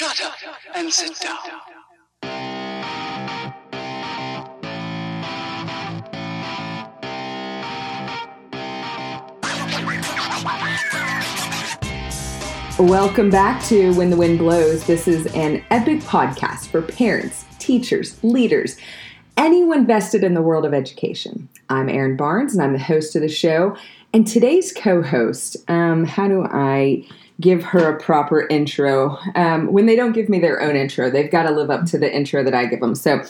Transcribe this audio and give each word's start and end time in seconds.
Shut 0.00 0.24
up 0.24 0.34
and 0.74 0.90
sit 0.90 1.14
down. 1.20 1.36
Welcome 12.78 13.28
back 13.28 13.62
to 13.64 13.92
When 13.92 14.08
the 14.08 14.16
Wind 14.16 14.38
Blows. 14.38 14.86
This 14.86 15.06
is 15.06 15.26
an 15.34 15.62
epic 15.68 16.00
podcast 16.00 16.68
for 16.68 16.80
parents, 16.80 17.44
teachers, 17.58 18.18
leaders, 18.24 18.78
anyone 19.36 19.86
vested 19.86 20.24
in 20.24 20.32
the 20.32 20.40
world 20.40 20.64
of 20.64 20.72
education. 20.72 21.46
I'm 21.68 21.90
Erin 21.90 22.16
Barnes 22.16 22.54
and 22.54 22.62
I'm 22.62 22.72
the 22.72 22.78
host 22.78 23.14
of 23.16 23.20
the 23.20 23.28
show. 23.28 23.76
And 24.14 24.26
today's 24.26 24.72
co 24.72 25.02
host, 25.02 25.58
um, 25.68 26.06
how 26.06 26.26
do 26.26 26.46
I 26.50 27.06
give 27.40 27.64
her 27.64 27.96
a 27.96 27.98
proper 27.98 28.46
intro? 28.48 29.16
Um, 29.34 29.72
when 29.72 29.86
they 29.86 29.96
don't 29.96 30.12
give 30.12 30.28
me 30.28 30.38
their 30.38 30.60
own 30.60 30.76
intro, 30.76 31.10
they've 31.10 31.30
got 31.30 31.44
to 31.44 31.50
live 31.50 31.70
up 31.70 31.86
to 31.86 31.98
the 31.98 32.14
intro 32.14 32.44
that 32.44 32.54
I 32.54 32.66
give 32.66 32.80
them. 32.80 32.94
So, 32.94 33.22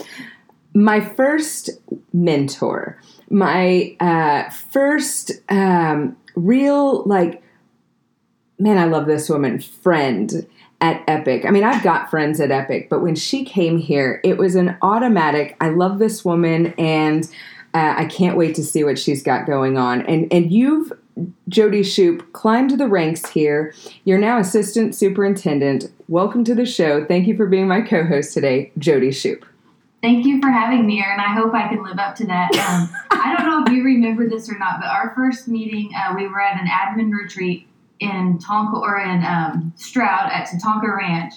my 0.75 1.01
first 1.01 1.71
mentor, 2.13 3.01
my 3.29 3.97
uh, 4.01 4.51
first 4.51 5.33
um, 5.49 6.17
real, 6.37 7.03
like, 7.05 7.43
man, 8.59 8.79
I 8.79 8.85
love 8.85 9.07
this 9.07 9.29
woman, 9.29 9.59
friend 9.59 10.47
at 10.81 11.03
Epic. 11.07 11.45
I 11.45 11.51
mean, 11.51 11.65
I've 11.65 11.83
got 11.83 12.11
friends 12.11 12.41
at 12.41 12.51
Epic, 12.51 12.89
but 12.89 13.03
when 13.03 13.15
she 13.15 13.45
came 13.45 13.79
here, 13.79 14.21
it 14.25 14.39
was 14.39 14.55
an 14.55 14.77
automatic. 14.83 15.57
I 15.61 15.71
love 15.71 15.99
this 15.99 16.25
woman, 16.25 16.75
and 16.79 17.25
uh, 17.75 17.95
I 17.99 18.05
can't 18.07 18.37
wait 18.37 18.55
to 18.57 18.65
see 18.65 18.85
what 18.85 18.99
she's 18.99 19.23
got 19.23 19.47
going 19.47 19.77
on. 19.77 20.03
And 20.03 20.33
and 20.33 20.51
you've 20.51 20.93
Jody 21.49 21.83
Shoop 21.83 22.33
climbed 22.33 22.79
the 22.79 22.87
ranks 22.87 23.29
here. 23.31 23.75
You're 24.05 24.19
now 24.19 24.39
assistant 24.39 24.95
superintendent. 24.95 25.93
Welcome 26.09 26.45
to 26.45 26.55
the 26.55 26.67
show. 26.67 27.05
Thank 27.05 27.27
you 27.27 27.37
for 27.37 27.47
being 27.47 27.69
my 27.69 27.83
co-host 27.83 28.33
today, 28.33 28.73
Jody 28.79 29.13
Shoop. 29.13 29.45
Thank 30.03 30.25
you 30.25 30.41
for 30.41 30.49
having 30.49 30.87
me, 30.87 31.03
Erin. 31.03 31.21
I 31.21 31.35
hope 31.35 31.53
I 31.55 31.69
can 31.69 31.83
live 31.83 31.99
up 31.99 32.15
to 32.17 32.27
that. 32.27 32.51
Um, 32.71 32.89
I 33.11 33.37
don't 33.37 33.47
know 33.47 33.63
if 33.65 33.73
you 33.73 33.85
remember 33.85 34.29
this 34.29 34.49
or 34.49 34.59
not, 34.59 34.81
but 34.81 34.89
our 34.89 35.13
first 35.15 35.47
meeting, 35.47 35.91
uh, 35.95 36.15
we 36.17 36.27
were 36.27 36.41
at 36.41 36.59
an 36.59 36.69
admin 36.69 37.13
retreat 37.13 37.67
in 37.99 38.39
Tonka 38.39 38.81
or 38.81 38.99
in 38.99 39.23
um, 39.25 39.73
Stroud 39.77 40.33
at 40.33 40.49
Tatonka 40.49 40.97
Ranch. 40.97 41.35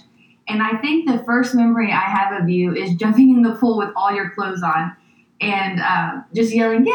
And 0.48 0.62
I 0.64 0.78
think 0.78 1.10
the 1.10 1.24
first 1.26 1.56
memory 1.56 1.92
I 1.92 2.00
have 2.00 2.42
of 2.42 2.50
you 2.50 2.74
is 2.74 2.96
jumping 2.96 3.36
in 3.36 3.42
the 3.42 3.56
pool 3.56 3.78
with 3.78 3.90
all 3.96 4.14
your 4.14 4.30
clothes 4.30 4.64
on 4.64 4.96
and 5.42 5.80
uh, 5.82 6.22
just 6.34 6.54
yelling, 6.54 6.86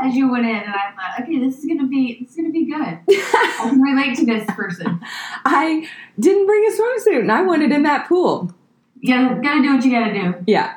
yeah, 0.00 0.08
as 0.08 0.14
you 0.14 0.30
went 0.30 0.46
in. 0.46 0.56
And 0.56 0.74
I 0.74 0.92
thought, 0.92 1.20
okay, 1.22 1.38
this 1.38 1.58
is 1.58 1.66
gonna 1.66 1.86
be 1.86 2.18
this 2.20 2.30
is 2.30 2.36
gonna 2.36 2.50
be 2.50 2.66
good. 2.66 2.98
I 3.08 3.56
can 3.58 3.80
relate 3.80 4.16
to 4.16 4.26
this 4.26 4.44
person. 4.54 5.00
I 5.44 5.88
didn't 6.18 6.46
bring 6.46 6.64
a 6.66 6.70
swimsuit, 6.70 7.20
and 7.20 7.32
I 7.32 7.42
wanted 7.42 7.72
in 7.72 7.82
that 7.82 8.08
pool. 8.08 8.52
You 9.00 9.14
gotta, 9.14 9.40
gotta 9.42 9.62
do 9.62 9.74
what 9.74 9.84
you 9.84 9.90
gotta 9.90 10.14
do. 10.14 10.34
Yeah. 10.46 10.74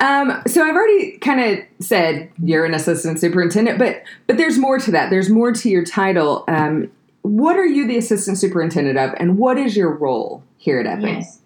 Um, 0.00 0.42
so 0.48 0.64
I've 0.64 0.74
already 0.74 1.16
kind 1.18 1.40
of 1.40 1.84
said 1.84 2.30
you're 2.42 2.64
an 2.64 2.74
assistant 2.74 3.20
superintendent, 3.20 3.78
but 3.78 4.02
but 4.26 4.36
there's 4.36 4.58
more 4.58 4.78
to 4.78 4.90
that. 4.90 5.10
There's 5.10 5.30
more 5.30 5.52
to 5.52 5.68
your 5.68 5.84
title. 5.84 6.44
Um, 6.48 6.90
what 7.22 7.56
are 7.56 7.66
you 7.66 7.86
the 7.86 7.96
assistant 7.98 8.38
superintendent 8.38 8.98
of, 8.98 9.14
and 9.18 9.38
what 9.38 9.58
is 9.58 9.76
your 9.76 9.92
role 9.92 10.42
here 10.56 10.80
at 10.80 10.86
Epic? 10.86 11.04
Yes. 11.04 11.40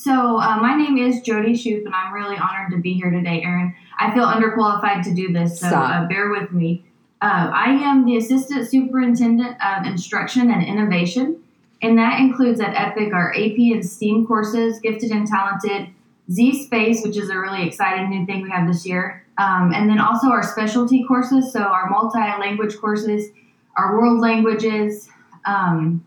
So 0.00 0.38
uh, 0.38 0.58
my 0.58 0.76
name 0.76 0.96
is 0.96 1.22
Jody 1.22 1.56
Shoop, 1.56 1.84
and 1.84 1.92
I'm 1.92 2.14
really 2.14 2.36
honored 2.36 2.70
to 2.70 2.78
be 2.78 2.94
here 2.94 3.10
today, 3.10 3.42
Erin. 3.42 3.74
I 3.98 4.14
feel 4.14 4.26
underqualified 4.26 5.02
to 5.02 5.12
do 5.12 5.32
this, 5.32 5.58
so 5.58 5.66
uh, 5.70 6.06
bear 6.06 6.30
with 6.30 6.52
me. 6.52 6.84
Uh, 7.20 7.50
I 7.52 7.70
am 7.70 8.04
the 8.04 8.16
assistant 8.16 8.68
superintendent 8.68 9.56
of 9.60 9.86
instruction 9.86 10.52
and 10.52 10.64
innovation, 10.64 11.42
and 11.82 11.98
that 11.98 12.20
includes 12.20 12.60
at 12.60 12.76
Epic 12.76 13.12
our 13.12 13.32
AP 13.32 13.58
and 13.58 13.84
STEAM 13.84 14.24
courses, 14.24 14.78
gifted 14.78 15.10
and 15.10 15.26
talented, 15.26 15.88
zSpace, 16.30 17.02
which 17.02 17.16
is 17.16 17.28
a 17.28 17.36
really 17.36 17.66
exciting 17.66 18.08
new 18.08 18.24
thing 18.24 18.42
we 18.42 18.50
have 18.50 18.68
this 18.68 18.86
year, 18.86 19.26
um, 19.36 19.72
and 19.74 19.90
then 19.90 19.98
also 19.98 20.28
our 20.28 20.44
specialty 20.44 21.04
courses, 21.08 21.52
so 21.52 21.58
our 21.58 21.90
multi-language 21.90 22.76
courses, 22.78 23.30
our 23.76 23.98
world 23.98 24.20
languages. 24.20 25.08
Um, 25.44 26.04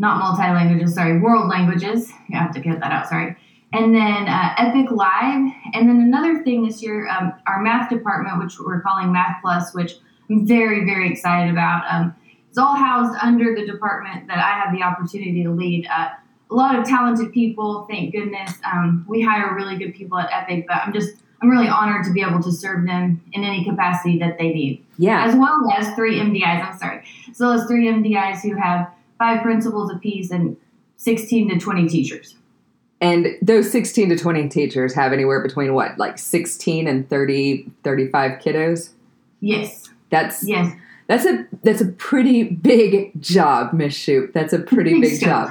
not 0.00 0.18
multi 0.18 0.42
languages, 0.42 0.94
sorry, 0.94 1.18
world 1.20 1.48
languages. 1.48 2.10
You 2.28 2.38
have 2.38 2.52
to 2.54 2.60
get 2.60 2.80
that 2.80 2.90
out, 2.90 3.08
sorry. 3.08 3.36
And 3.72 3.94
then 3.94 4.26
uh, 4.28 4.54
Epic 4.56 4.90
Live. 4.90 5.52
And 5.74 5.88
then 5.88 6.00
another 6.00 6.42
thing 6.42 6.66
this 6.66 6.82
year, 6.82 7.06
um, 7.08 7.32
our 7.46 7.60
math 7.62 7.90
department, 7.90 8.42
which 8.42 8.58
we're 8.58 8.80
calling 8.80 9.12
Math 9.12 9.36
Plus, 9.42 9.72
which 9.74 9.92
I'm 10.28 10.46
very, 10.46 10.84
very 10.84 11.10
excited 11.10 11.50
about. 11.52 11.84
Um, 11.88 12.14
it's 12.48 12.58
all 12.58 12.74
housed 12.74 13.16
under 13.22 13.54
the 13.54 13.64
department 13.64 14.26
that 14.26 14.38
I 14.38 14.58
have 14.58 14.74
the 14.74 14.82
opportunity 14.82 15.44
to 15.44 15.50
lead. 15.50 15.86
Uh, 15.86 16.08
a 16.50 16.54
lot 16.54 16.76
of 16.76 16.84
talented 16.84 17.32
people, 17.32 17.86
thank 17.88 18.10
goodness. 18.12 18.54
Um, 18.64 19.04
we 19.06 19.22
hire 19.22 19.54
really 19.54 19.76
good 19.78 19.94
people 19.94 20.18
at 20.18 20.28
Epic, 20.32 20.64
but 20.66 20.78
I'm 20.78 20.92
just, 20.92 21.14
I'm 21.40 21.48
really 21.48 21.68
honored 21.68 22.04
to 22.06 22.12
be 22.12 22.22
able 22.22 22.42
to 22.42 22.50
serve 22.50 22.86
them 22.86 23.20
in 23.32 23.44
any 23.44 23.64
capacity 23.64 24.18
that 24.18 24.36
they 24.36 24.48
need 24.52 24.84
Yeah. 24.98 25.24
as 25.26 25.36
well 25.36 25.70
as 25.78 25.94
three 25.94 26.18
MDIs. 26.18 26.66
I'm 26.72 26.76
sorry, 26.76 27.04
as 27.30 27.38
well 27.38 27.52
as 27.52 27.66
three 27.68 27.86
MDIs 27.86 28.40
who 28.42 28.56
have 28.56 28.90
five 29.20 29.42
principals 29.42 29.92
apiece 29.92 30.32
and 30.32 30.56
16 30.96 31.50
to 31.50 31.58
20 31.60 31.88
teachers. 31.88 32.34
And 33.00 33.28
those 33.40 33.70
16 33.70 34.08
to 34.08 34.16
20 34.16 34.48
teachers 34.48 34.94
have 34.94 35.12
anywhere 35.12 35.42
between 35.42 35.74
what, 35.74 35.96
like 35.98 36.18
16 36.18 36.88
and 36.88 37.08
30, 37.08 37.70
35 37.84 38.40
kiddos? 38.40 38.90
Yes, 39.40 39.88
That's 40.10 40.46
yes. 40.46 40.74
that's 41.06 41.24
a 41.24 41.46
that's 41.62 41.80
a 41.80 41.86
pretty 41.86 42.42
big 42.42 43.18
job, 43.22 43.72
Miss 43.72 43.94
Shoop. 43.94 44.34
That's 44.34 44.52
a 44.52 44.58
pretty 44.58 45.00
big 45.00 45.18
So, 45.18 45.26
job. 45.26 45.50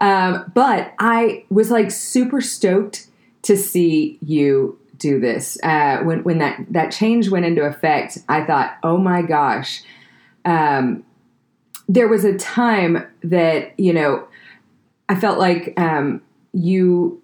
Um, 0.00 0.50
but 0.54 0.92
I 0.98 1.44
was 1.50 1.70
like 1.70 1.90
super 1.92 2.40
stoked 2.40 3.06
to 3.42 3.56
see 3.56 4.18
you 4.22 4.76
do 4.96 5.20
this. 5.20 5.56
Uh, 5.62 5.98
when 5.98 6.24
when 6.24 6.38
that 6.38 6.66
that 6.70 6.90
change 6.90 7.28
went 7.28 7.44
into 7.44 7.62
effect, 7.62 8.18
I 8.28 8.44
thought, 8.44 8.76
oh 8.82 8.98
my 8.98 9.22
gosh. 9.22 9.82
Um, 10.44 11.04
there 11.88 12.08
was 12.08 12.24
a 12.24 12.36
time 12.36 13.06
that 13.22 13.78
you 13.78 13.92
know 13.92 14.28
I 15.08 15.18
felt 15.18 15.38
like 15.38 15.74
um, 15.78 16.22
you. 16.52 17.22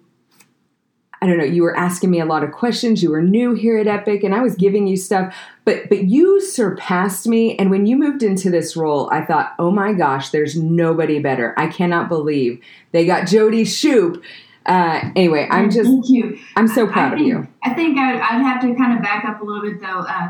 I 1.21 1.27
don't 1.27 1.37
know. 1.37 1.45
You 1.45 1.63
were 1.63 1.75
asking 1.75 2.11
me 2.11 2.19
a 2.19 2.25
lot 2.25 2.43
of 2.43 2.51
questions. 2.51 3.01
You 3.01 3.09
were 3.09 3.21
new 3.21 3.53
here 3.53 3.79
at 3.79 3.87
Epic, 3.87 4.23
and 4.23 4.35
I 4.35 4.41
was 4.41 4.55
giving 4.55 4.85
you 4.85 4.97
stuff. 4.97 5.35
But 5.63 5.89
but 5.89 6.05
you 6.05 6.41
surpassed 6.41 7.27
me. 7.27 7.55
And 7.57 7.71
when 7.71 7.85
you 7.85 7.95
moved 7.95 8.21
into 8.21 8.49
this 8.49 8.75
role, 8.75 9.09
I 9.11 9.23
thought, 9.25 9.55
oh 9.57 9.71
my 9.71 9.93
gosh, 9.93 10.29
there's 10.29 10.55
nobody 10.55 11.19
better. 11.19 11.53
I 11.57 11.67
cannot 11.67 12.09
believe 12.09 12.61
they 12.91 13.05
got 13.05 13.27
Jody 13.27 13.65
Shoop. 13.65 14.23
Uh, 14.65 15.11
anyway, 15.15 15.47
I'm 15.49 15.69
just 15.69 15.89
Thank 15.89 16.09
you. 16.09 16.39
I'm 16.55 16.67
so 16.67 16.87
proud 16.87 17.13
of 17.13 17.19
you. 17.19 17.47
I 17.63 17.73
think 17.73 17.97
I'd, 17.97 18.15
I'd 18.15 18.41
have 18.41 18.61
to 18.61 18.75
kind 18.75 18.97
of 18.97 19.03
back 19.03 19.23
up 19.25 19.41
a 19.41 19.43
little 19.43 19.61
bit 19.61 19.79
though. 19.79 19.99
Uh, 19.99 20.29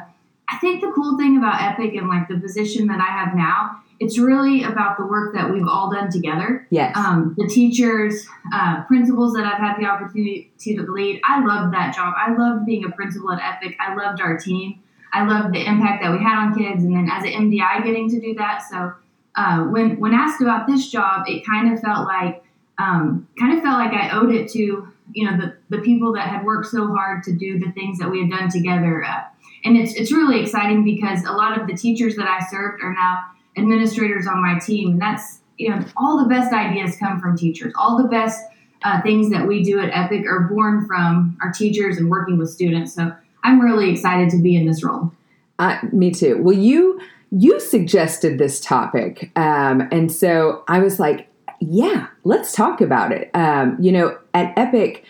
I 0.49 0.57
think 0.57 0.81
the 0.81 0.91
cool 0.91 1.17
thing 1.17 1.37
about 1.37 1.61
Epic 1.61 1.95
and 1.95 2.07
like 2.07 2.27
the 2.27 2.37
position 2.37 2.87
that 2.87 2.99
I 2.99 3.11
have 3.11 3.35
now, 3.35 3.81
it's 3.99 4.17
really 4.17 4.63
about 4.63 4.97
the 4.97 5.05
work 5.05 5.33
that 5.33 5.51
we've 5.51 5.67
all 5.67 5.91
done 5.91 6.11
together. 6.11 6.67
Yes. 6.69 6.95
um, 6.97 7.33
the 7.37 7.47
teachers, 7.47 8.27
uh, 8.53 8.83
principals 8.83 9.33
that 9.33 9.45
I've 9.45 9.59
had 9.59 9.77
the 9.79 9.85
opportunity 9.85 10.51
to 10.59 10.81
lead. 10.91 11.21
I 11.23 11.43
loved 11.43 11.73
that 11.73 11.95
job. 11.95 12.13
I 12.17 12.35
loved 12.35 12.65
being 12.65 12.85
a 12.85 12.91
principal 12.91 13.31
at 13.31 13.41
Epic. 13.41 13.75
I 13.79 13.95
loved 13.95 14.21
our 14.21 14.37
team. 14.37 14.81
I 15.13 15.25
loved 15.25 15.53
the 15.53 15.65
impact 15.65 16.03
that 16.03 16.11
we 16.11 16.21
had 16.21 16.37
on 16.37 16.53
kids, 16.53 16.83
and 16.83 16.93
then 16.93 17.09
as 17.09 17.23
an 17.23 17.31
MDI, 17.31 17.83
getting 17.85 18.09
to 18.09 18.19
do 18.19 18.35
that. 18.35 18.63
So 18.69 18.93
uh, 19.35 19.63
when 19.63 19.97
when 19.97 20.13
asked 20.13 20.41
about 20.41 20.67
this 20.67 20.89
job, 20.89 21.23
it 21.27 21.45
kind 21.45 21.73
of 21.73 21.79
felt 21.79 22.05
like 22.05 22.43
um, 22.77 23.27
kind 23.39 23.57
of 23.57 23.63
felt 23.63 23.79
like 23.79 23.93
I 23.93 24.11
owed 24.11 24.33
it 24.33 24.49
to 24.51 24.59
you 25.13 25.25
know 25.25 25.37
the 25.37 25.55
the 25.69 25.81
people 25.81 26.13
that 26.13 26.27
had 26.27 26.43
worked 26.43 26.67
so 26.67 26.87
hard 26.87 27.23
to 27.23 27.33
do 27.33 27.59
the 27.59 27.71
things 27.71 27.97
that 27.99 28.11
we 28.11 28.21
had 28.21 28.29
done 28.29 28.49
together. 28.49 29.05
Uh, 29.05 29.23
and 29.65 29.75
it's 29.75 29.93
it's 29.95 30.11
really 30.11 30.39
exciting 30.41 30.83
because 30.83 31.25
a 31.25 31.31
lot 31.31 31.59
of 31.59 31.67
the 31.67 31.75
teachers 31.75 32.15
that 32.15 32.27
I 32.27 32.45
served 32.49 32.81
are 32.81 32.93
now 32.93 33.25
administrators 33.57 34.27
on 34.27 34.41
my 34.41 34.59
team, 34.59 34.91
and 34.91 35.01
that's 35.01 35.39
you 35.57 35.69
know 35.69 35.83
all 35.97 36.17
the 36.17 36.29
best 36.29 36.53
ideas 36.53 36.95
come 36.97 37.19
from 37.19 37.35
teachers. 37.35 37.73
All 37.77 37.97
the 37.97 38.07
best 38.07 38.41
uh, 38.83 39.01
things 39.01 39.29
that 39.31 39.47
we 39.47 39.63
do 39.63 39.79
at 39.79 39.89
Epic 39.91 40.25
are 40.27 40.41
born 40.41 40.85
from 40.85 41.37
our 41.41 41.51
teachers 41.51 41.97
and 41.97 42.09
working 42.09 42.37
with 42.37 42.49
students. 42.49 42.93
So 42.93 43.11
I'm 43.43 43.59
really 43.59 43.89
excited 43.89 44.29
to 44.29 44.37
be 44.37 44.55
in 44.55 44.67
this 44.67 44.83
role. 44.83 45.11
Uh, 45.57 45.79
me 45.91 46.11
too. 46.11 46.41
Well, 46.41 46.55
you 46.55 47.01
you 47.31 47.59
suggested 47.59 48.37
this 48.37 48.59
topic, 48.59 49.31
um, 49.35 49.87
and 49.91 50.11
so 50.11 50.63
I 50.67 50.79
was 50.79 50.99
like, 50.99 51.27
yeah, 51.59 52.07
let's 52.23 52.53
talk 52.53 52.81
about 52.81 53.11
it. 53.11 53.31
Um, 53.33 53.77
you 53.79 53.91
know, 53.91 54.17
at 54.35 54.53
Epic, 54.57 55.05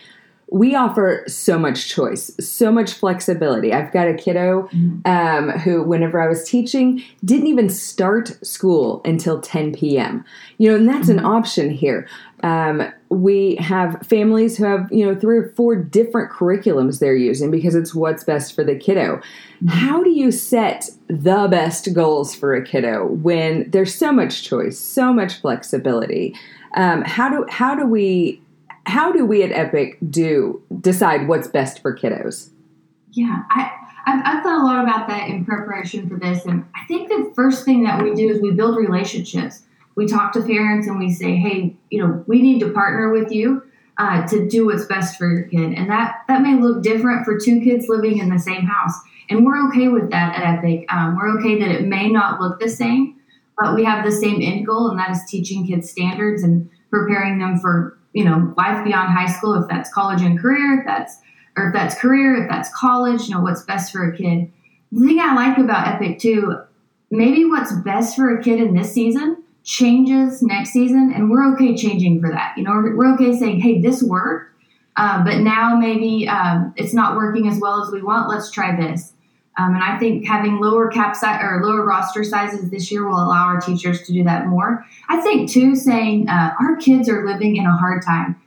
we 0.51 0.75
offer 0.75 1.23
so 1.27 1.57
much 1.57 1.89
choice, 1.89 2.31
so 2.39 2.71
much 2.71 2.93
flexibility. 2.93 3.73
I've 3.73 3.91
got 3.91 4.07
a 4.07 4.13
kiddo 4.13 4.69
um, 5.05 5.49
who, 5.49 5.83
whenever 5.83 6.21
I 6.21 6.27
was 6.27 6.47
teaching, 6.47 7.03
didn't 7.23 7.47
even 7.47 7.69
start 7.69 8.45
school 8.45 9.01
until 9.05 9.41
10 9.41 9.73
p.m. 9.73 10.23
You 10.57 10.69
know, 10.69 10.75
and 10.75 10.87
that's 10.87 11.09
an 11.09 11.23
option 11.25 11.71
here. 11.71 12.07
Um, 12.43 12.91
we 13.09 13.55
have 13.55 14.05
families 14.05 14.57
who 14.57 14.65
have, 14.65 14.87
you 14.91 15.05
know, 15.05 15.19
three 15.19 15.37
or 15.37 15.49
four 15.55 15.75
different 15.75 16.31
curriculums 16.31 16.99
they're 16.99 17.15
using 17.15 17.49
because 17.49 17.73
it's 17.73 17.95
what's 17.95 18.23
best 18.23 18.53
for 18.53 18.63
the 18.63 18.75
kiddo. 18.75 19.21
How 19.67 20.03
do 20.03 20.11
you 20.11 20.31
set 20.31 20.89
the 21.07 21.47
best 21.49 21.91
goals 21.93 22.35
for 22.35 22.53
a 22.53 22.63
kiddo 22.63 23.07
when 23.07 23.69
there's 23.71 23.95
so 23.95 24.11
much 24.11 24.43
choice, 24.43 24.77
so 24.77 25.11
much 25.11 25.41
flexibility? 25.41 26.35
Um, 26.75 27.03
how 27.03 27.29
do 27.29 27.45
how 27.49 27.73
do 27.73 27.87
we 27.87 28.41
how 28.85 29.11
do 29.11 29.25
we 29.25 29.43
at 29.43 29.51
Epic 29.51 29.97
do 30.09 30.61
decide 30.81 31.27
what's 31.27 31.47
best 31.47 31.81
for 31.81 31.95
kiddos? 31.95 32.49
Yeah, 33.11 33.43
I, 33.49 33.71
I've, 34.05 34.21
I've 34.25 34.43
thought 34.43 34.61
a 34.61 34.65
lot 34.65 34.83
about 34.83 35.07
that 35.07 35.29
in 35.29 35.45
preparation 35.45 36.09
for 36.09 36.17
this. 36.17 36.45
And 36.45 36.65
I 36.75 36.85
think 36.87 37.09
the 37.09 37.31
first 37.35 37.65
thing 37.65 37.83
that 37.83 38.03
we 38.03 38.13
do 38.13 38.29
is 38.29 38.41
we 38.41 38.51
build 38.51 38.77
relationships. 38.77 39.63
We 39.95 40.07
talk 40.07 40.33
to 40.33 40.41
parents 40.41 40.87
and 40.87 40.99
we 40.99 41.13
say, 41.13 41.35
hey, 41.37 41.75
you 41.89 42.05
know, 42.05 42.23
we 42.27 42.41
need 42.41 42.59
to 42.59 42.71
partner 42.71 43.11
with 43.11 43.31
you 43.31 43.63
uh, 43.97 44.27
to 44.27 44.47
do 44.47 44.65
what's 44.65 44.85
best 44.85 45.17
for 45.17 45.31
your 45.31 45.43
kid. 45.43 45.73
And 45.73 45.89
that, 45.89 46.23
that 46.27 46.41
may 46.41 46.59
look 46.59 46.83
different 46.83 47.25
for 47.25 47.39
two 47.39 47.61
kids 47.61 47.87
living 47.87 48.17
in 48.17 48.29
the 48.29 48.39
same 48.39 48.63
house. 48.65 48.93
And 49.29 49.45
we're 49.45 49.67
okay 49.69 49.87
with 49.87 50.11
that 50.11 50.37
at 50.37 50.57
Epic. 50.57 50.85
Um, 50.91 51.15
we're 51.15 51.39
okay 51.39 51.57
that 51.59 51.71
it 51.71 51.87
may 51.87 52.09
not 52.09 52.39
look 52.41 52.59
the 52.59 52.69
same, 52.69 53.15
but 53.57 53.73
we 53.73 53.83
have 53.85 54.05
the 54.05 54.11
same 54.11 54.41
end 54.41 54.67
goal, 54.67 54.89
and 54.89 54.99
that 54.99 55.11
is 55.11 55.23
teaching 55.27 55.65
kids 55.65 55.89
standards 55.89 56.43
and 56.43 56.69
preparing 56.91 57.39
them 57.39 57.57
for, 57.57 57.94
you 58.15 58.23
know, 58.23 58.53
life 58.57 58.83
beyond 58.85 59.11
high 59.11 59.29
school, 59.31 59.55
if 59.55 59.67
that's 59.67 59.93
college 59.93 60.21
and 60.21 60.39
career, 60.39 60.79
if 60.79 60.85
that's 60.85 61.19
or 61.57 61.67
if 61.67 61.73
that's 61.73 61.95
career, 61.95 62.41
if 62.41 62.49
that's 62.49 62.73
college, 62.73 63.27
you 63.27 63.35
know, 63.35 63.41
what's 63.41 63.63
best 63.63 63.91
for 63.91 64.09
a 64.09 64.15
kid. 64.15 64.51
The 64.91 65.05
thing 65.05 65.19
I 65.19 65.35
like 65.35 65.57
about 65.57 65.87
Epic 65.87 66.19
too, 66.19 66.55
maybe 67.11 67.43
what's 67.43 67.73
best 67.81 68.15
for 68.15 68.37
a 68.37 68.41
kid 68.41 68.61
in 68.61 68.73
this 68.73 68.93
season 68.93 69.43
changes 69.63 70.41
next 70.41 70.69
season, 70.69 71.11
and 71.13 71.29
we're 71.29 71.53
okay 71.53 71.75
changing 71.75 72.21
for 72.21 72.29
that. 72.29 72.53
You 72.55 72.63
know, 72.63 72.71
we're, 72.71 72.95
we're 72.95 73.13
okay 73.15 73.37
saying, 73.37 73.59
hey, 73.59 73.81
this 73.81 74.01
worked, 74.01 74.53
uh, 74.95 75.21
but 75.23 75.39
now 75.39 75.75
maybe 75.75 76.27
um, 76.29 76.73
it's 76.77 76.93
not 76.93 77.17
working 77.17 77.49
as 77.49 77.59
well 77.59 77.83
as 77.83 77.91
we 77.91 78.01
want. 78.01 78.29
Let's 78.29 78.49
try 78.49 78.75
this. 78.75 79.11
Um, 79.57 79.73
and 79.73 79.83
I 79.83 79.97
think 79.97 80.27
having 80.27 80.59
lower 80.59 80.89
cap 80.89 81.15
size 81.15 81.39
or 81.41 81.61
lower 81.63 81.85
roster 81.85 82.23
sizes 82.23 82.69
this 82.69 82.91
year 82.91 83.07
will 83.07 83.17
allow 83.17 83.45
our 83.45 83.61
teachers 83.61 84.01
to 84.03 84.13
do 84.13 84.23
that 84.25 84.47
more. 84.47 84.85
I 85.07 85.21
think 85.21 85.49
too, 85.49 85.75
saying 85.75 86.27
uh, 86.27 86.53
our 86.59 86.75
kids 86.75 87.07
are 87.07 87.25
living 87.25 87.55
in 87.55 87.65
a 87.65 87.77
hard 87.77 88.03
time. 88.05 88.41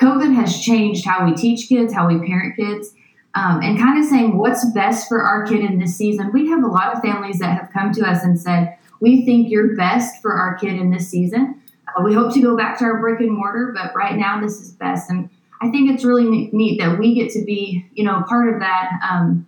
COVID 0.00 0.34
has 0.34 0.60
changed 0.60 1.04
how 1.04 1.26
we 1.26 1.34
teach 1.34 1.68
kids, 1.68 1.92
how 1.92 2.06
we 2.06 2.26
parent 2.26 2.56
kids, 2.56 2.94
um, 3.34 3.60
and 3.62 3.78
kind 3.78 3.98
of 3.98 4.08
saying 4.08 4.38
what's 4.38 4.64
best 4.72 5.08
for 5.08 5.22
our 5.22 5.46
kid 5.46 5.60
in 5.60 5.78
this 5.78 5.96
season. 5.96 6.30
We 6.32 6.48
have 6.48 6.62
a 6.62 6.66
lot 6.66 6.94
of 6.94 7.02
families 7.02 7.40
that 7.40 7.58
have 7.58 7.70
come 7.72 7.92
to 7.92 8.04
us 8.04 8.24
and 8.24 8.40
said, 8.40 8.76
We 9.00 9.26
think 9.26 9.50
you're 9.50 9.76
best 9.76 10.22
for 10.22 10.32
our 10.32 10.56
kid 10.56 10.74
in 10.74 10.90
this 10.90 11.08
season. 11.08 11.60
Uh, 11.88 12.02
we 12.02 12.14
hope 12.14 12.32
to 12.34 12.40
go 12.40 12.56
back 12.56 12.78
to 12.78 12.84
our 12.84 13.00
brick 13.00 13.20
and 13.20 13.32
mortar, 13.32 13.74
but 13.74 13.94
right 13.94 14.16
now 14.16 14.40
this 14.40 14.60
is 14.60 14.72
best. 14.72 15.10
And 15.10 15.28
I 15.60 15.70
think 15.70 15.90
it's 15.90 16.04
really 16.04 16.48
neat 16.52 16.78
that 16.80 16.98
we 16.98 17.14
get 17.14 17.30
to 17.32 17.44
be, 17.44 17.84
you 17.92 18.04
know, 18.04 18.22
part 18.28 18.54
of 18.54 18.60
that. 18.60 18.92
Um, 19.08 19.46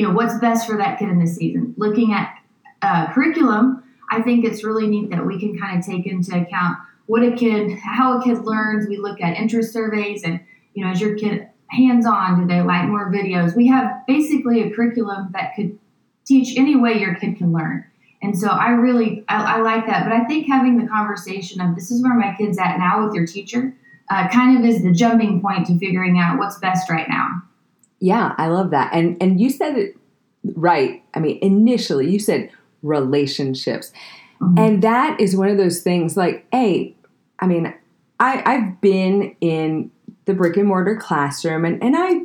you 0.00 0.08
know, 0.08 0.14
what's 0.14 0.38
best 0.38 0.66
for 0.66 0.78
that 0.78 0.98
kid 0.98 1.10
in 1.10 1.18
this 1.18 1.36
season. 1.36 1.74
Looking 1.76 2.14
at 2.14 2.34
uh, 2.80 3.12
curriculum, 3.12 3.84
I 4.10 4.22
think 4.22 4.46
it's 4.46 4.64
really 4.64 4.86
neat 4.86 5.10
that 5.10 5.26
we 5.26 5.38
can 5.38 5.58
kind 5.58 5.78
of 5.78 5.84
take 5.84 6.06
into 6.06 6.34
account 6.34 6.78
what 7.04 7.22
a 7.22 7.32
kid, 7.32 7.78
how 7.78 8.18
a 8.18 8.24
kid 8.24 8.38
learns. 8.38 8.88
We 8.88 8.96
look 8.96 9.20
at 9.20 9.36
interest 9.36 9.74
surveys 9.74 10.22
and, 10.24 10.40
you 10.72 10.82
know, 10.82 10.90
is 10.90 11.02
your 11.02 11.18
kid 11.18 11.50
hands 11.66 12.06
on? 12.06 12.40
Do 12.40 12.46
they 12.46 12.62
like 12.62 12.88
more 12.88 13.12
videos? 13.12 13.54
We 13.54 13.66
have 13.66 14.06
basically 14.06 14.62
a 14.62 14.70
curriculum 14.70 15.32
that 15.32 15.54
could 15.54 15.78
teach 16.24 16.56
any 16.56 16.76
way 16.76 16.98
your 16.98 17.16
kid 17.16 17.36
can 17.36 17.52
learn. 17.52 17.84
And 18.22 18.38
so 18.38 18.48
I 18.48 18.70
really, 18.70 19.22
I, 19.28 19.56
I 19.56 19.60
like 19.60 19.86
that. 19.86 20.04
But 20.04 20.14
I 20.14 20.24
think 20.24 20.46
having 20.46 20.78
the 20.78 20.88
conversation 20.88 21.60
of 21.60 21.74
this 21.74 21.90
is 21.90 22.02
where 22.02 22.14
my 22.14 22.34
kid's 22.38 22.58
at 22.58 22.78
now 22.78 23.04
with 23.04 23.14
your 23.14 23.26
teacher 23.26 23.76
uh, 24.08 24.28
kind 24.28 24.56
of 24.56 24.64
is 24.64 24.82
the 24.82 24.92
jumping 24.92 25.42
point 25.42 25.66
to 25.66 25.78
figuring 25.78 26.18
out 26.18 26.38
what's 26.38 26.58
best 26.58 26.88
right 26.88 27.06
now. 27.06 27.42
Yeah, 28.00 28.34
I 28.38 28.48
love 28.48 28.70
that. 28.70 28.92
And 28.92 29.16
and 29.22 29.40
you 29.40 29.50
said 29.50 29.76
it 29.76 29.96
right. 30.54 31.02
I 31.14 31.20
mean, 31.20 31.38
initially 31.42 32.10
you 32.10 32.18
said 32.18 32.50
relationships. 32.82 33.92
Mm-hmm. 34.40 34.58
And 34.58 34.82
that 34.82 35.20
is 35.20 35.36
one 35.36 35.48
of 35.48 35.58
those 35.58 35.80
things 35.80 36.16
like, 36.16 36.46
hey, 36.50 36.94
I 37.38 37.46
mean, 37.46 37.74
I, 38.18 38.42
I've 38.46 38.80
been 38.80 39.36
in 39.40 39.90
the 40.24 40.34
brick 40.34 40.56
and 40.56 40.68
mortar 40.68 40.96
classroom 40.96 41.64
and, 41.64 41.82
and 41.82 41.94
I 41.96 42.20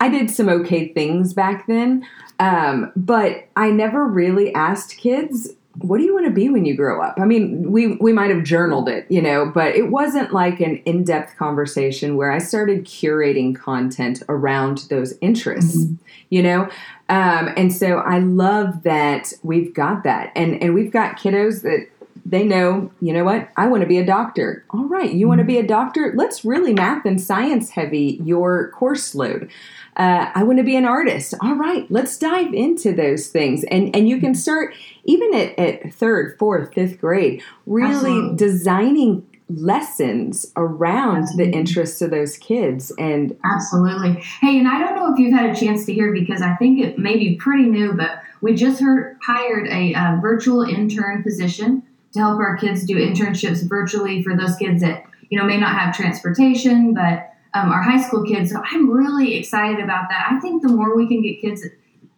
I 0.00 0.08
did 0.08 0.30
some 0.30 0.48
okay 0.48 0.92
things 0.92 1.32
back 1.32 1.66
then. 1.66 2.06
Um, 2.40 2.92
but 2.96 3.48
I 3.54 3.70
never 3.70 4.04
really 4.04 4.52
asked 4.54 4.96
kids, 4.96 5.50
what 5.78 5.98
do 5.98 6.04
you 6.04 6.14
want 6.14 6.26
to 6.26 6.32
be 6.32 6.48
when 6.48 6.64
you 6.64 6.76
grow 6.76 7.02
up? 7.02 7.18
I 7.18 7.24
mean, 7.24 7.70
we 7.70 7.96
we 7.96 8.12
might 8.12 8.30
have 8.30 8.44
journaled 8.44 8.88
it, 8.88 9.06
you 9.08 9.20
know, 9.20 9.46
but 9.46 9.74
it 9.74 9.90
wasn't 9.90 10.32
like 10.32 10.60
an 10.60 10.76
in-depth 10.84 11.36
conversation 11.36 12.16
where 12.16 12.30
I 12.30 12.38
started 12.38 12.84
curating 12.84 13.56
content 13.56 14.22
around 14.28 14.86
those 14.90 15.14
interests, 15.20 15.76
mm-hmm. 15.76 15.94
you 16.30 16.42
know. 16.42 16.62
Um, 17.08 17.52
and 17.56 17.72
so 17.72 17.98
I 17.98 18.20
love 18.20 18.84
that 18.84 19.32
we've 19.42 19.74
got 19.74 20.04
that, 20.04 20.32
and 20.36 20.62
and 20.62 20.74
we've 20.74 20.92
got 20.92 21.18
kiddos 21.18 21.62
that 21.62 21.88
they 22.26 22.44
know, 22.44 22.90
you 23.00 23.12
know 23.12 23.24
what? 23.24 23.50
I 23.56 23.66
want 23.66 23.82
to 23.82 23.86
be 23.86 23.98
a 23.98 24.06
doctor. 24.06 24.64
All 24.70 24.86
right, 24.86 25.12
you 25.12 25.28
want 25.28 25.40
to 25.40 25.44
be 25.44 25.58
a 25.58 25.66
doctor? 25.66 26.12
Let's 26.16 26.44
really 26.44 26.72
math 26.72 27.04
and 27.04 27.20
science 27.20 27.70
heavy 27.70 28.20
your 28.24 28.70
course 28.70 29.14
load. 29.14 29.50
Uh, 29.96 30.30
I 30.34 30.42
want 30.42 30.58
to 30.58 30.64
be 30.64 30.76
an 30.76 30.84
artist. 30.84 31.34
All 31.40 31.54
right, 31.54 31.88
let's 31.90 32.18
dive 32.18 32.52
into 32.52 32.92
those 32.92 33.28
things. 33.28 33.64
And 33.64 33.94
and 33.94 34.08
you 34.08 34.18
can 34.18 34.34
start 34.34 34.74
even 35.04 35.34
at, 35.34 35.58
at 35.58 35.94
third, 35.94 36.36
fourth, 36.38 36.74
fifth 36.74 37.00
grade, 37.00 37.42
really 37.66 37.94
Absolutely. 37.94 38.36
designing 38.36 39.26
lessons 39.50 40.50
around 40.56 41.24
Absolutely. 41.24 41.50
the 41.50 41.58
interests 41.58 42.00
of 42.00 42.10
those 42.10 42.38
kids 42.38 42.92
and 42.98 43.36
Absolutely. 43.44 44.22
Hey, 44.40 44.58
and 44.58 44.66
I 44.66 44.78
don't 44.78 44.96
know 44.96 45.12
if 45.12 45.18
you've 45.18 45.34
had 45.34 45.50
a 45.50 45.54
chance 45.54 45.84
to 45.86 45.92
hear 45.92 46.12
because 46.12 46.40
I 46.40 46.56
think 46.56 46.80
it 46.80 46.98
may 46.98 47.16
be 47.16 47.36
pretty 47.36 47.64
new, 47.64 47.92
but 47.92 48.22
we 48.40 48.54
just 48.54 48.80
heard 48.80 49.18
hired 49.22 49.68
a 49.68 49.94
uh, 49.94 50.16
virtual 50.20 50.62
intern 50.62 51.22
position 51.22 51.82
to 52.14 52.20
help 52.20 52.38
our 52.38 52.56
kids 52.56 52.84
do 52.84 52.96
internships 52.96 53.68
virtually 53.68 54.22
for 54.22 54.36
those 54.36 54.56
kids 54.56 54.80
that 54.80 55.04
you 55.30 55.38
know 55.38 55.44
may 55.44 55.58
not 55.58 55.78
have 55.78 55.94
transportation, 55.94 56.94
but 56.94 57.33
um, 57.54 57.70
our 57.70 57.82
high 57.82 58.02
school 58.02 58.24
kids. 58.24 58.50
So 58.50 58.62
I'm 58.62 58.90
really 58.90 59.34
excited 59.36 59.82
about 59.82 60.08
that. 60.10 60.28
I 60.30 60.40
think 60.40 60.62
the 60.62 60.68
more 60.68 60.96
we 60.96 61.08
can 61.08 61.22
get 61.22 61.40
kids 61.40 61.64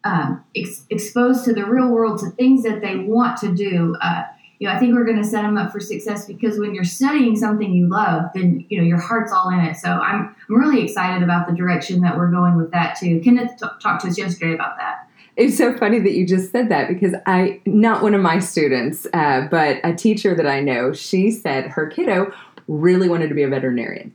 um, 0.04 0.44
ex- 0.54 0.86
exposed 0.90 1.44
to 1.44 1.52
the 1.52 1.64
real 1.64 1.88
world, 1.88 2.20
to 2.20 2.30
things 2.30 2.62
that 2.62 2.80
they 2.80 2.96
want 2.96 3.38
to 3.40 3.54
do, 3.54 3.96
uh, 4.00 4.22
you 4.58 4.66
know, 4.66 4.74
I 4.74 4.78
think 4.78 4.94
we're 4.94 5.04
going 5.04 5.18
to 5.18 5.24
set 5.24 5.42
them 5.42 5.58
up 5.58 5.70
for 5.70 5.80
success 5.80 6.26
because 6.26 6.58
when 6.58 6.74
you're 6.74 6.84
studying 6.84 7.36
something 7.36 7.72
you 7.72 7.88
love, 7.88 8.30
then 8.34 8.64
you 8.70 8.78
know 8.78 8.84
your 8.84 9.00
heart's 9.00 9.30
all 9.30 9.50
in 9.50 9.60
it. 9.60 9.76
So 9.76 9.90
I'm 9.90 10.34
I'm 10.48 10.56
really 10.56 10.82
excited 10.82 11.22
about 11.22 11.46
the 11.46 11.54
direction 11.54 12.00
that 12.00 12.16
we're 12.16 12.30
going 12.30 12.56
with 12.56 12.70
that 12.70 12.96
too. 12.98 13.20
Kenneth 13.20 13.52
t- 13.60 13.66
talked 13.82 14.02
to 14.02 14.08
us 14.08 14.16
yesterday 14.16 14.54
about 14.54 14.78
that. 14.78 15.06
It's 15.36 15.58
so 15.58 15.76
funny 15.76 15.98
that 15.98 16.12
you 16.12 16.26
just 16.26 16.50
said 16.50 16.70
that 16.70 16.88
because 16.88 17.14
I, 17.26 17.60
not 17.66 18.02
one 18.02 18.14
of 18.14 18.22
my 18.22 18.38
students, 18.38 19.06
uh, 19.12 19.46
but 19.50 19.80
a 19.84 19.94
teacher 19.94 20.34
that 20.34 20.46
I 20.46 20.60
know, 20.60 20.94
she 20.94 21.30
said 21.30 21.66
her 21.66 21.86
kiddo 21.88 22.32
really 22.68 23.08
wanted 23.08 23.28
to 23.28 23.34
be 23.34 23.42
a 23.42 23.48
veterinarian. 23.48 24.12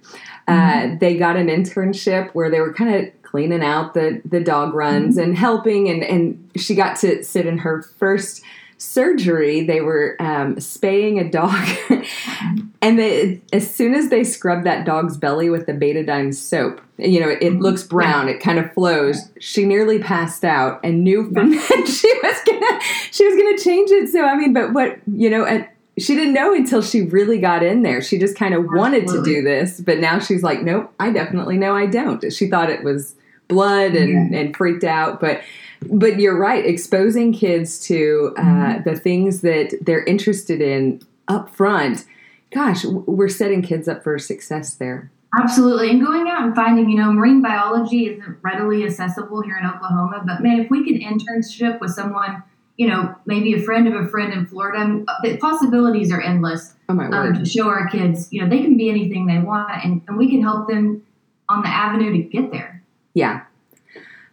Uh, 0.47 0.51
mm-hmm. 0.51 0.93
Uh, 0.93 0.97
they 0.99 1.17
got 1.17 1.37
an 1.37 1.47
internship 1.47 2.31
where 2.31 2.49
they 2.49 2.59
were 2.59 2.73
kind 2.73 2.95
of 2.95 3.23
cleaning 3.23 3.63
out 3.63 3.93
the, 3.93 4.21
the 4.25 4.41
dog 4.41 4.73
runs 4.73 5.15
mm-hmm. 5.15 5.29
and 5.29 5.37
helping, 5.37 5.89
and, 5.89 6.03
and 6.03 6.51
she 6.55 6.75
got 6.75 6.97
to 6.97 7.23
sit 7.23 7.45
in 7.45 7.59
her 7.59 7.81
first 7.81 8.41
surgery, 8.81 9.63
they 9.63 9.79
were 9.79 10.15
um, 10.19 10.59
spaying 10.59 11.19
a 11.19 11.29
dog, 11.29 11.67
and 12.81 12.97
they, 12.97 13.39
as 13.53 13.69
soon 13.69 13.93
as 13.93 14.09
they 14.09 14.23
scrubbed 14.23 14.65
that 14.65 14.87
dog's 14.87 15.17
belly 15.17 15.51
with 15.51 15.67
the 15.67 15.71
betadine 15.71 16.33
soap, 16.33 16.81
you 16.97 17.19
know, 17.19 17.29
it, 17.29 17.43
it 17.43 17.59
looks 17.59 17.83
brown, 17.83 18.27
it 18.27 18.39
kind 18.39 18.57
of 18.57 18.73
flows. 18.73 19.29
She 19.39 19.65
nearly 19.65 19.99
passed 19.99 20.43
out 20.43 20.79
and 20.83 21.03
knew 21.03 21.31
from 21.31 21.51
then 21.69 21.85
she 21.85 22.11
was 22.23 22.37
gonna 22.45 22.81
she 23.11 23.25
was 23.25 23.35
gonna 23.35 23.57
change 23.57 23.91
it. 23.91 24.09
So 24.09 24.25
I 24.25 24.35
mean, 24.35 24.51
but 24.51 24.73
what 24.73 24.97
you 25.13 25.29
know, 25.29 25.45
and 25.45 25.67
she 26.01 26.15
didn't 26.15 26.33
know 26.33 26.53
until 26.53 26.81
she 26.81 27.01
really 27.01 27.37
got 27.37 27.63
in 27.63 27.83
there. 27.83 28.01
She 28.01 28.17
just 28.17 28.35
kind 28.35 28.53
of 28.53 28.65
wanted 28.65 29.07
to 29.07 29.23
do 29.23 29.41
this, 29.41 29.79
but 29.79 29.99
now 29.99 30.19
she's 30.19 30.43
like, 30.43 30.61
nope, 30.61 30.91
I 30.99 31.11
definitely 31.11 31.57
know 31.57 31.75
I 31.75 31.85
don't. 31.85 32.31
She 32.33 32.47
thought 32.47 32.69
it 32.69 32.83
was 32.83 33.15
blood 33.47 33.93
and, 33.93 34.33
yeah. 34.33 34.39
and 34.39 34.55
freaked 34.55 34.83
out, 34.83 35.19
but 35.19 35.41
but 35.89 36.19
you're 36.19 36.37
right 36.37 36.65
exposing 36.65 37.33
kids 37.33 37.79
to 37.87 38.33
uh, 38.37 38.41
mm-hmm. 38.41 38.89
the 38.89 38.95
things 38.95 39.41
that 39.41 39.77
they're 39.81 40.03
interested 40.03 40.61
in 40.61 41.01
up 41.27 41.49
front 41.49 42.05
gosh 42.51 42.85
we're 42.85 43.29
setting 43.29 43.61
kids 43.61 43.87
up 43.87 44.03
for 44.03 44.19
success 44.19 44.75
there 44.75 45.11
absolutely 45.39 45.89
and 45.89 46.05
going 46.05 46.27
out 46.27 46.43
and 46.43 46.55
finding 46.55 46.89
you 46.89 46.97
know 46.97 47.11
marine 47.11 47.41
biology 47.41 48.07
isn't 48.07 48.37
readily 48.41 48.83
accessible 48.83 49.41
here 49.41 49.57
in 49.57 49.65
oklahoma 49.65 50.21
but 50.25 50.41
man 50.41 50.59
if 50.59 50.69
we 50.69 50.83
can 50.83 50.99
internship 50.99 51.79
with 51.79 51.91
someone 51.91 52.43
you 52.81 52.87
know 52.87 53.15
maybe 53.27 53.53
a 53.53 53.61
friend 53.61 53.87
of 53.87 53.93
a 53.93 54.07
friend 54.07 54.33
in 54.33 54.45
florida 54.47 55.05
the 55.21 55.37
possibilities 55.37 56.11
are 56.11 56.21
endless 56.21 56.73
oh 56.89 56.93
my 56.93 57.07
word. 57.07 57.35
Um, 57.35 57.43
to 57.43 57.45
show 57.45 57.67
our 57.67 57.87
kids 57.87 58.27
you 58.31 58.41
know 58.41 58.49
they 58.49 58.61
can 58.61 58.75
be 58.75 58.89
anything 58.89 59.27
they 59.27 59.37
want 59.37 59.69
and, 59.83 60.01
and 60.07 60.17
we 60.17 60.29
can 60.29 60.41
help 60.41 60.67
them 60.67 61.03
on 61.47 61.61
the 61.61 61.69
avenue 61.69 62.11
to 62.11 62.23
get 62.23 62.51
there 62.51 62.81
yeah 63.13 63.43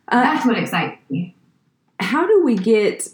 uh, 0.08 0.22
that's 0.22 0.46
what 0.46 0.56
excites 0.56 0.98
me 1.10 1.34
how 2.00 2.26
do 2.26 2.42
we 2.42 2.56
get 2.56 3.08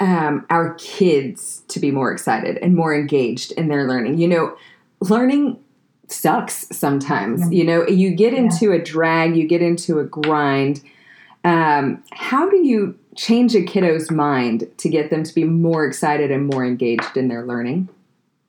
um, 0.00 0.44
our 0.50 0.74
kids 0.74 1.62
to 1.68 1.78
be 1.78 1.92
more 1.92 2.12
excited 2.12 2.58
and 2.58 2.74
more 2.74 2.92
engaged 2.92 3.52
in 3.52 3.68
their 3.68 3.86
learning? 3.86 4.18
You 4.18 4.26
know, 4.26 4.56
learning 5.00 5.62
sucks 6.08 6.66
sometimes. 6.76 7.40
Yeah. 7.40 7.58
You 7.58 7.64
know, 7.64 7.86
you 7.86 8.10
get 8.10 8.34
into 8.34 8.72
a 8.72 8.80
drag, 8.82 9.36
you 9.36 9.46
get 9.46 9.62
into 9.62 10.00
a 10.00 10.04
grind. 10.04 10.82
Um, 11.44 12.02
how 12.10 12.50
do 12.50 12.56
you 12.66 12.98
change 13.16 13.54
a 13.54 13.62
kiddo's 13.62 14.10
mind 14.10 14.68
to 14.78 14.88
get 14.88 15.10
them 15.10 15.22
to 15.22 15.34
be 15.34 15.44
more 15.44 15.84
excited 15.84 16.30
and 16.30 16.46
more 16.46 16.64
engaged 16.64 17.16
in 17.16 17.28
their 17.28 17.44
learning? 17.44 17.88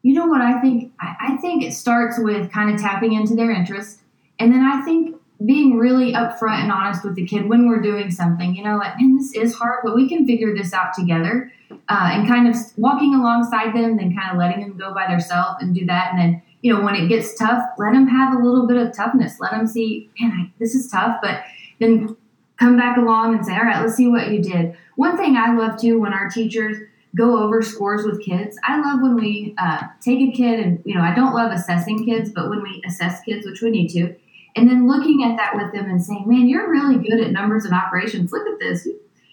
you 0.04 0.14
know 0.14 0.28
what 0.28 0.42
I 0.42 0.60
think? 0.60 0.92
I, 1.00 1.38
think 1.38 1.64
it 1.64 1.74
starts 1.74 2.20
with 2.20 2.52
kind 2.52 2.74
of 2.74 2.80
tapping 2.80 3.14
into 3.14 3.36
their 3.36 3.52
interest. 3.52 4.02
And 4.38 4.54
then 4.54 4.62
I 4.64 4.82
think 4.84 5.16
being 5.46 5.78
really 5.78 6.14
upfront 6.14 6.62
and 6.62 6.72
honest 6.72 7.04
with 7.06 7.16
the 7.16 7.26
kid 7.26 7.48
when 7.48 7.68
we're 7.68 7.82
doing 7.82 8.12
something, 8.12 8.54
you 8.54 8.64
know, 8.64 8.78
like, 8.78 9.00
man, 9.00 9.18
this 9.18 9.34
is 9.34 9.56
hard, 9.56 9.80
but 9.84 9.96
we 9.96 10.10
can 10.10 10.26
figure 10.26 10.54
this 10.54 10.74
out 10.74 10.94
together. 10.94 11.52
Uh, 11.90 12.10
and 12.12 12.28
kind 12.28 12.48
of 12.48 12.56
walking 12.78 13.16
alongside 13.16 13.74
them, 13.74 13.98
then 13.98 14.16
kind 14.16 14.32
of 14.32 14.38
letting 14.38 14.62
them 14.62 14.78
go 14.78 14.94
by 14.94 15.08
themselves 15.08 15.56
and 15.62 15.74
do 15.74 15.86
that. 15.86 16.12
And 16.12 16.20
then, 16.20 16.42
you 16.62 16.74
know, 16.74 16.82
when 16.82 16.96
it 16.96 17.08
gets 17.08 17.36
tough, 17.38 17.64
let 17.78 17.94
them 17.94 18.08
have 18.08 18.36
a 18.36 18.44
little 18.44 18.68
bit 18.68 18.78
of 18.78 18.96
toughness. 18.96 19.40
Let 19.40 19.52
them 19.52 19.66
see, 19.66 20.10
man, 20.20 20.32
I, 20.32 20.52
this 20.60 20.76
is 20.76 20.90
tough, 20.92 21.18
but 21.22 21.44
then 21.80 22.16
come 22.64 22.78
back 22.78 22.98
along 22.98 23.36
and 23.36 23.46
say, 23.46 23.54
all 23.54 23.64
right, 23.64 23.82
let's 23.82 23.96
see 23.96 24.08
what 24.08 24.32
you 24.32 24.42
did. 24.42 24.76
One 24.96 25.18
thing 25.18 25.36
I 25.36 25.54
love 25.54 25.80
too 25.80 26.00
when 26.00 26.14
our 26.14 26.30
teachers 26.30 26.78
go 27.16 27.44
over 27.44 27.62
scores 27.62 28.06
with 28.06 28.24
kids, 28.24 28.58
I 28.64 28.80
love 28.80 29.02
when 29.02 29.16
we 29.16 29.54
uh, 29.58 29.82
take 30.02 30.20
a 30.20 30.32
kid 30.32 30.60
and, 30.62 30.82
you 30.86 30.96
know, 30.96 31.02
I 31.02 31.14
don't 31.14 31.34
love 31.34 31.52
assessing 31.52 32.06
kids, 32.06 32.32
but 32.34 32.50
when 32.50 32.64
we 32.64 32.82
assess 32.88 33.22
kids, 33.22 33.46
which 33.46 33.62
we 33.62 33.70
need 33.70 33.90
to, 33.90 34.16
and 34.56 34.70
then 34.70 34.88
looking 34.88 35.24
at 35.24 35.36
that 35.38 35.56
with 35.56 35.74
them 35.74 35.90
and 35.90 36.02
saying, 36.02 36.24
man, 36.26 36.48
you're 36.48 36.72
really 36.72 36.98
good 36.98 37.20
at 37.20 37.32
numbers 37.32 37.66
and 37.66 37.74
operations. 37.74 38.32
Look 38.32 38.48
at 38.48 38.60
this. 38.60 38.86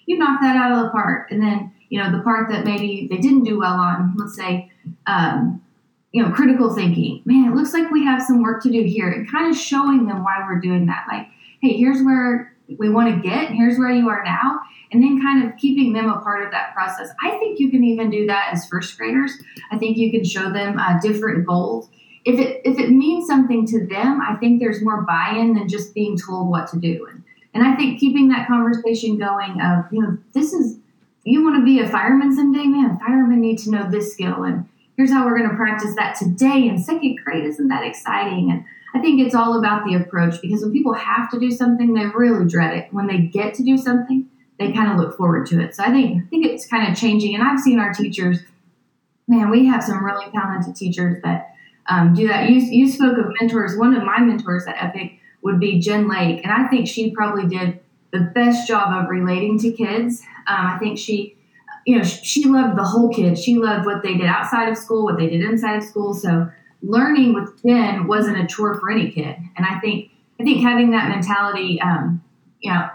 You, 0.06 0.18
knocked 0.18 0.42
that 0.42 0.56
out 0.56 0.72
of 0.72 0.82
the 0.82 0.90
park. 0.90 1.30
And 1.30 1.40
then, 1.40 1.72
you 1.88 2.02
know, 2.02 2.10
the 2.10 2.24
part 2.24 2.50
that 2.50 2.64
maybe 2.64 3.06
they 3.08 3.18
didn't 3.18 3.44
do 3.44 3.60
well 3.60 3.74
on, 3.74 4.14
let's 4.18 4.34
say, 4.34 4.72
um, 5.06 5.62
you 6.10 6.20
know, 6.20 6.32
critical 6.32 6.74
thinking. 6.74 7.22
Man, 7.24 7.52
it 7.52 7.54
looks 7.54 7.72
like 7.72 7.92
we 7.92 8.04
have 8.04 8.22
some 8.22 8.42
work 8.42 8.60
to 8.64 8.70
do 8.70 8.82
here 8.82 9.08
and 9.08 9.30
kind 9.30 9.48
of 9.48 9.56
showing 9.56 10.06
them 10.06 10.24
why 10.24 10.44
we're 10.44 10.58
doing 10.58 10.86
that. 10.86 11.06
Like, 11.06 11.28
hey, 11.62 11.76
here's 11.76 12.02
where 12.02 12.52
we 12.78 12.88
want 12.90 13.14
to 13.14 13.28
get, 13.28 13.50
here's 13.50 13.78
where 13.78 13.90
you 13.90 14.08
are 14.08 14.22
now, 14.24 14.60
and 14.92 15.02
then 15.02 15.20
kind 15.20 15.44
of 15.44 15.56
keeping 15.56 15.92
them 15.92 16.08
a 16.08 16.20
part 16.20 16.44
of 16.44 16.50
that 16.50 16.74
process. 16.74 17.08
I 17.22 17.30
think 17.38 17.58
you 17.58 17.70
can 17.70 17.84
even 17.84 18.10
do 18.10 18.26
that 18.26 18.50
as 18.52 18.66
first 18.66 18.96
graders. 18.96 19.32
I 19.70 19.78
think 19.78 19.96
you 19.96 20.10
can 20.10 20.24
show 20.24 20.52
them 20.52 20.78
uh, 20.78 21.00
different 21.00 21.46
goals. 21.46 21.88
If 22.24 22.38
it 22.38 22.60
if 22.64 22.78
it 22.78 22.90
means 22.90 23.26
something 23.26 23.66
to 23.68 23.86
them, 23.86 24.20
I 24.20 24.36
think 24.36 24.60
there's 24.60 24.82
more 24.82 25.02
buy-in 25.02 25.54
than 25.54 25.68
just 25.68 25.94
being 25.94 26.18
told 26.18 26.50
what 26.50 26.68
to 26.70 26.78
do. 26.78 27.06
And 27.10 27.22
and 27.54 27.64
I 27.64 27.74
think 27.76 27.98
keeping 27.98 28.28
that 28.28 28.46
conversation 28.46 29.16
going 29.16 29.60
of 29.60 29.86
you 29.90 30.02
know 30.02 30.18
this 30.34 30.52
is 30.52 30.76
you 31.24 31.42
want 31.42 31.56
to 31.56 31.64
be 31.64 31.80
a 31.80 31.88
fireman 31.88 32.34
someday, 32.34 32.64
man. 32.64 32.98
Firemen 32.98 33.40
need 33.40 33.58
to 33.60 33.70
know 33.70 33.90
this 33.90 34.12
skill, 34.12 34.42
and 34.42 34.68
here's 34.96 35.10
how 35.10 35.24
we're 35.24 35.38
going 35.38 35.48
to 35.48 35.56
practice 35.56 35.94
that 35.96 36.16
today 36.16 36.68
in 36.68 36.78
second 36.78 37.18
grade. 37.24 37.46
Isn't 37.46 37.68
that 37.68 37.84
exciting? 37.84 38.50
And 38.50 38.64
I 38.94 39.00
think 39.00 39.20
it's 39.20 39.34
all 39.34 39.58
about 39.58 39.84
the 39.84 39.94
approach 39.94 40.40
because 40.40 40.62
when 40.62 40.72
people 40.72 40.94
have 40.94 41.30
to 41.30 41.38
do 41.38 41.50
something, 41.50 41.94
they 41.94 42.06
really 42.06 42.46
dread 42.48 42.76
it. 42.76 42.92
When 42.92 43.06
they 43.06 43.18
get 43.18 43.54
to 43.54 43.62
do 43.62 43.76
something, 43.76 44.28
they 44.58 44.72
kind 44.72 44.90
of 44.90 44.98
look 44.98 45.16
forward 45.16 45.46
to 45.46 45.60
it. 45.60 45.74
So 45.74 45.84
I 45.84 45.90
think 45.90 46.22
I 46.22 46.26
think 46.26 46.46
it's 46.46 46.66
kind 46.66 46.90
of 46.90 46.98
changing. 46.98 47.34
And 47.34 47.42
I've 47.42 47.60
seen 47.60 47.78
our 47.78 47.92
teachers, 47.92 48.40
man, 49.28 49.48
we 49.50 49.66
have 49.66 49.82
some 49.82 50.04
really 50.04 50.30
talented 50.32 50.76
teachers 50.76 51.22
that 51.22 51.54
um, 51.88 52.14
do 52.14 52.28
that. 52.28 52.50
You, 52.50 52.60
you 52.60 52.88
spoke 52.90 53.16
of 53.18 53.32
mentors. 53.40 53.76
One 53.76 53.94
of 53.94 54.04
my 54.04 54.18
mentors 54.20 54.66
at 54.66 54.82
Epic 54.82 55.18
would 55.42 55.58
be 55.58 55.80
Jen 55.80 56.08
Lake, 56.08 56.44
and 56.44 56.52
I 56.52 56.68
think 56.68 56.86
she 56.86 57.10
probably 57.10 57.46
did 57.48 57.80
the 58.12 58.20
best 58.20 58.68
job 58.68 58.92
of 58.92 59.08
relating 59.08 59.58
to 59.60 59.72
kids. 59.72 60.20
Um, 60.46 60.66
I 60.66 60.78
think 60.78 60.98
she, 60.98 61.36
you 61.86 61.96
know, 61.96 62.04
she 62.04 62.44
loved 62.44 62.76
the 62.76 62.84
whole 62.84 63.08
kid. 63.08 63.38
She 63.38 63.54
loved 63.54 63.86
what 63.86 64.02
they 64.02 64.16
did 64.16 64.26
outside 64.26 64.68
of 64.68 64.76
school, 64.76 65.04
what 65.04 65.16
they 65.16 65.28
did 65.28 65.42
inside 65.42 65.76
of 65.76 65.84
school. 65.84 66.12
So 66.12 66.50
learning 66.82 67.34
with 67.34 67.62
Jen 67.62 68.06
wasn't 68.06 68.38
a 68.38 68.46
chore 68.46 68.78
for 68.78 68.90
any 68.90 69.10
kid. 69.10 69.36
And 69.56 69.66
I 69.66 69.78
think 69.80 70.10
I 70.40 70.44
think 70.44 70.62
having 70.62 70.90
that 70.92 71.08
mentality, 71.08 71.80
um, 71.80 72.22
you 72.60 72.72
know, 72.72 72.88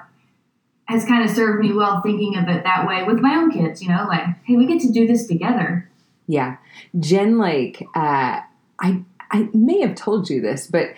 has 0.85 1.05
kind 1.05 1.27
of 1.27 1.35
served 1.35 1.59
me 1.59 1.73
well 1.73 2.01
thinking 2.01 2.37
of 2.37 2.47
it 2.47 2.63
that 2.63 2.87
way 2.87 3.03
with 3.03 3.19
my 3.19 3.35
own 3.35 3.51
kids. 3.51 3.81
You 3.81 3.89
know, 3.89 4.05
like, 4.07 4.25
hey, 4.45 4.55
we 4.55 4.65
get 4.65 4.81
to 4.81 4.91
do 4.91 5.07
this 5.07 5.27
together. 5.27 5.89
Yeah, 6.27 6.57
Jen 6.99 7.37
Lake. 7.37 7.83
Uh, 7.95 8.41
I 8.79 9.03
I 9.31 9.49
may 9.53 9.81
have 9.81 9.95
told 9.95 10.29
you 10.29 10.41
this, 10.41 10.67
but 10.67 10.89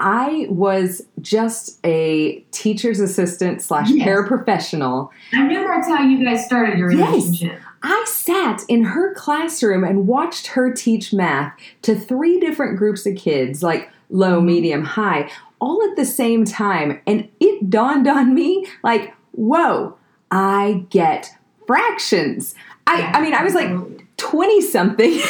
I 0.00 0.46
was 0.48 1.02
just 1.20 1.78
a 1.84 2.40
teacher's 2.50 3.00
assistant 3.00 3.60
slash 3.60 3.90
Yes. 3.90 4.08
paraprofessional. 4.08 5.10
I 5.34 5.46
knew 5.46 5.62
that's 5.66 5.86
how 5.86 6.02
you 6.02 6.24
guys 6.24 6.44
started 6.46 6.78
your 6.78 6.90
Yes. 6.90 7.10
relationship. 7.10 7.60
I 7.82 8.04
sat 8.08 8.62
in 8.68 8.84
her 8.84 9.14
classroom 9.14 9.84
and 9.84 10.06
watched 10.06 10.48
her 10.48 10.72
teach 10.72 11.12
math 11.12 11.52
to 11.82 11.94
three 11.94 12.40
different 12.40 12.78
groups 12.78 13.06
of 13.06 13.16
kids, 13.16 13.62
like 13.62 13.90
low, 14.10 14.38
mm-hmm. 14.38 14.46
medium, 14.46 14.84
high, 14.84 15.30
all 15.60 15.82
at 15.88 15.96
the 15.96 16.04
same 16.04 16.44
time. 16.44 17.00
And 17.06 17.28
it 17.38 17.70
dawned 17.70 18.08
on 18.08 18.34
me 18.34 18.66
like, 18.82 19.14
whoa, 19.32 19.96
I 20.30 20.86
get 20.90 21.30
fractions. 21.66 22.54
I, 22.86 23.02
I 23.14 23.20
mean, 23.20 23.34
I 23.34 23.44
was 23.44 23.54
like 23.54 23.70
20 24.16 24.60
something 24.62 25.12
and 25.12 25.20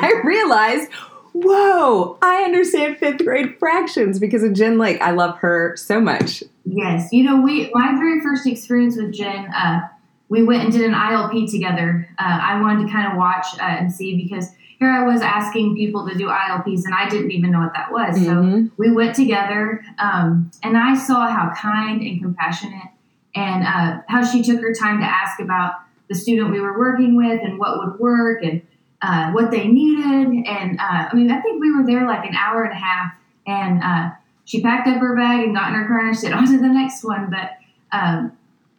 I 0.00 0.20
realized, 0.24 0.90
whoa, 1.34 2.16
I 2.22 2.42
understand 2.44 2.96
fifth 2.96 3.18
grade 3.24 3.58
fractions 3.58 4.18
because 4.18 4.42
of 4.42 4.54
Jen 4.54 4.78
Lake. 4.78 5.00
I 5.02 5.10
love 5.10 5.36
her 5.38 5.76
so 5.76 6.00
much. 6.00 6.42
Yes, 6.64 7.12
you 7.12 7.24
know, 7.24 7.40
we 7.42 7.70
my 7.74 7.94
very 7.96 8.20
first 8.22 8.46
experience 8.46 8.96
with 8.96 9.12
Jen, 9.12 9.46
uh, 9.54 9.80
we 10.28 10.42
went 10.42 10.62
and 10.64 10.72
did 10.72 10.82
an 10.82 10.94
ILP 10.94 11.50
together. 11.50 12.08
Uh, 12.18 12.38
I 12.42 12.60
wanted 12.60 12.86
to 12.86 12.92
kind 12.92 13.10
of 13.12 13.18
watch 13.18 13.46
uh, 13.60 13.62
and 13.62 13.92
see 13.92 14.16
because 14.22 14.48
here 14.78 14.90
I 14.90 15.04
was 15.04 15.20
asking 15.20 15.76
people 15.76 16.08
to 16.08 16.14
do 16.16 16.28
ILPs, 16.28 16.84
and 16.84 16.94
I 16.94 17.08
didn't 17.08 17.30
even 17.32 17.50
know 17.50 17.60
what 17.60 17.74
that 17.74 17.92
was. 17.92 18.16
So 18.16 18.30
Mhm. 18.34 18.70
we 18.76 18.90
went 18.90 19.14
together, 19.14 19.84
um, 19.98 20.50
and 20.62 20.76
I 20.76 20.94
saw 20.94 21.28
how 21.28 21.52
kind 21.56 22.00
and 22.00 22.20
compassionate, 22.22 22.88
and 23.34 23.64
uh, 23.64 24.00
how 24.08 24.24
she 24.24 24.42
took 24.42 24.60
her 24.60 24.72
time 24.72 25.00
to 25.00 25.06
ask 25.06 25.40
about 25.40 25.74
the 26.08 26.14
student 26.14 26.50
we 26.50 26.60
were 26.60 26.78
working 26.78 27.16
with 27.16 27.40
and 27.42 27.58
what 27.58 27.78
would 27.78 27.98
work 27.98 28.42
and 28.42 28.62
uh, 29.04 29.30
what 29.32 29.50
they 29.50 29.68
needed. 29.68 30.46
And 30.46 30.80
uh, 30.80 31.08
I 31.10 31.14
mean, 31.14 31.30
I 31.30 31.40
think 31.40 31.60
we 31.60 31.70
were 31.76 31.84
there 31.84 32.06
like 32.06 32.24
an 32.24 32.34
hour 32.34 32.64
and 32.64 32.72
a 32.72 32.80
half, 32.80 33.12
and 33.46 33.82
uh, 33.82 34.16
she 34.46 34.62
packed 34.62 34.88
up 34.88 34.98
her 34.98 35.14
bag 35.14 35.44
and 35.44 35.54
got 35.54 35.68
in 35.68 35.74
her 35.74 35.86
car 35.86 36.06
and 36.06 36.16
said, 36.16 36.32
"On 36.38 36.46
to 36.46 36.58
the 36.58 36.68
next 36.68 37.04
one." 37.04 37.30
But 37.30 37.50
um, 37.92 38.32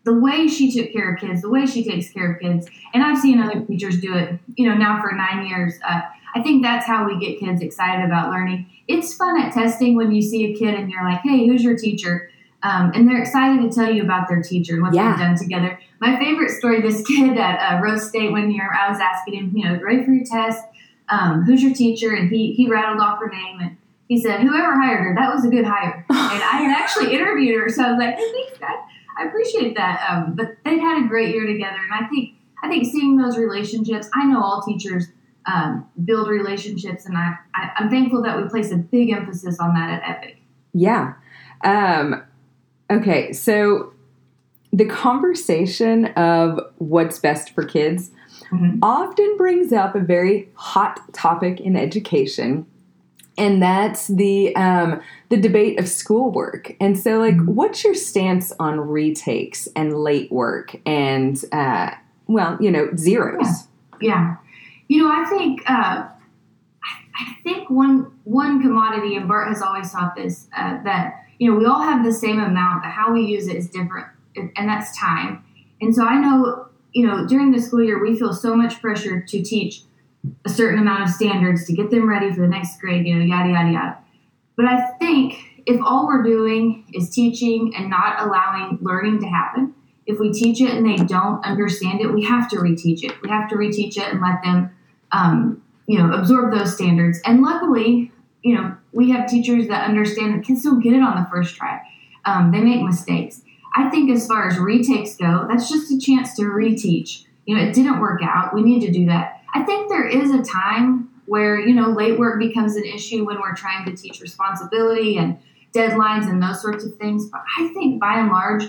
the 0.03 0.15
way 0.19 0.47
she 0.47 0.71
took 0.71 0.91
care 0.91 1.13
of 1.13 1.21
kids, 1.21 1.43
the 1.43 1.49
way 1.49 1.67
she 1.67 1.83
takes 1.83 2.09
care 2.09 2.33
of 2.33 2.39
kids, 2.39 2.67
and 2.93 3.03
I've 3.03 3.19
seen 3.19 3.39
other 3.39 3.63
teachers 3.65 4.01
do 4.01 4.15
it, 4.15 4.39
you 4.55 4.67
know, 4.67 4.75
now 4.75 4.99
for 4.99 5.11
nine 5.11 5.45
years. 5.45 5.75
Uh, 5.87 6.01
I 6.33 6.41
think 6.41 6.63
that's 6.63 6.87
how 6.87 7.05
we 7.05 7.19
get 7.19 7.39
kids 7.39 7.61
excited 7.61 8.03
about 8.03 8.31
learning. 8.31 8.65
It's 8.87 9.13
fun 9.13 9.39
at 9.39 9.53
testing 9.53 9.95
when 9.95 10.11
you 10.11 10.21
see 10.21 10.51
a 10.51 10.55
kid 10.57 10.73
and 10.73 10.89
you're 10.89 11.03
like, 11.03 11.21
"Hey, 11.21 11.45
who's 11.45 11.63
your 11.63 11.77
teacher?" 11.77 12.31
Um, 12.65 12.91
and 12.95 13.07
they're 13.07 13.21
excited 13.21 13.61
to 13.61 13.75
tell 13.75 13.91
you 13.93 14.01
about 14.03 14.27
their 14.27 14.41
teacher 14.41 14.73
and 14.73 14.81
what 14.81 14.93
Yeah. 14.93 15.11
they've 15.11 15.19
done 15.19 15.35
together. 15.37 15.79
My 16.01 16.17
favorite 16.17 16.49
story: 16.49 16.81
this 16.81 17.05
kid 17.05 17.37
at 17.37 17.57
uh, 17.59 17.81
Rose 17.83 18.07
State 18.07 18.31
one 18.31 18.49
year, 18.49 18.69
I 18.73 18.89
was 18.89 18.99
asking 18.99 19.33
him, 19.35 19.51
you 19.55 19.65
know, 19.65 19.79
ready 19.81 20.03
for 20.03 20.11
your 20.11 20.25
test? 20.25 20.63
Um, 21.09 21.43
who's 21.43 21.61
your 21.61 21.73
teacher? 21.73 22.15
And 22.15 22.29
he 22.29 22.53
he 22.53 22.67
rattled 22.69 22.99
off 23.01 23.19
her 23.19 23.29
name 23.29 23.59
and 23.61 23.77
he 24.07 24.19
said, 24.19 24.41
"Whoever 24.41 24.73
hired 24.81 25.01
her, 25.03 25.15
that 25.15 25.33
was 25.33 25.45
a 25.45 25.49
good 25.49 25.65
hire." 25.65 26.05
and 26.09 26.17
I 26.19 26.57
had 26.63 26.71
actually 26.81 27.13
interviewed 27.13 27.59
her, 27.61 27.69
so 27.69 27.83
I 27.83 27.91
was 27.91 27.99
like, 27.99 28.15
"Hey, 28.15 28.31
thanks, 28.31 28.57
guys. 28.59 28.79
I 29.17 29.25
appreciate 29.25 29.75
that." 29.77 29.95
Um, 30.09 30.33
but 30.35 30.57
they 30.63 30.79
had 30.79 31.03
a 31.05 31.07
great 31.07 31.33
year 31.35 31.45
together, 31.45 31.77
and 31.77 32.05
I 32.05 32.07
think 32.09 32.33
I 32.63 32.67
think 32.67 32.85
seeing 32.85 33.17
those 33.17 33.37
relationships. 33.37 34.09
I 34.15 34.25
know 34.25 34.41
all 34.41 34.63
teachers 34.63 35.07
um, 35.45 35.85
build 36.03 36.27
relationships, 36.29 37.05
and 37.05 37.15
I, 37.17 37.35
I 37.53 37.69
I'm 37.77 37.89
thankful 37.91 38.23
that 38.23 38.35
we 38.41 38.49
place 38.49 38.71
a 38.71 38.77
big 38.77 39.11
emphasis 39.11 39.59
on 39.59 39.73
that 39.75 39.89
at 40.01 40.09
Epic. 40.17 40.37
Yeah. 40.73 41.13
Um, 41.63 42.23
okay, 42.89 43.33
so 43.33 43.93
the 44.71 44.85
conversation 44.85 46.05
of 46.15 46.59
what's 46.77 47.19
best 47.19 47.51
for 47.51 47.63
kids 47.63 48.11
Mhm. 48.51 48.79
often 48.81 49.37
brings 49.37 49.71
up 49.71 49.95
a 49.95 49.99
very 49.99 50.49
hot 50.55 50.99
topic 51.13 51.59
in 51.59 51.75
education. 51.75 52.65
And 53.37 53.61
that's 53.61 54.07
the 54.07 54.55
um, 54.55 55.01
the 55.29 55.35
debate 55.37 55.77
of 55.77 55.89
schoolwork. 55.89 56.73
And 56.79 56.97
so, 56.97 57.19
like, 57.19 57.37
what's 57.43 57.83
your 57.83 57.93
stance 57.93 58.53
on 58.59 58.79
retakes 58.79 59.67
and 59.75 59.93
late 59.93 60.31
work 60.31 60.75
and, 60.85 61.43
uh, 61.51 61.91
well, 62.27 62.57
you 62.61 62.71
know, 62.71 62.89
zeros? 62.95 63.67
Yeah, 63.99 64.37
you 64.87 65.03
know, 65.03 65.11
I 65.11 65.25
think 65.25 65.69
uh, 65.69 66.07
I, 66.07 66.09
I 67.19 67.35
think 67.43 67.69
one 67.69 68.11
one 68.23 68.61
commodity, 68.61 69.17
and 69.17 69.27
Bert 69.27 69.49
has 69.49 69.61
always 69.61 69.91
taught 69.91 70.15
this 70.15 70.47
uh, 70.55 70.81
that 70.83 71.24
you 71.37 71.51
know 71.51 71.57
we 71.57 71.65
all 71.65 71.81
have 71.81 72.03
the 72.03 72.13
same 72.13 72.39
amount, 72.39 72.83
but 72.83 72.91
how 72.91 73.11
we 73.11 73.21
use 73.21 73.47
it 73.47 73.55
is 73.55 73.69
different, 73.69 74.07
and 74.35 74.69
that's 74.69 74.97
time. 74.97 75.43
And 75.81 75.93
so 75.93 76.05
I 76.05 76.19
know, 76.19 76.67
you 76.93 77.05
know, 77.05 77.27
during 77.27 77.51
the 77.51 77.61
school 77.61 77.83
year, 77.83 78.01
we 78.01 78.17
feel 78.17 78.33
so 78.33 78.55
much 78.55 78.81
pressure 78.81 79.21
to 79.21 79.41
teach 79.43 79.81
a 80.45 80.49
certain 80.49 80.79
amount 80.79 81.03
of 81.03 81.09
standards 81.09 81.65
to 81.65 81.73
get 81.73 81.91
them 81.91 82.07
ready 82.09 82.33
for 82.33 82.41
the 82.41 82.47
next 82.47 82.79
grade, 82.79 83.05
you 83.05 83.15
know, 83.15 83.23
yada 83.23 83.49
yada 83.49 83.71
yada. 83.71 83.97
But 84.55 84.65
I 84.65 84.91
think 84.99 85.35
if 85.65 85.81
all 85.83 86.07
we're 86.07 86.23
doing 86.23 86.85
is 86.93 87.09
teaching 87.09 87.73
and 87.75 87.89
not 87.89 88.21
allowing 88.21 88.77
learning 88.81 89.19
to 89.21 89.27
happen, 89.27 89.73
if 90.05 90.19
we 90.19 90.31
teach 90.31 90.61
it 90.61 90.71
and 90.71 90.85
they 90.85 91.03
don't 91.03 91.43
understand 91.43 92.01
it, 92.01 92.13
we 92.13 92.23
have 92.23 92.49
to 92.49 92.57
reteach 92.57 93.03
it. 93.03 93.19
We 93.21 93.29
have 93.29 93.49
to 93.49 93.55
reteach 93.55 93.97
it 93.97 94.11
and 94.11 94.21
let 94.21 94.41
them, 94.43 94.69
um, 95.11 95.63
you 95.87 95.97
know, 95.97 96.13
absorb 96.13 96.53
those 96.53 96.73
standards. 96.73 97.19
And 97.25 97.41
luckily, 97.41 98.11
you 98.45 98.53
know, 98.53 98.77
we 98.93 99.09
have 99.09 99.27
teachers 99.27 99.67
that 99.69 99.89
understand 99.89 100.35
that 100.35 100.45
kids 100.45 100.61
don't 100.61 100.79
get 100.79 100.93
it 100.93 101.01
on 101.01 101.21
the 101.21 101.27
first 101.31 101.55
try. 101.55 101.81
Um, 102.25 102.51
they 102.51 102.61
make 102.61 102.83
mistakes. 102.83 103.41
I 103.75 103.89
think 103.89 104.11
as 104.11 104.27
far 104.27 104.47
as 104.47 104.59
retakes 104.59 105.15
go, 105.15 105.47
that's 105.49 105.67
just 105.67 105.91
a 105.91 105.99
chance 105.99 106.35
to 106.35 106.43
reteach. 106.43 107.25
You 107.47 107.57
know, 107.57 107.63
it 107.63 107.73
didn't 107.73 107.99
work 107.99 108.21
out. 108.23 108.53
We 108.53 108.61
need 108.61 108.85
to 108.85 108.91
do 108.91 109.07
that. 109.07 109.41
I 109.55 109.63
think 109.63 109.89
there 109.89 110.07
is 110.07 110.29
a 110.29 110.43
time 110.43 111.09
where 111.25 111.59
you 111.59 111.73
know 111.73 111.89
late 111.89 112.19
work 112.19 112.37
becomes 112.37 112.75
an 112.75 112.85
issue 112.85 113.25
when 113.25 113.41
we're 113.41 113.55
trying 113.55 113.83
to 113.85 113.95
teach 113.95 114.21
responsibility 114.21 115.17
and 115.17 115.39
deadlines 115.73 116.29
and 116.29 116.41
those 116.41 116.61
sorts 116.61 116.85
of 116.85 116.95
things. 116.97 117.27
But 117.31 117.41
I 117.57 117.69
think 117.69 117.99
by 117.99 118.19
and 118.19 118.29
large, 118.29 118.65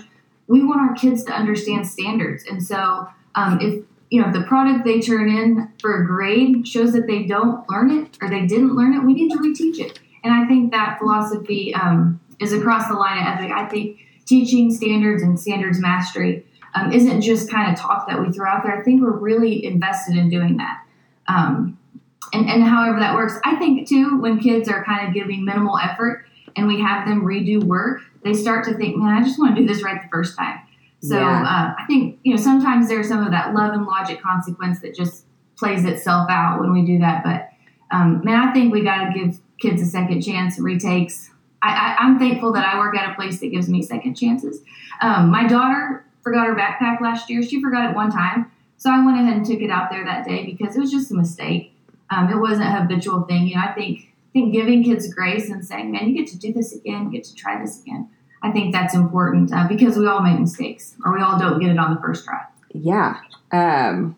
we 0.47 0.63
want 0.63 0.81
our 0.81 0.95
kids 0.95 1.23
to 1.25 1.33
understand 1.33 1.87
standards, 1.87 2.45
and 2.45 2.63
so 2.63 3.07
um, 3.35 3.59
if 3.61 3.85
you 4.09 4.21
know 4.21 4.31
the 4.31 4.43
product 4.43 4.85
they 4.85 4.99
turn 5.01 5.29
in 5.29 5.71
for 5.81 6.01
a 6.01 6.05
grade 6.05 6.67
shows 6.67 6.93
that 6.93 7.07
they 7.07 7.23
don't 7.23 7.67
learn 7.69 7.91
it 7.91 8.17
or 8.21 8.29
they 8.29 8.45
didn't 8.45 8.75
learn 8.75 8.93
it, 8.93 9.03
we 9.03 9.13
need 9.13 9.31
to 9.31 9.37
reteach 9.37 9.79
it. 9.79 9.99
And 10.23 10.33
I 10.33 10.47
think 10.47 10.71
that 10.71 10.97
philosophy 10.99 11.73
um, 11.73 12.19
is 12.39 12.53
across 12.53 12.87
the 12.87 12.95
line 12.95 13.19
of 13.19 13.27
ethic. 13.27 13.51
I 13.51 13.65
think 13.67 13.99
teaching 14.25 14.73
standards 14.73 15.23
and 15.23 15.39
standards 15.39 15.79
mastery 15.79 16.45
um, 16.75 16.91
isn't 16.91 17.21
just 17.21 17.49
kind 17.49 17.71
of 17.71 17.79
talk 17.79 18.07
that 18.07 18.19
we 18.21 18.31
throw 18.31 18.49
out 18.49 18.63
there. 18.63 18.79
I 18.79 18.83
think 18.83 19.01
we're 19.01 19.17
really 19.17 19.65
invested 19.65 20.17
in 20.17 20.29
doing 20.29 20.57
that. 20.57 20.83
Um, 21.27 21.77
and, 22.33 22.49
and 22.49 22.63
however 22.63 22.99
that 22.99 23.15
works, 23.15 23.35
I 23.43 23.55
think 23.55 23.87
too, 23.87 24.19
when 24.19 24.39
kids 24.39 24.69
are 24.69 24.83
kind 24.83 25.07
of 25.07 25.13
giving 25.13 25.45
minimal 25.45 25.77
effort 25.77 26.25
and 26.55 26.67
we 26.67 26.81
have 26.81 27.07
them 27.07 27.21
redo 27.21 27.63
work, 27.63 28.01
they 28.23 28.33
start 28.33 28.65
to 28.65 28.73
think, 28.75 28.97
man, 28.97 29.21
I 29.21 29.23
just 29.23 29.39
want 29.39 29.55
to 29.55 29.61
do 29.61 29.67
this 29.67 29.83
right 29.83 30.01
the 30.01 30.09
first 30.09 30.37
time. 30.37 30.59
So 31.01 31.19
Yeah. 31.19 31.41
uh, 31.43 31.81
I 31.81 31.85
think, 31.87 32.19
you 32.23 32.35
know, 32.35 32.41
sometimes 32.41 32.87
there's 32.87 33.07
some 33.07 33.23
of 33.23 33.31
that 33.31 33.53
love 33.53 33.73
and 33.73 33.85
logic 33.85 34.21
consequence 34.21 34.79
that 34.81 34.95
just 34.95 35.25
plays 35.57 35.85
itself 35.85 36.29
out 36.29 36.59
when 36.59 36.71
we 36.71 36.83
do 36.85 36.99
that. 36.99 37.23
But 37.23 37.49
um, 37.95 38.21
man, 38.23 38.47
I 38.47 38.53
think 38.53 38.73
we 38.73 38.83
got 38.83 39.05
to 39.05 39.13
give 39.13 39.39
kids 39.59 39.81
a 39.81 39.85
second 39.85 40.21
chance, 40.21 40.59
retakes. 40.59 41.31
I, 41.61 41.69
I, 41.69 42.03
I'm 42.03 42.19
thankful 42.19 42.51
that 42.53 42.65
I 42.65 42.77
work 42.77 42.95
at 42.97 43.11
a 43.11 43.15
place 43.15 43.39
that 43.39 43.47
gives 43.49 43.69
me 43.69 43.81
second 43.81 44.15
chances. 44.15 44.61
Um, 45.01 45.29
my 45.29 45.47
daughter 45.47 46.05
forgot 46.21 46.47
her 46.47 46.55
backpack 46.55 46.99
last 47.01 47.29
year. 47.29 47.41
She 47.41 47.61
forgot 47.61 47.89
it 47.89 47.95
one 47.95 48.11
time. 48.11 48.51
So 48.77 48.91
I 48.91 49.03
went 49.03 49.17
ahead 49.19 49.37
and 49.37 49.45
took 49.45 49.61
it 49.61 49.71
out 49.71 49.89
there 49.89 50.03
that 50.03 50.25
day 50.27 50.45
because 50.45 50.75
it 50.75 50.79
was 50.79 50.91
just 50.91 51.11
a 51.11 51.15
mistake. 51.15 51.73
Um, 52.09 52.29
it 52.29 52.37
wasn't 52.37 52.67
a 52.67 52.71
habitual 52.71 53.21
thing. 53.23 53.47
You 53.47 53.55
know, 53.55 53.61
I 53.61 53.73
think 53.73 53.99
I 53.99 54.29
think 54.33 54.53
giving 54.53 54.83
kids 54.83 55.11
grace 55.11 55.49
and 55.49 55.65
saying, 55.65 55.91
"Man, 55.91 56.07
you 56.07 56.13
get 56.15 56.27
to 56.31 56.37
do 56.37 56.53
this 56.53 56.75
again. 56.75 57.05
You 57.05 57.11
get 57.11 57.23
to 57.25 57.33
try 57.35 57.59
this 57.59 57.81
again." 57.81 58.09
I 58.41 58.51
think 58.51 58.73
that's 58.73 58.93
important 58.93 59.51
uh, 59.53 59.67
because 59.67 59.97
we 59.97 60.07
all 60.07 60.21
make 60.21 60.39
mistakes, 60.39 60.95
or 61.03 61.15
we 61.15 61.21
all 61.21 61.39
don't 61.39 61.59
get 61.59 61.71
it 61.71 61.79
on 61.79 61.95
the 61.95 62.01
first 62.01 62.25
try. 62.25 62.41
Yeah. 62.73 63.19
Um, 63.51 64.15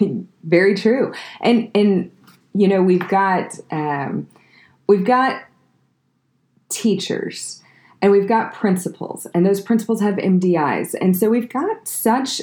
very 0.44 0.74
true. 0.74 1.12
And 1.40 1.70
and 1.74 2.10
you 2.54 2.68
know 2.68 2.82
we've 2.82 3.06
got 3.08 3.58
um, 3.70 4.28
we've 4.86 5.04
got 5.04 5.42
teachers 6.68 7.62
and 8.00 8.10
we've 8.10 8.28
got 8.28 8.54
principals 8.54 9.26
and 9.34 9.44
those 9.44 9.60
principals 9.60 10.00
have 10.00 10.14
MDIs 10.16 10.94
and 11.00 11.14
so 11.14 11.28
we've 11.28 11.50
got 11.50 11.86
such 11.86 12.40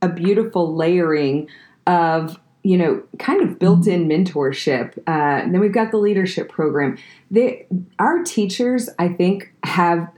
a 0.00 0.08
beautiful 0.08 0.76
layering 0.76 1.48
of 1.88 2.38
you 2.64 2.76
know 2.76 3.02
kind 3.18 3.42
of 3.42 3.58
built-in 3.58 4.08
mentorship 4.08 4.98
uh, 5.06 5.42
and 5.42 5.54
then 5.54 5.60
we've 5.60 5.72
got 5.72 5.92
the 5.92 5.98
leadership 5.98 6.48
program 6.48 6.98
they, 7.30 7.66
our 7.98 8.24
teachers 8.24 8.88
i 8.98 9.06
think 9.06 9.52
have 9.62 10.08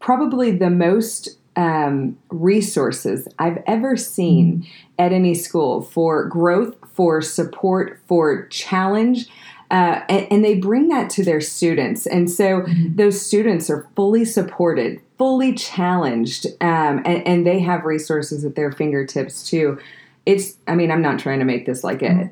probably 0.00 0.50
the 0.50 0.70
most 0.70 1.36
um, 1.56 2.18
resources 2.28 3.26
I've 3.38 3.62
ever 3.66 3.96
seen 3.96 4.66
at 4.98 5.12
any 5.12 5.34
school 5.34 5.80
for 5.80 6.24
growth, 6.26 6.76
for 6.92 7.22
support, 7.22 8.00
for 8.06 8.46
challenge. 8.48 9.26
Uh, 9.70 10.00
and, 10.08 10.26
and 10.30 10.44
they 10.44 10.54
bring 10.54 10.88
that 10.88 11.10
to 11.10 11.24
their 11.24 11.40
students. 11.40 12.06
And 12.06 12.30
so 12.30 12.64
those 12.94 13.20
students 13.20 13.68
are 13.68 13.88
fully 13.96 14.24
supported, 14.24 15.00
fully 15.18 15.54
challenged, 15.54 16.46
um, 16.60 17.02
and, 17.04 17.26
and 17.26 17.46
they 17.46 17.58
have 17.60 17.84
resources 17.84 18.44
at 18.44 18.54
their 18.54 18.70
fingertips 18.70 19.48
too. 19.48 19.78
It's, 20.26 20.56
I 20.66 20.74
mean, 20.74 20.90
I'm 20.90 21.02
not 21.02 21.18
trying 21.18 21.38
to 21.38 21.44
make 21.44 21.64
this 21.66 21.82
like 21.84 22.02
a 22.02 22.30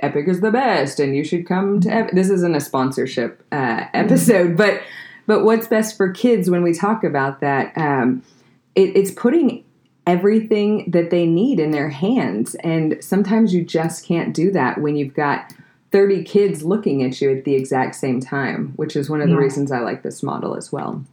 Epic 0.00 0.28
is 0.28 0.40
the 0.40 0.52
best 0.52 1.00
and 1.00 1.16
you 1.16 1.24
should 1.24 1.46
come 1.46 1.80
to 1.80 1.88
Epic. 1.92 2.14
This 2.14 2.30
isn't 2.30 2.54
a 2.54 2.60
sponsorship 2.60 3.42
uh, 3.50 3.84
episode, 3.94 4.56
but 4.56 4.80
but 5.26 5.44
what's 5.44 5.66
best 5.66 5.96
for 5.96 6.10
kids 6.12 6.48
when 6.48 6.62
we 6.62 6.72
talk 6.72 7.04
about 7.04 7.40
that 7.40 7.76
um, 7.76 8.22
it, 8.74 8.96
it's 8.96 9.10
putting 9.10 9.64
everything 10.06 10.90
that 10.90 11.10
they 11.10 11.26
need 11.26 11.60
in 11.60 11.70
their 11.70 11.90
hands 11.90 12.54
and 12.56 12.96
sometimes 13.02 13.52
you 13.52 13.62
just 13.64 14.06
can't 14.06 14.34
do 14.34 14.50
that 14.50 14.80
when 14.80 14.96
you've 14.96 15.12
got 15.12 15.52
30 15.92 16.22
kids 16.24 16.62
looking 16.62 17.02
at 17.02 17.20
you 17.20 17.30
at 17.36 17.44
the 17.44 17.54
exact 17.54 17.94
same 17.94 18.20
time 18.20 18.72
which 18.76 18.96
is 18.96 19.10
one 19.10 19.20
of 19.20 19.28
the 19.28 19.34
Yeah. 19.34 19.40
reasons 19.40 19.70
i 19.70 19.80
like 19.80 20.02
this 20.02 20.22
model 20.22 20.56
as 20.56 20.72
well 20.72 21.04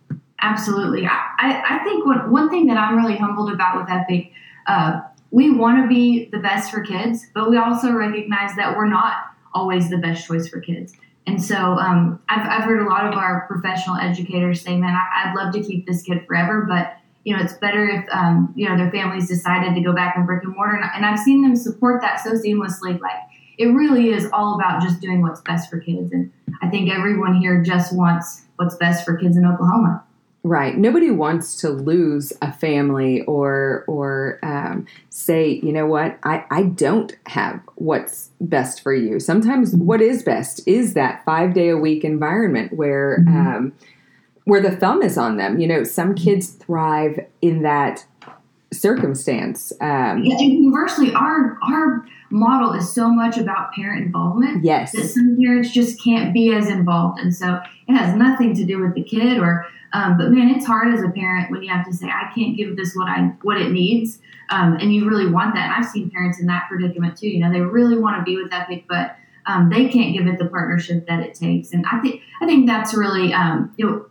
Absolutely. 0.41 1.06
I, 1.08 1.17
I 1.39 1.63
I 1.80 1.84
think 1.84 2.06
one, 2.06 2.30
one 2.32 2.50
thing 2.50 2.67
that 2.67 2.78
I'm 2.78 2.96
really 2.96 3.15
humbled 3.17 3.52
about 3.52 3.78
with 3.78 3.89
Epic, 3.89 4.32
uh, 4.67 5.02
we 5.36 5.52
want 5.52 5.84
to 5.84 5.88
be 5.89 6.30
the 6.32 6.38
best 6.38 6.71
for 6.71 6.80
kids, 6.80 7.28
but 7.34 7.50
we 7.50 7.58
also 7.58 7.91
recognize 7.91 8.56
that 8.56 8.78
we're 8.78 8.88
not 8.88 9.15
always 9.54 9.89
the 9.89 9.98
best 9.98 10.26
choice 10.26 10.48
for 10.48 10.62
kids. 10.62 10.93
And 11.28 11.43
so 11.43 11.58
um, 11.58 12.21
I've, 12.30 12.48
I've 12.48 12.63
heard 12.63 12.80
a 12.80 12.89
lot 12.89 13.06
of 13.06 13.15
our 13.15 13.45
professional 13.45 13.98
educators 13.98 14.62
say, 14.62 14.78
man, 14.78 14.95
I, 14.95 15.26
I'd 15.26 15.36
love 15.36 15.54
to 15.56 15.62
keep 15.62 15.86
this 15.86 16.04
kid 16.04 16.26
forever, 16.26 16.65
but 16.69 16.95
you 17.26 17.36
know, 17.36 17.43
it's 17.43 17.56
better 17.56 17.86
if, 17.86 18.06
um, 18.13 18.54
you 18.56 18.69
know, 18.69 18.78
their 18.78 18.89
families 18.91 19.28
decided 19.28 19.76
to 19.76 19.82
go 19.82 19.91
back 19.93 20.15
in 20.15 20.26
brick 20.26 20.45
and 20.45 20.56
mortar. 20.56 20.76
And, 20.78 20.89
and 20.95 21.06
I've 21.06 21.19
seen 21.19 21.41
them 21.41 21.58
support 21.58 22.02
that 22.02 22.21
so 22.24 22.32
seamlessly. 22.32 22.98
Like 23.02 23.19
it 23.58 23.65
really 23.65 24.12
is 24.12 24.30
all 24.32 24.56
about 24.56 24.82
just 24.82 25.02
doing 25.02 25.21
what's 25.21 25.41
best 25.41 25.69
for 25.69 25.82
kids. 25.82 26.13
And 26.13 26.32
I 26.62 26.69
think 26.69 26.89
everyone 26.89 27.36
here 27.36 27.62
just 27.62 27.93
wants 27.93 28.43
what's 28.56 28.78
best 28.78 29.04
for 29.04 29.17
kids 29.17 29.36
in 29.36 29.45
Oklahoma. 29.45 30.05
Right. 30.48 30.78
Nobody 30.78 31.10
wants 31.10 31.56
to 31.62 31.70
lose 31.70 32.32
a 32.40 32.52
family 32.52 33.24
or 33.24 33.84
or 33.88 34.38
um, 34.44 34.86
say, 35.10 35.60
you 35.64 35.74
know 35.74 35.88
what, 35.88 36.20
I, 36.22 36.46
I 36.52 36.64
don't 36.64 37.16
have 37.26 37.60
what's 37.78 38.30
best 38.40 38.84
for 38.84 38.94
you. 38.94 39.20
Sometimes 39.20 39.74
what 39.76 40.02
is 40.02 40.22
best 40.22 40.62
is 40.68 40.94
that 40.94 41.26
five 41.26 41.56
day 41.56 41.70
a 41.70 41.78
week 41.78 42.04
environment 42.04 42.74
where 42.74 43.24
Mhm. 43.28 43.56
um, 43.56 43.74
where 44.44 44.62
the 44.62 44.76
thumb 44.76 45.02
is 45.02 45.18
on 45.18 45.38
them. 45.38 45.60
You 45.60 45.68
know, 45.68 45.84
some 45.84 46.14
kids 46.14 46.50
thrive 46.52 47.20
in 47.42 47.64
that 47.64 48.06
circumstance. 48.73 49.71
Um, 49.82 50.23
Yeah, 50.23 50.38
and 50.38 50.63
conversely, 50.63 51.13
our 51.13 51.58
our 51.63 52.06
model 52.30 52.73
is 52.73 52.91
so 52.91 53.10
much 53.10 53.38
about 53.38 53.71
parent 53.73 54.06
involvement 54.06 54.63
that 54.63 54.91
yes. 54.93 55.13
some 55.13 55.38
parents 55.41 55.71
just 55.71 56.04
can't 56.04 56.34
be 56.34 56.54
as 56.54 56.69
involved, 56.69 57.19
and 57.19 57.34
so 57.34 57.60
it 57.88 57.93
has 57.93 58.15
nothing 58.15 58.56
to 58.56 58.63
do 58.63 58.80
with 58.80 58.95
the 58.95 59.04
kid. 59.04 59.38
Or, 59.39 59.65
um, 59.93 60.17
but 60.17 60.32
man, 60.32 60.49
it's 60.49 60.65
hard 60.65 60.93
as 60.93 61.01
a 61.04 61.10
parent 61.10 61.51
when 61.51 61.63
you 61.63 61.69
have 61.69 61.86
to 61.86 61.93
say, 61.93 62.08
"I 62.08 62.32
can't 62.34 62.58
give 62.58 62.75
this 62.75 62.95
what 62.95 63.08
I 63.08 63.34
what 63.41 63.60
it 63.60 63.71
needs," 63.71 64.19
um, 64.49 64.78
and 64.80 64.93
you 64.93 65.08
really 65.10 65.28
want 65.28 65.56
that. 65.56 65.65
And 65.65 65.73
I've 65.73 65.89
seen 65.89 66.10
parents 66.10 66.39
in 66.39 66.47
that 66.47 66.65
predicament 66.69 67.17
too. 67.17 67.28
You 67.28 67.39
know, 67.39 67.51
they 67.51 67.62
really 67.62 67.97
want 67.97 68.17
to 68.17 68.23
be 68.23 68.41
with 68.41 68.51
Epic, 68.54 68.86
but 68.89 69.15
um, 69.45 69.69
they 69.69 69.88
can't 69.88 70.13
give 70.13 70.28
it 70.28 70.39
the 70.39 70.45
partnership 70.45 71.08
that 71.08 71.21
it 71.21 71.36
takes. 71.36 71.71
And 71.71 71.86
I 71.91 71.99
think 71.99 72.21
I 72.41 72.45
think 72.45 72.67
that's 72.67 72.95
really 72.95 73.34
um, 73.34 73.73
you 73.78 73.86
know. 73.86 74.06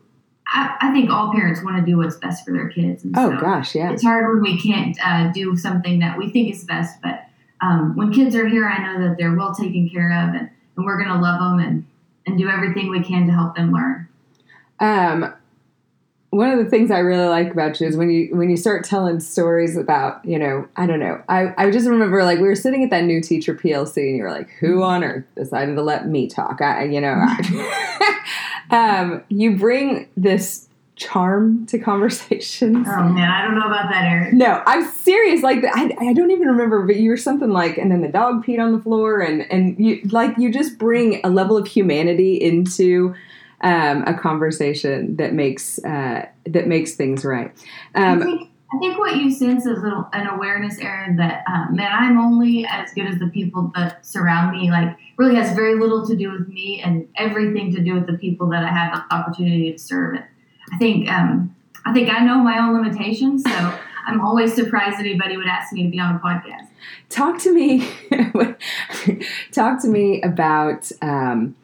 I, 0.54 0.76
I 0.80 0.92
think 0.92 1.10
all 1.10 1.32
parents 1.32 1.62
want 1.62 1.76
to 1.76 1.84
do 1.84 1.98
what's 1.98 2.16
best 2.16 2.44
for 2.44 2.52
their 2.52 2.68
kids. 2.68 3.04
And 3.04 3.14
Oh 3.18 3.30
so, 3.30 3.40
gosh, 3.40 3.74
yeah. 3.74 3.90
it's 3.90 4.04
hard 4.04 4.32
when 4.32 4.40
we 4.40 4.58
can't 4.60 4.96
uh, 5.04 5.32
do 5.32 5.56
something 5.56 5.98
that 5.98 6.16
we 6.16 6.30
think 6.30 6.54
is 6.54 6.64
best. 6.64 7.02
But 7.02 7.26
um, 7.60 7.96
when 7.96 8.12
kids 8.12 8.36
are 8.36 8.46
here, 8.46 8.66
I 8.66 8.78
know 8.78 9.08
that 9.08 9.18
they're 9.18 9.34
well 9.34 9.54
taken 9.54 9.90
care 9.90 10.10
of, 10.10 10.34
and, 10.34 10.48
and 10.76 10.86
we're 10.86 10.96
going 10.96 11.12
to 11.12 11.20
love 11.20 11.40
them 11.40 11.58
and, 11.58 11.86
and 12.26 12.38
do 12.38 12.48
everything 12.48 12.88
we 12.88 13.02
can 13.02 13.26
to 13.26 13.32
help 13.32 13.56
them 13.56 13.72
learn. 13.72 14.08
Um, 14.78 15.34
one 16.30 16.50
of 16.50 16.58
the 16.58 16.68
things 16.68 16.90
I 16.90 16.98
really 16.98 17.28
like 17.28 17.52
about 17.52 17.80
you 17.80 17.86
is 17.86 17.96
when 17.96 18.10
you 18.10 18.34
when 18.36 18.50
you 18.50 18.56
start 18.56 18.84
telling 18.84 19.20
stories 19.20 19.76
about 19.76 20.24
you 20.24 20.36
know 20.36 20.66
I 20.76 20.84
don't 20.84 20.98
know 20.98 21.22
I, 21.28 21.54
I 21.56 21.70
just 21.70 21.86
remember 21.86 22.24
like 22.24 22.40
we 22.40 22.48
were 22.48 22.56
sitting 22.56 22.82
at 22.82 22.90
that 22.90 23.04
new 23.04 23.20
teacher 23.20 23.54
PLC 23.54 24.08
and 24.08 24.16
you 24.16 24.24
were 24.24 24.32
like 24.32 24.50
who 24.58 24.82
on 24.82 25.04
earth 25.04 25.24
decided 25.36 25.76
to 25.76 25.82
let 25.82 26.08
me 26.08 26.26
talk 26.26 26.60
I 26.60 26.84
you 26.86 27.00
know 27.00 27.14
I, 27.16 28.24
um, 28.70 29.22
you 29.28 29.56
bring 29.56 30.08
this 30.16 30.68
charm 30.96 31.66
to 31.66 31.78
conversations. 31.78 32.86
Oh 32.88 33.02
man, 33.02 33.28
I 33.28 33.42
don't 33.42 33.56
know 33.58 33.66
about 33.66 33.90
that, 33.90 34.04
Erin. 34.04 34.38
No, 34.38 34.62
I'm 34.66 34.84
serious. 34.88 35.42
Like 35.42 35.64
I, 35.64 35.94
I 36.00 36.12
don't 36.12 36.30
even 36.30 36.46
remember, 36.48 36.86
but 36.86 36.96
you 36.96 37.10
were 37.10 37.16
something 37.16 37.50
like, 37.50 37.78
and 37.78 37.90
then 37.90 38.00
the 38.00 38.08
dog 38.08 38.44
peed 38.44 38.60
on 38.60 38.72
the 38.72 38.78
floor, 38.80 39.20
and 39.20 39.42
and 39.50 39.76
you 39.78 40.00
like 40.10 40.36
you 40.38 40.52
just 40.52 40.78
bring 40.78 41.20
a 41.24 41.28
level 41.30 41.56
of 41.56 41.66
humanity 41.66 42.36
into 42.36 43.14
um, 43.60 44.04
a 44.06 44.14
conversation 44.14 45.16
that 45.16 45.32
makes 45.32 45.82
uh, 45.84 46.26
that 46.46 46.68
makes 46.68 46.94
things 46.94 47.24
right. 47.24 47.50
I 47.94 48.12
Um, 48.12 48.20
think 48.22 48.50
I 48.74 48.78
think 48.78 48.98
what 48.98 49.16
you 49.16 49.30
sense 49.30 49.66
is 49.66 49.78
an 49.84 50.26
awareness, 50.26 50.78
Erin, 50.78 51.16
that 51.16 51.44
um, 51.46 51.76
man, 51.76 51.92
I'm 51.92 52.18
only 52.18 52.66
as 52.66 52.92
good 52.92 53.06
as 53.06 53.18
the 53.18 53.28
people 53.28 53.70
that 53.76 54.04
surround 54.04 54.56
me. 54.56 54.70
Like, 54.70 54.96
really 55.16 55.36
has 55.36 55.54
very 55.54 55.78
little 55.78 56.04
to 56.06 56.16
do 56.16 56.32
with 56.32 56.48
me 56.48 56.82
and 56.82 57.06
everything 57.16 57.72
to 57.74 57.82
do 57.82 57.94
with 57.94 58.06
the 58.06 58.18
people 58.18 58.48
that 58.50 58.64
I 58.64 58.68
have 58.68 58.92
the 58.92 59.14
opportunity 59.14 59.72
to 59.72 59.78
serve. 59.78 60.16
And 60.16 60.24
I 60.72 60.78
think 60.78 61.08
um, 61.08 61.54
I 61.84 61.92
think 61.92 62.10
I 62.10 62.24
know 62.24 62.38
my 62.38 62.58
own 62.58 62.74
limitations, 62.74 63.44
so 63.44 63.78
I'm 64.06 64.20
always 64.20 64.54
surprised 64.54 64.98
anybody 64.98 65.36
would 65.36 65.46
ask 65.46 65.72
me 65.72 65.84
to 65.84 65.90
be 65.90 66.00
on 66.00 66.16
a 66.16 66.18
podcast. 66.18 66.68
talk 67.08 67.38
to 67.42 67.52
me. 67.52 67.88
talk 69.52 69.80
to 69.82 69.88
me 69.88 70.20
about. 70.22 70.90
Um, 71.00 71.54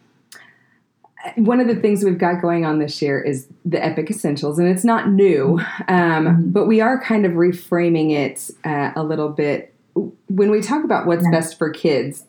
one 1.37 1.61
of 1.61 1.67
the 1.67 1.75
things 1.77 2.05
we've 2.05 2.19
got 2.19 2.41
going 2.41 2.65
on 2.65 2.79
this 2.79 3.01
year 3.03 3.21
is 3.21 3.47
the 3.65 3.85
Epic 3.85 4.11
Essentials, 4.11 4.59
and 4.59 4.69
it's 4.69 4.85
not 4.85 5.11
new, 5.11 5.59
um, 5.89 6.27
Mhm. 6.27 6.53
but 6.53 6.67
we 6.67 6.81
are 6.81 7.01
kind 7.01 7.27
of 7.27 7.33
reframing 7.33 8.13
it 8.13 8.51
uh, 8.65 8.93
a 8.97 9.03
little 9.03 9.29
bit. 9.29 9.75
When 10.29 10.51
we 10.51 10.61
talk 10.63 10.85
about 10.85 11.07
what's 11.07 11.25
Yeah. 11.25 11.31
best 11.31 11.59
for 11.59 11.71
kids, 11.71 12.25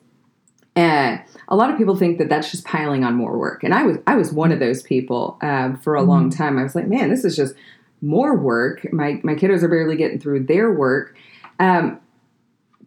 And 0.74 1.20
a 1.50 1.56
lot 1.58 1.70
of 1.70 1.78
people 1.78 1.98
think 1.98 2.18
that 2.18 2.30
that's 2.30 2.50
just 2.50 2.64
piling 2.64 3.04
on 3.04 3.14
more 3.14 3.38
work, 3.38 3.62
and 3.62 3.74
I 3.74 3.84
was 3.84 3.98
I 4.08 4.16
was 4.16 4.32
one 4.32 4.54
of 4.54 4.60
those 4.60 4.82
people 4.82 5.38
um, 5.42 5.76
for 5.76 5.96
a 5.96 6.02
long 6.02 6.30
time. 6.30 6.58
I 6.58 6.64
was 6.64 6.76
like, 6.76 6.88
man, 6.88 7.10
this 7.10 7.26
is 7.26 7.36
just 7.36 7.56
more 8.02 8.38
work. 8.38 8.88
My 8.94 9.20
my 9.22 9.36
kiddos 9.36 9.64
are 9.64 9.68
barely 9.68 9.98
getting 9.98 10.18
through 10.18 10.46
their 10.46 10.72
work. 10.72 11.14
Um, 11.60 12.00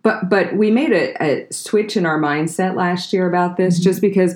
but 0.02 0.30
but 0.30 0.56
we 0.56 0.70
made 0.70 0.92
a, 0.92 1.22
a, 1.22 1.46
switch 1.52 1.94
in 1.94 2.06
our 2.06 2.18
mindset 2.18 2.74
last 2.74 3.12
year 3.12 3.28
about 3.28 3.58
this, 3.58 3.78
just 3.78 4.00
because 4.00 4.34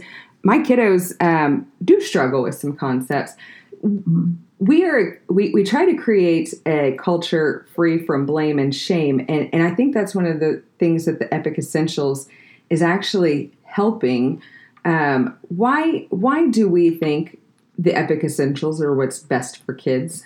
my 0.48 0.60
kiddos 0.60 1.14
um, 1.22 1.70
do 1.84 2.00
struggle 2.00 2.42
with 2.42 2.54
some 2.54 2.74
concepts. 2.74 3.34
We 4.58 4.82
are 4.86 5.20
we, 5.28 5.50
we 5.52 5.62
try 5.62 5.84
to 5.84 5.94
create 5.94 6.54
a 6.64 6.96
culture 6.98 7.66
free 7.74 7.98
from 7.98 8.24
blame 8.24 8.58
and 8.58 8.74
shame, 8.74 9.20
and 9.28 9.50
and 9.52 9.62
I 9.62 9.74
think 9.74 9.92
that's 9.92 10.14
one 10.14 10.24
of 10.24 10.40
the 10.40 10.62
things 10.78 11.04
that 11.04 11.18
the 11.18 11.32
Epic 11.34 11.58
Essentials 11.58 12.30
is 12.70 12.80
actually 12.80 13.52
helping. 13.64 14.40
Um, 14.86 15.36
why 15.48 16.06
why 16.08 16.48
do 16.48 16.66
we 16.66 16.90
think 16.92 17.38
the 17.78 17.92
Epic 17.94 18.24
Essentials 18.24 18.80
are 18.80 18.94
what's 18.94 19.18
best 19.18 19.62
for 19.64 19.74
kids? 19.74 20.24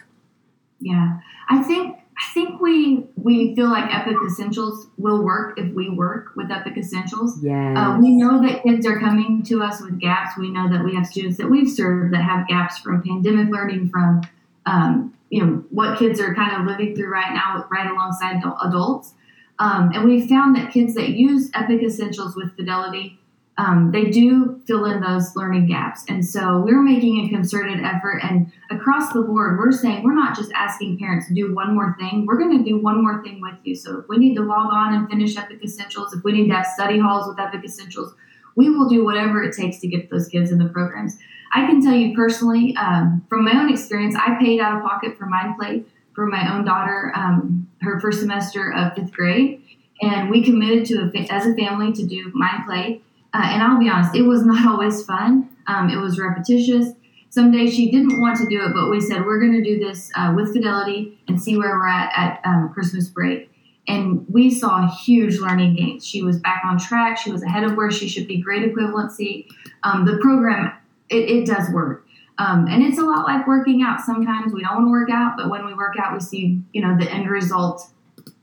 Yeah, 0.79 1.19
I 1.51 1.65
think 1.65 1.97
I 1.97 2.33
think 2.33 2.61
we 2.61 3.05
we 3.23 3.55
feel 3.55 3.71
like 3.71 3.95
Epic 3.95 4.17
Essentials 4.27 4.89
will 4.99 5.23
work 5.23 5.59
if 5.59 5.73
we 5.75 5.89
work 5.89 6.35
with 6.35 6.51
Epic 6.51 6.77
Essentials. 6.77 7.43
Yeah, 7.43 7.75
uh, 7.95 8.01
we 8.01 8.11
know 8.11 8.43
that 8.43 8.63
kids 8.63 8.87
are 8.87 8.99
coming 8.99 9.43
to 9.45 9.63
us 9.63 9.81
with 9.81 10.01
gaps. 10.01 10.37
We 10.37 10.51
know 10.51 10.69
that 10.71 10.85
we 10.85 10.95
have 10.95 11.07
students 11.07 11.39
that 11.39 11.49
we've 11.49 11.71
served 11.71 12.13
that 12.15 12.23
have 12.23 12.49
gaps 12.49 12.79
from 12.79 13.03
pandemic 13.03 13.53
learning, 13.53 13.91
from 13.91 14.23
um, 14.67 15.15
you 15.31 15.45
know 15.45 15.65
what 15.71 15.99
kids 15.99 16.21
are 16.21 16.35
kind 16.35 16.61
of 16.61 16.67
living 16.67 16.97
through 16.97 17.11
right 17.11 17.33
now, 17.33 17.67
right 17.71 17.91
alongside 17.91 18.43
adults. 18.63 19.15
Um, 19.59 19.93
and 19.95 20.05
we 20.05 20.27
found 20.27 20.57
that 20.57 20.73
kids 20.73 20.95
that 20.95 21.11
use 21.11 21.51
Epic 21.55 21.83
Essentials 21.83 22.35
with 22.35 22.57
Fidelity 22.57 23.21
um, 23.59 23.91
they 23.93 24.07
do 24.07 24.61
fill 24.67 24.87
in 24.87 25.01
those 25.01 25.37
learning 25.37 25.67
gaps. 25.67 26.05
And 26.09 26.25
so 26.25 26.61
we're 26.61 26.83
making 26.83 27.27
a 27.27 27.29
concerted 27.29 27.81
effort. 27.81 28.21
And 28.23 28.51
across 28.71 29.12
the 29.12 29.21
board, 29.23 29.59
we're 29.59 29.73
saying 29.73 30.03
we're 30.03 30.15
not 30.15 30.37
just 30.37 30.51
asking 30.53 30.99
parents 30.99 31.29
to 31.29 31.35
do 31.35 31.55
one 31.55 31.75
more 31.75 31.95
thing, 31.99 32.25
we're 32.27 32.38
going 32.38 32.57
to 32.57 32.65
do 32.65 32.79
one 32.79 33.03
more 33.03 33.23
thing 33.23 33.41
with 33.41 33.57
you. 33.65 33.75
So 33.75 33.99
if 33.99 34.09
we 34.09 34.17
need 34.17 34.35
to 34.37 34.43
log 34.43 34.73
on 34.73 34.95
and 34.95 35.09
finish 35.09 35.37
Epic 35.37 35.62
Essentials, 35.62 36.15
if 36.15 36.25
we 36.25 36.33
need 36.33 36.49
to 36.49 36.55
have 36.55 36.67
study 36.67 36.99
halls 36.99 37.29
with 37.29 37.38
Epic 37.38 37.62
Essentials, 37.65 38.15
we 38.57 38.71
will 38.71 38.88
do 38.88 39.05
whatever 39.05 39.43
it 39.43 39.55
takes 39.55 39.79
to 39.81 39.88
get 39.88 40.11
those 40.11 40.29
kids 40.29 40.51
in 40.51 40.59
the 40.59 40.69
programs. 40.69 41.19
I 41.55 41.67
can 41.67 41.83
tell 41.83 41.95
you 41.95 42.15
personally, 42.15 42.75
um, 42.77 43.25
from 43.29 43.45
my 43.45 43.53
own 43.53 43.71
experience, 43.71 44.15
I 44.17 44.37
paid 44.41 44.61
out 44.61 44.79
of 44.79 44.83
pocket 44.83 45.19
for 45.19 45.27
MindPlay 45.27 45.85
for 46.15 46.27
my 46.27 46.55
own 46.55 46.65
daughter, 46.65 47.12
um, 47.15 47.69
her 47.81 48.01
first 48.01 48.21
semester 48.21 48.73
of 48.73 48.95
fifth 48.95 49.12
grade. 49.12 49.62
And 50.01 50.31
we 50.31 50.43
committed 50.43 50.87
to, 50.87 51.11
a, 51.15 51.33
as 51.33 51.47
a 51.47 51.55
family, 51.55 51.93
to 51.93 52.07
do 52.07 52.33
MindPlay 52.33 53.01
uh, 53.35 53.42
and 53.45 53.62
I'll 53.62 53.79
be 53.79 53.88
honest, 53.88 54.14
it 54.14 54.23
was 54.23 54.45
not 54.47 54.66
always 54.66 55.05
fun. 55.05 55.49
Um, 55.66 55.90
it 55.90 55.97
was 55.97 56.18
repetitious. 56.18 56.92
Some 57.31 57.51
days 57.51 57.75
she 57.75 57.90
didn't 57.90 58.21
want 58.21 58.37
to 58.38 58.47
do 58.47 58.62
it, 58.62 58.75
but 58.75 58.90
we 58.90 59.01
said 59.01 59.25
we're 59.25 59.40
going 59.40 59.53
to 59.53 59.62
do 59.62 59.79
this 59.79 60.11
uh, 60.14 60.35
with 60.37 60.53
fidelity 60.53 61.18
and 61.29 61.40
see 61.40 61.57
where 61.57 61.71
we're 61.79 61.88
at 61.88 62.12
at 62.14 62.40
um, 62.45 62.71
Christmas 62.75 63.09
break. 63.09 63.51
And 63.88 64.27
we 64.29 64.51
saw 64.51 64.87
huge 64.87 65.38
learning 65.38 65.77
gains. 65.77 66.07
She 66.07 66.23
was 66.23 66.38
back 66.38 66.62
on 66.64 66.79
track. 66.79 67.16
She 67.16 67.33
was 67.33 67.42
ahead 67.42 67.64
of 67.64 67.75
where 67.75 67.90
she 67.90 68.07
should 68.07 68.29
be. 68.29 68.40
Grade 68.40 68.71
equivalency. 68.71 69.47
Um, 69.83 70.05
the 70.05 70.18
program, 70.18 70.73
it, 71.09 71.31
it 71.31 71.47
does 71.47 71.71
work. 71.71 72.07
Um, 72.38 72.66
and 72.68 72.83
it's 72.83 72.99
a 72.99 73.03
lot 73.03 73.25
like 73.25 73.47
working 73.47 73.83
out. 73.83 74.01
Sometimes 74.01 74.53
we 74.53 74.62
don't 74.62 74.75
want 74.75 74.87
to 74.87 74.90
work 74.90 75.11
out, 75.11 75.35
but 75.37 75.49
when 75.49 75.64
we 75.64 75.75
work 75.75 75.95
out, 75.99 76.12
we 76.12 76.21
see, 76.21 76.61
you 76.73 76.83
know, 76.83 76.97
the 76.99 77.11
end 77.11 77.29
result 77.31 77.88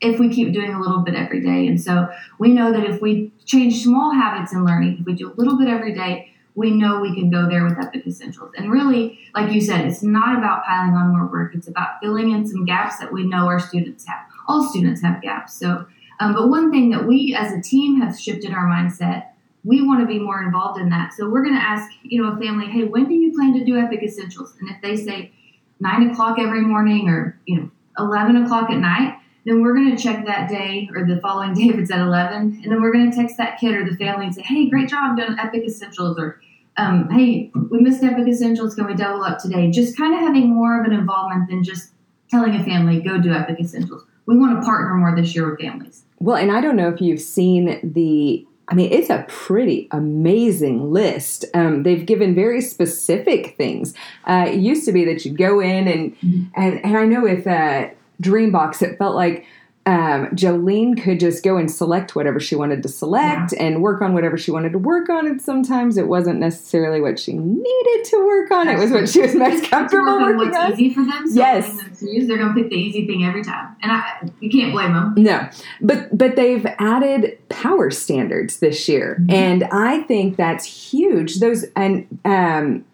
if 0.01 0.19
we 0.19 0.29
keep 0.29 0.53
doing 0.53 0.73
a 0.73 0.79
little 0.79 0.99
bit 0.99 1.15
every 1.15 1.41
day. 1.41 1.67
And 1.67 1.81
so 1.81 2.09
we 2.37 2.53
know 2.53 2.71
that 2.71 2.85
if 2.85 3.01
we 3.01 3.31
change 3.45 3.83
small 3.83 4.13
habits 4.13 4.53
in 4.53 4.65
learning, 4.65 4.97
if 4.99 5.05
we 5.05 5.13
do 5.13 5.31
a 5.31 5.35
little 5.35 5.57
bit 5.57 5.67
every 5.67 5.93
day, 5.93 6.33
we 6.55 6.71
know 6.71 6.99
we 6.99 7.15
can 7.15 7.29
go 7.29 7.47
there 7.47 7.63
with 7.63 7.79
Epic 7.79 8.05
Essentials. 8.05 8.51
And 8.57 8.71
really, 8.71 9.19
like 9.33 9.51
you 9.51 9.61
said, 9.61 9.85
it's 9.85 10.03
not 10.03 10.37
about 10.37 10.65
piling 10.65 10.93
on 10.93 11.09
more 11.09 11.27
work. 11.27 11.55
It's 11.55 11.67
about 11.67 12.01
filling 12.01 12.31
in 12.31 12.45
some 12.45 12.65
gaps 12.65 12.97
that 12.99 13.13
we 13.13 13.23
know 13.23 13.47
our 13.47 13.59
students 13.59 14.05
have. 14.07 14.19
All 14.47 14.67
students 14.67 15.01
have 15.01 15.21
gaps. 15.21 15.53
So, 15.53 15.85
um, 16.19 16.33
but 16.33 16.49
one 16.49 16.71
thing 16.71 16.89
that 16.89 17.05
we 17.05 17.35
as 17.37 17.53
a 17.53 17.61
team 17.61 18.01
have 18.01 18.19
shifted 18.19 18.51
our 18.51 18.65
mindset, 18.65 19.27
we 19.63 19.81
want 19.81 20.01
to 20.01 20.05
be 20.05 20.19
more 20.19 20.41
involved 20.41 20.81
in 20.81 20.89
that. 20.89 21.13
So 21.13 21.29
we're 21.29 21.43
going 21.43 21.55
to 21.55 21.61
ask, 21.61 21.89
you 22.03 22.21
know, 22.21 22.33
a 22.33 22.37
family, 22.37 22.65
hey, 22.65 22.83
when 22.83 23.07
do 23.07 23.13
you 23.13 23.33
plan 23.33 23.53
to 23.53 23.63
do 23.63 23.77
Epic 23.77 24.01
Essentials? 24.03 24.53
And 24.59 24.69
if 24.69 24.81
they 24.81 24.95
say 24.95 25.31
nine 25.79 26.09
o'clock 26.09 26.39
every 26.39 26.61
morning 26.61 27.07
or, 27.07 27.39
you 27.45 27.57
know, 27.57 27.71
11 27.97 28.43
o'clock 28.43 28.69
at 28.69 28.77
night, 28.77 29.17
then 29.45 29.61
we're 29.61 29.73
going 29.73 29.95
to 29.95 30.01
check 30.01 30.25
that 30.25 30.49
day 30.49 30.89
or 30.95 31.05
the 31.05 31.19
following 31.21 31.53
day 31.53 31.63
if 31.63 31.77
it's 31.77 31.91
at 31.91 31.99
11 31.99 32.61
and 32.63 32.71
then 32.71 32.81
we're 32.81 32.91
going 32.91 33.09
to 33.09 33.15
text 33.15 33.37
that 33.37 33.59
kid 33.59 33.75
or 33.75 33.89
the 33.89 33.95
family 33.97 34.25
and 34.25 34.35
say 34.35 34.41
hey 34.41 34.69
great 34.69 34.89
job 34.89 35.17
doing 35.17 35.35
epic 35.39 35.63
essentials 35.65 36.17
or 36.17 36.41
um, 36.77 37.09
hey 37.09 37.51
we 37.69 37.79
missed 37.79 38.03
epic 38.03 38.27
essentials 38.27 38.75
can 38.75 38.85
we 38.85 38.93
double 38.93 39.23
up 39.23 39.39
today 39.39 39.69
just 39.69 39.97
kind 39.97 40.13
of 40.13 40.19
having 40.19 40.53
more 40.53 40.79
of 40.79 40.85
an 40.85 40.93
involvement 40.93 41.49
than 41.49 41.63
just 41.63 41.91
telling 42.29 42.55
a 42.55 42.63
family 42.63 42.99
go 42.99 43.19
do 43.19 43.31
epic 43.31 43.59
essentials 43.59 44.05
we 44.25 44.37
want 44.37 44.59
to 44.59 44.65
partner 44.65 44.93
more 44.95 45.15
this 45.15 45.35
year 45.35 45.49
with 45.49 45.59
families 45.59 46.03
well 46.19 46.37
and 46.37 46.51
i 46.51 46.61
don't 46.61 46.75
know 46.75 46.89
if 46.89 47.01
you've 47.01 47.21
seen 47.21 47.79
the 47.83 48.45
I 48.71 48.75
mean, 48.75 48.91
it's 48.93 49.09
a 49.09 49.25
pretty 49.27 49.87
amazing 49.91 50.91
list. 50.91 51.45
Um, 51.55 51.81
they've 51.81 52.05
given 52.05 52.35
very 52.35 52.61
specific 52.61 53.57
things. 53.57 53.95
Uh, 54.25 54.45
it 54.49 54.59
used 54.59 54.85
to 54.85 54.91
be 54.91 55.05
that 55.05 55.25
you 55.25 55.33
go 55.33 55.59
in 55.59 55.87
and 55.87 56.15
mm-hmm. 56.17 56.43
and, 56.55 56.85
and 56.85 56.95
I 56.95 57.05
know 57.05 57.23
with 57.23 57.47
uh, 57.47 57.89
Dreambox, 58.21 58.81
it 58.81 58.97
felt 58.97 59.15
like 59.15 59.45
um, 59.89 60.27
Jolene 60.35 61.01
could 61.01 61.19
just 61.19 61.43
go 61.43 61.57
and 61.57 61.71
select 61.71 62.15
whatever 62.15 62.39
she 62.39 62.55
wanted 62.55 62.83
to 62.83 62.89
select 62.89 63.53
yeah. 63.53 63.63
and 63.63 63.81
work 63.81 64.01
on 64.01 64.13
whatever 64.13 64.37
she 64.37 64.51
wanted 64.51 64.71
to 64.73 64.77
work 64.77 65.09
on. 65.09 65.25
And 65.25 65.41
sometimes 65.41 65.97
it 65.97 66.07
wasn't 66.07 66.39
necessarily 66.39 67.01
what 67.01 67.17
she 67.17 67.33
needed 67.33 68.05
to 68.05 68.25
work 68.25 68.51
on; 68.51 68.67
it 68.67 68.77
was 68.77 68.91
what 68.91 69.09
she 69.09 69.21
was 69.21 69.33
most 69.33 69.69
comfortable 69.69 70.19
working 70.19 70.37
what's 70.37 70.57
on. 70.57 70.73
Easy 70.73 70.93
for 70.93 71.03
them. 71.03 71.27
So 71.27 71.33
yes, 71.33 71.75
them 71.75 72.27
they're 72.27 72.37
going 72.37 72.53
to 72.53 72.61
pick 72.61 72.69
the 72.69 72.75
easy 72.75 73.07
thing 73.07 73.23
every 73.25 73.43
time, 73.43 73.75
and 73.81 73.91
I, 73.91 74.29
you 74.39 74.51
can't 74.51 74.73
blame 74.73 74.93
them. 74.93 75.13
No, 75.17 75.49
but 75.81 76.15
but 76.15 76.35
they've 76.35 76.65
added 76.77 77.39
power 77.49 77.89
standards 77.89 78.59
this 78.59 78.87
year, 78.87 79.17
mm-hmm. 79.19 79.31
and 79.31 79.63
I 79.71 80.03
think 80.03 80.35
that's 80.35 80.65
huge. 80.65 81.39
Those 81.39 81.65
and 81.75 82.05
um, 82.25 82.85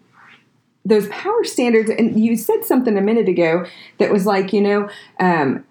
those 0.86 1.08
power 1.08 1.44
standards 1.44 1.90
and 1.90 2.18
you 2.18 2.36
said 2.36 2.64
something 2.64 2.96
a 2.96 3.00
minute 3.00 3.28
ago 3.28 3.66
that 3.98 4.12
was 4.12 4.24
like 4.24 4.52
you 4.52 4.60
know 4.60 4.88
um, 5.20 5.64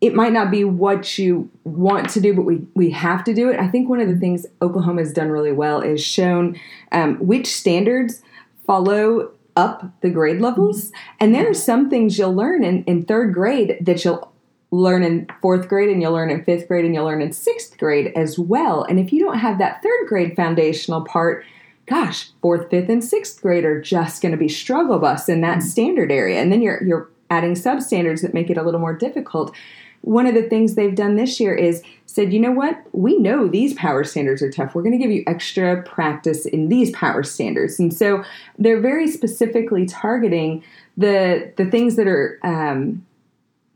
it 0.00 0.14
might 0.14 0.32
not 0.32 0.50
be 0.50 0.64
what 0.64 1.18
you 1.18 1.50
want 1.64 2.08
to 2.10 2.20
do 2.20 2.32
but 2.34 2.42
we, 2.42 2.64
we 2.74 2.90
have 2.90 3.24
to 3.24 3.34
do 3.34 3.50
it. 3.50 3.58
I 3.58 3.68
think 3.68 3.88
one 3.88 4.00
of 4.00 4.08
the 4.08 4.16
things 4.16 4.46
oklahoma 4.60 5.02
has 5.02 5.12
done 5.12 5.30
really 5.30 5.52
well 5.52 5.80
is 5.80 6.02
shown 6.02 6.58
um, 6.92 7.16
which 7.16 7.46
standards 7.46 8.22
follow 8.66 9.32
up 9.56 9.84
the 10.00 10.10
grade 10.10 10.40
levels. 10.40 10.92
And 11.20 11.34
there 11.34 11.50
are 11.50 11.54
some 11.54 11.90
things 11.90 12.18
you'll 12.18 12.34
learn 12.34 12.64
in, 12.64 12.84
in 12.84 13.04
third 13.04 13.34
grade 13.34 13.76
that 13.80 14.04
you'll 14.04 14.32
learn 14.70 15.02
in 15.02 15.26
fourth 15.42 15.68
grade 15.68 15.90
and 15.90 16.00
you'll 16.00 16.12
learn 16.12 16.30
in 16.30 16.44
fifth 16.44 16.68
grade 16.68 16.84
and 16.84 16.94
you'll 16.94 17.04
learn 17.04 17.20
in 17.20 17.32
sixth 17.32 17.76
grade 17.76 18.12
as 18.16 18.38
well. 18.38 18.84
And 18.84 18.98
if 18.98 19.12
you 19.12 19.20
don't 19.20 19.38
have 19.38 19.58
that 19.58 19.82
third 19.82 20.08
grade 20.08 20.34
foundational 20.34 21.04
part 21.04 21.44
gosh, 21.86 22.30
fourth, 22.40 22.70
fifth, 22.70 22.88
and 22.88 23.04
sixth 23.04 23.40
grade 23.40 23.64
are 23.64 23.80
just 23.80 24.22
going 24.22 24.32
to 24.32 24.38
be 24.38 24.48
struggle 24.48 24.98
bus 24.98 25.28
in 25.28 25.40
that 25.40 25.58
mm-hmm. 25.58 25.68
standard 25.68 26.12
area. 26.12 26.40
And 26.40 26.52
then 26.52 26.62
you're 26.62 26.82
you're 26.82 27.08
adding 27.30 27.54
substandards 27.54 28.22
that 28.22 28.34
make 28.34 28.50
it 28.50 28.58
a 28.58 28.62
little 28.62 28.80
more 28.80 28.94
difficult. 28.94 29.54
One 30.02 30.26
of 30.26 30.34
the 30.34 30.42
things 30.42 30.74
they've 30.74 30.94
done 30.94 31.16
this 31.16 31.38
year 31.38 31.54
is 31.54 31.82
said, 32.06 32.32
you 32.32 32.40
know 32.40 32.50
what? 32.50 32.82
We 32.92 33.18
know 33.18 33.46
these 33.46 33.72
power 33.74 34.02
standards 34.04 34.42
are 34.42 34.50
tough. 34.50 34.74
We're 34.74 34.82
going 34.82 34.92
to 34.92 34.98
give 34.98 35.12
you 35.12 35.22
extra 35.26 35.82
practice 35.82 36.44
in 36.44 36.68
these 36.68 36.90
power 36.90 37.22
standards. 37.22 37.78
And 37.78 37.94
so 37.94 38.24
they're 38.58 38.80
very 38.80 39.06
specifically 39.06 39.86
targeting 39.86 40.62
the 40.96 41.52
the 41.56 41.66
things 41.66 41.96
that 41.96 42.06
are 42.06 42.38
um, 42.42 43.06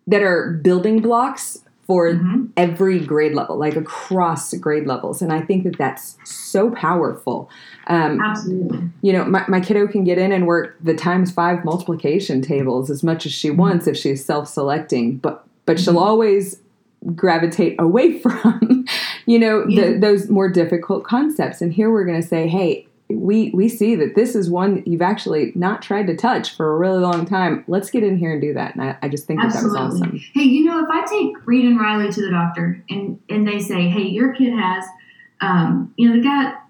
that 0.07 0.23
are 0.23 0.53
building 0.63 1.01
blocks 1.01 1.63
for 1.87 2.13
mm-hmm. 2.13 2.47
every 2.57 2.99
grade 2.99 3.35
level, 3.35 3.57
like 3.57 3.77
across 3.77 4.53
grade 4.55 4.87
levels. 4.87 5.23
And 5.23 5.33
I 5.33 5.41
think 5.41 5.65
that 5.65 5.79
that's 5.79 6.19
so 6.25 6.71
powerful. 6.71 7.49
Um, 7.87 8.21
Absolutely. 8.21 8.89
You 9.03 9.13
know, 9.13 9.25
my, 9.25 9.45
my 9.49 9.61
kiddo 9.61 9.87
can 9.87 10.03
get 10.03 10.19
in 10.19 10.33
and 10.33 10.47
work 10.47 10.77
the 10.83 10.95
times 10.95 11.31
five 11.31 11.65
multiplication 11.65 12.43
tables 12.43 12.91
as 12.91 13.03
much 13.03 13.25
as 13.25 13.33
she 13.33 13.49
mm-hmm. 13.49 13.59
wants 13.59 13.87
if 13.87 13.97
she's 13.97 14.25
self 14.25 14.49
selecting, 14.49 15.17
but, 15.19 15.47
but 15.65 15.77
mm-hmm. 15.77 15.85
she'll 15.85 15.99
always 15.99 16.61
gravitate 17.15 17.77
away 17.79 18.19
from, 18.19 18.85
you 19.27 19.39
know, 19.39 19.65
yeah. 19.69 19.93
the, 19.93 19.99
those 19.99 20.29
more 20.29 20.49
difficult 20.49 21.05
concepts. 21.05 21.63
And 21.63 21.73
here 21.73 21.91
we're 21.91 22.05
going 22.05 22.21
to 22.21 22.27
say, 22.27 22.49
hey, 22.49 22.89
we 23.09 23.51
we 23.51 23.69
see 23.69 23.95
that 23.95 24.17
this 24.17 24.35
is 24.35 24.51
one 24.51 24.83
you've 24.85 25.03
actually 25.03 25.53
not 25.55 25.81
tried 25.81 26.09
to 26.09 26.17
touch 26.17 26.57
for 26.57 26.75
a 26.75 26.77
really 26.77 26.99
long 26.99 27.25
time. 27.25 27.65
Let's 27.69 27.89
get 27.91 28.03
in 28.03 28.17
here 28.19 28.33
and 28.33 28.41
do 28.41 28.53
that. 28.55 28.75
And 28.75 28.83
I, 28.83 28.99
I 29.03 29.09
just 29.09 29.27
think 29.27 29.41
that 29.41 29.53
that 29.53 29.63
was 29.63 29.77
awesome. 29.77 30.21
Hey, 30.35 30.43
you 30.43 30.65
know, 30.65 30.83
if 30.83 30.89
I 30.91 31.07
take 31.07 31.47
Reed 31.47 31.65
and 31.65 31.79
Riley 31.79 32.11
to 32.11 32.21
the 32.21 32.31
doctor 32.31 32.83
and 32.91 33.21
and 33.29 33.47
they 33.47 33.61
say, 33.61 33.89
hey, 33.89 34.03
your 34.03 34.35
kid 34.35 34.53
has, 34.53 34.85
um, 35.41 35.95
you 35.97 36.09
know, 36.09 36.17
they 36.17 36.23
got, 36.23 36.65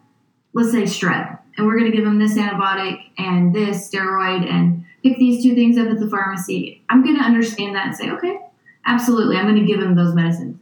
let's 0.52 0.72
say 0.72 0.82
strep, 0.82 1.38
and 1.56 1.66
we're 1.66 1.78
going 1.78 1.90
to 1.90 1.96
give 1.96 2.04
them 2.04 2.18
this 2.18 2.36
antibiotic 2.36 2.98
and 3.16 3.54
this 3.54 3.90
steroid 3.90 4.46
and 4.46 4.84
pick 5.02 5.16
these 5.18 5.42
two 5.42 5.54
things 5.54 5.78
up 5.78 5.88
at 5.88 5.98
the 5.98 6.10
pharmacy. 6.10 6.82
I'm 6.90 7.02
going 7.02 7.16
to 7.16 7.22
understand 7.22 7.74
that 7.76 7.86
and 7.86 7.96
say, 7.96 8.10
okay, 8.10 8.38
absolutely, 8.84 9.36
I'm 9.36 9.46
going 9.46 9.56
to 9.56 9.64
give 9.64 9.80
them 9.80 9.94
those 9.94 10.14
medicines. 10.14 10.58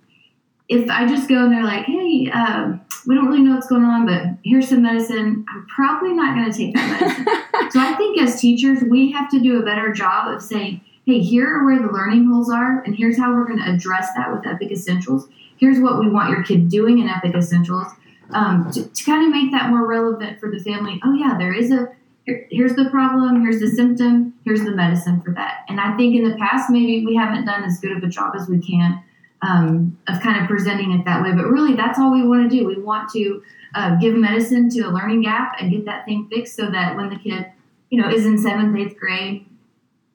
If 0.68 0.88
I 0.88 1.06
just 1.06 1.28
go 1.28 1.44
and 1.44 1.52
they're 1.52 1.64
like, 1.64 1.84
hey. 1.84 2.30
Um, 2.30 2.80
we 3.06 3.14
don't 3.14 3.26
really 3.26 3.42
know 3.42 3.54
what's 3.54 3.66
going 3.66 3.84
on, 3.84 4.06
but 4.06 4.38
here's 4.44 4.68
some 4.68 4.82
medicine. 4.82 5.44
I'm 5.48 5.66
probably 5.66 6.12
not 6.12 6.34
going 6.34 6.50
to 6.50 6.56
take 6.56 6.74
that 6.74 7.00
medicine. 7.00 7.24
so 7.70 7.80
I 7.80 7.94
think 7.96 8.20
as 8.20 8.40
teachers, 8.40 8.82
we 8.88 9.12
have 9.12 9.30
to 9.30 9.40
do 9.40 9.58
a 9.58 9.64
better 9.64 9.92
job 9.92 10.28
of 10.34 10.42
saying, 10.42 10.80
hey, 11.06 11.20
here 11.20 11.46
are 11.46 11.64
where 11.64 11.80
the 11.80 11.92
learning 11.92 12.26
holes 12.26 12.50
are, 12.50 12.80
and 12.82 12.96
here's 12.96 13.18
how 13.18 13.32
we're 13.32 13.46
going 13.46 13.58
to 13.58 13.70
address 13.70 14.08
that 14.16 14.32
with 14.32 14.46
Epic 14.46 14.70
Essentials. 14.70 15.28
Here's 15.56 15.78
what 15.80 16.00
we 16.00 16.08
want 16.08 16.30
your 16.30 16.42
kid 16.42 16.68
doing 16.68 16.98
in 16.98 17.08
Epic 17.08 17.34
Essentials 17.34 17.88
um, 18.30 18.70
to, 18.72 18.88
to 18.88 19.04
kind 19.04 19.24
of 19.24 19.30
make 19.30 19.52
that 19.52 19.70
more 19.70 19.86
relevant 19.86 20.40
for 20.40 20.50
the 20.50 20.58
family. 20.58 21.00
Oh, 21.04 21.12
yeah, 21.12 21.36
there 21.38 21.52
is 21.52 21.70
a 21.70 21.94
here, 22.24 22.46
here's 22.50 22.74
the 22.74 22.88
problem, 22.90 23.42
here's 23.42 23.60
the 23.60 23.68
symptom, 23.68 24.32
here's 24.44 24.62
the 24.62 24.70
medicine 24.70 25.20
for 25.20 25.32
that. 25.34 25.64
And 25.68 25.78
I 25.78 25.94
think 25.96 26.16
in 26.16 26.26
the 26.26 26.36
past, 26.36 26.70
maybe 26.70 27.04
we 27.04 27.14
haven't 27.14 27.44
done 27.44 27.64
as 27.64 27.78
good 27.80 27.92
of 27.92 28.02
a 28.02 28.06
job 28.06 28.34
as 28.34 28.48
we 28.48 28.60
can 28.60 29.02
um, 29.44 29.98
of 30.08 30.20
kind 30.20 30.40
of 30.40 30.48
presenting 30.48 30.92
it 30.92 31.04
that 31.04 31.22
way. 31.22 31.32
But 31.32 31.46
really, 31.46 31.74
that's 31.74 31.98
all 31.98 32.12
we 32.12 32.26
want 32.26 32.50
to 32.50 32.56
do. 32.56 32.66
We 32.66 32.80
want 32.80 33.10
to 33.10 33.42
uh, 33.74 33.96
give 33.96 34.14
medicine 34.14 34.70
to 34.70 34.80
a 34.82 34.90
learning 34.90 35.22
gap 35.22 35.56
and 35.60 35.70
get 35.70 35.84
that 35.84 36.06
thing 36.06 36.28
fixed 36.30 36.56
so 36.56 36.70
that 36.70 36.96
when 36.96 37.10
the 37.10 37.16
kid, 37.16 37.46
you 37.90 38.00
know, 38.00 38.08
is 38.08 38.24
in 38.24 38.38
seventh, 38.38 38.76
eighth 38.76 38.96
grade, 38.96 39.46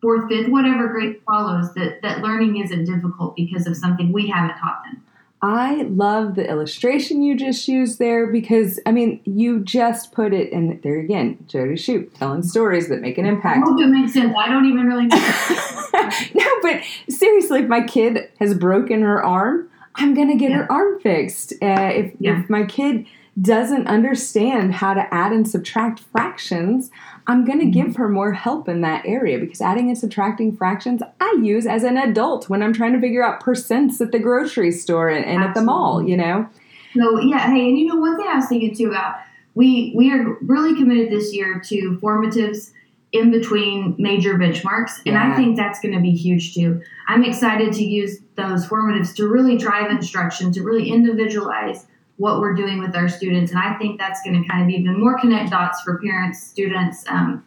fourth, 0.01 0.27
fifth, 0.29 0.49
whatever 0.49 0.87
grade 0.87 1.21
follows, 1.25 1.73
that, 1.75 2.01
that 2.01 2.21
learning 2.21 2.57
isn't 2.57 2.85
difficult 2.85 3.35
because 3.35 3.67
of 3.67 3.77
something 3.77 4.11
we 4.11 4.27
haven't 4.27 4.57
taught 4.57 4.81
them. 4.85 5.03
I 5.41 5.83
love 5.83 6.35
the 6.35 6.49
illustration 6.49 7.21
you 7.21 7.35
just 7.35 7.67
used 7.67 7.97
there 7.97 8.27
because 8.27 8.79
I 8.85 8.91
mean 8.91 9.21
you 9.23 9.61
just 9.61 10.11
put 10.11 10.33
it 10.33 10.51
in 10.51 10.79
there 10.83 10.99
again, 10.99 11.37
Jody 11.47 11.77
Shoop 11.77 12.13
telling 12.17 12.43
stories 12.43 12.89
that 12.89 12.99
make 12.99 13.17
an 13.17 13.25
impact. 13.25 13.65
I 13.65 13.69
hope 13.69 13.79
it 13.79 13.87
makes 13.87 14.13
sense. 14.13 14.35
I 14.37 14.49
don't 14.49 14.65
even 14.65 14.85
really 14.85 15.05
know. 15.05 15.17
no, 16.35 16.45
but 16.61 16.81
seriously, 17.09 17.61
if 17.61 17.69
my 17.69 17.81
kid 17.81 18.29
has 18.39 18.53
broken 18.53 19.01
her 19.01 19.23
arm, 19.23 19.69
I'm 19.95 20.13
gonna 20.13 20.35
get 20.35 20.51
yeah. 20.51 20.57
her 20.57 20.71
arm 20.71 20.99
fixed. 20.99 21.53
Uh, 21.53 21.91
if, 21.93 22.13
yeah. 22.19 22.41
if 22.41 22.49
my 22.49 22.65
kid 22.65 23.05
doesn't 23.41 23.87
understand 23.87 24.73
how 24.73 24.93
to 24.93 25.13
add 25.13 25.31
and 25.31 25.47
subtract 25.47 25.99
fractions, 25.99 26.89
I'm 27.27 27.45
going 27.45 27.59
to 27.59 27.65
mm-hmm. 27.65 27.87
give 27.87 27.95
her 27.97 28.09
more 28.09 28.33
help 28.33 28.67
in 28.67 28.81
that 28.81 29.05
area 29.05 29.37
because 29.37 29.61
adding 29.61 29.89
and 29.89 29.97
subtracting 29.97 30.55
fractions 30.55 31.01
I 31.19 31.37
use 31.41 31.67
as 31.67 31.83
an 31.83 31.97
adult 31.97 32.49
when 32.49 32.63
I'm 32.63 32.73
trying 32.73 32.93
to 32.93 32.99
figure 32.99 33.23
out 33.23 33.41
percents 33.41 34.01
at 34.01 34.11
the 34.11 34.19
grocery 34.19 34.71
store 34.71 35.09
and, 35.09 35.25
and 35.25 35.43
at 35.43 35.53
the 35.53 35.61
mall, 35.61 36.07
you 36.07 36.17
know? 36.17 36.49
So, 36.95 37.19
yeah, 37.19 37.51
hey, 37.51 37.69
and 37.69 37.77
you 37.77 37.85
know, 37.85 37.97
one 37.97 38.17
thing 38.17 38.27
I 38.27 38.35
was 38.35 38.47
thinking 38.47 38.75
too 38.75 38.89
about, 38.89 39.17
we, 39.53 39.93
we 39.95 40.11
are 40.11 40.37
really 40.41 40.75
committed 40.75 41.11
this 41.11 41.33
year 41.33 41.61
to 41.67 41.99
formatives 42.01 42.71
in 43.11 43.31
between 43.31 43.95
major 43.97 44.35
benchmarks. 44.35 44.97
And 45.05 45.13
yeah. 45.13 45.31
I 45.31 45.35
think 45.35 45.55
that's 45.55 45.79
going 45.79 45.93
to 45.93 46.01
be 46.01 46.11
huge 46.11 46.53
too. 46.53 46.81
I'm 47.07 47.23
excited 47.23 47.73
to 47.73 47.83
use 47.83 48.19
those 48.35 48.67
formatives 48.67 49.15
to 49.15 49.27
really 49.27 49.57
drive 49.57 49.91
instruction, 49.91 50.51
to 50.53 50.63
really 50.63 50.89
individualize 50.89 51.87
what 52.19 52.41
we're 52.41 52.53
doing 52.53 52.79
with 52.79 52.95
our 52.95 53.07
students. 53.07 53.51
And 53.51 53.59
I 53.59 53.75
think 53.75 53.97
that's 53.97 54.21
going 54.23 54.41
to 54.41 54.47
kind 54.47 54.61
of 54.61 54.69
even 54.69 54.99
more 54.99 55.17
connect 55.17 55.51
dots 55.51 55.81
for 55.81 55.99
parents, 55.99 56.43
students. 56.43 57.05
Um, 57.07 57.45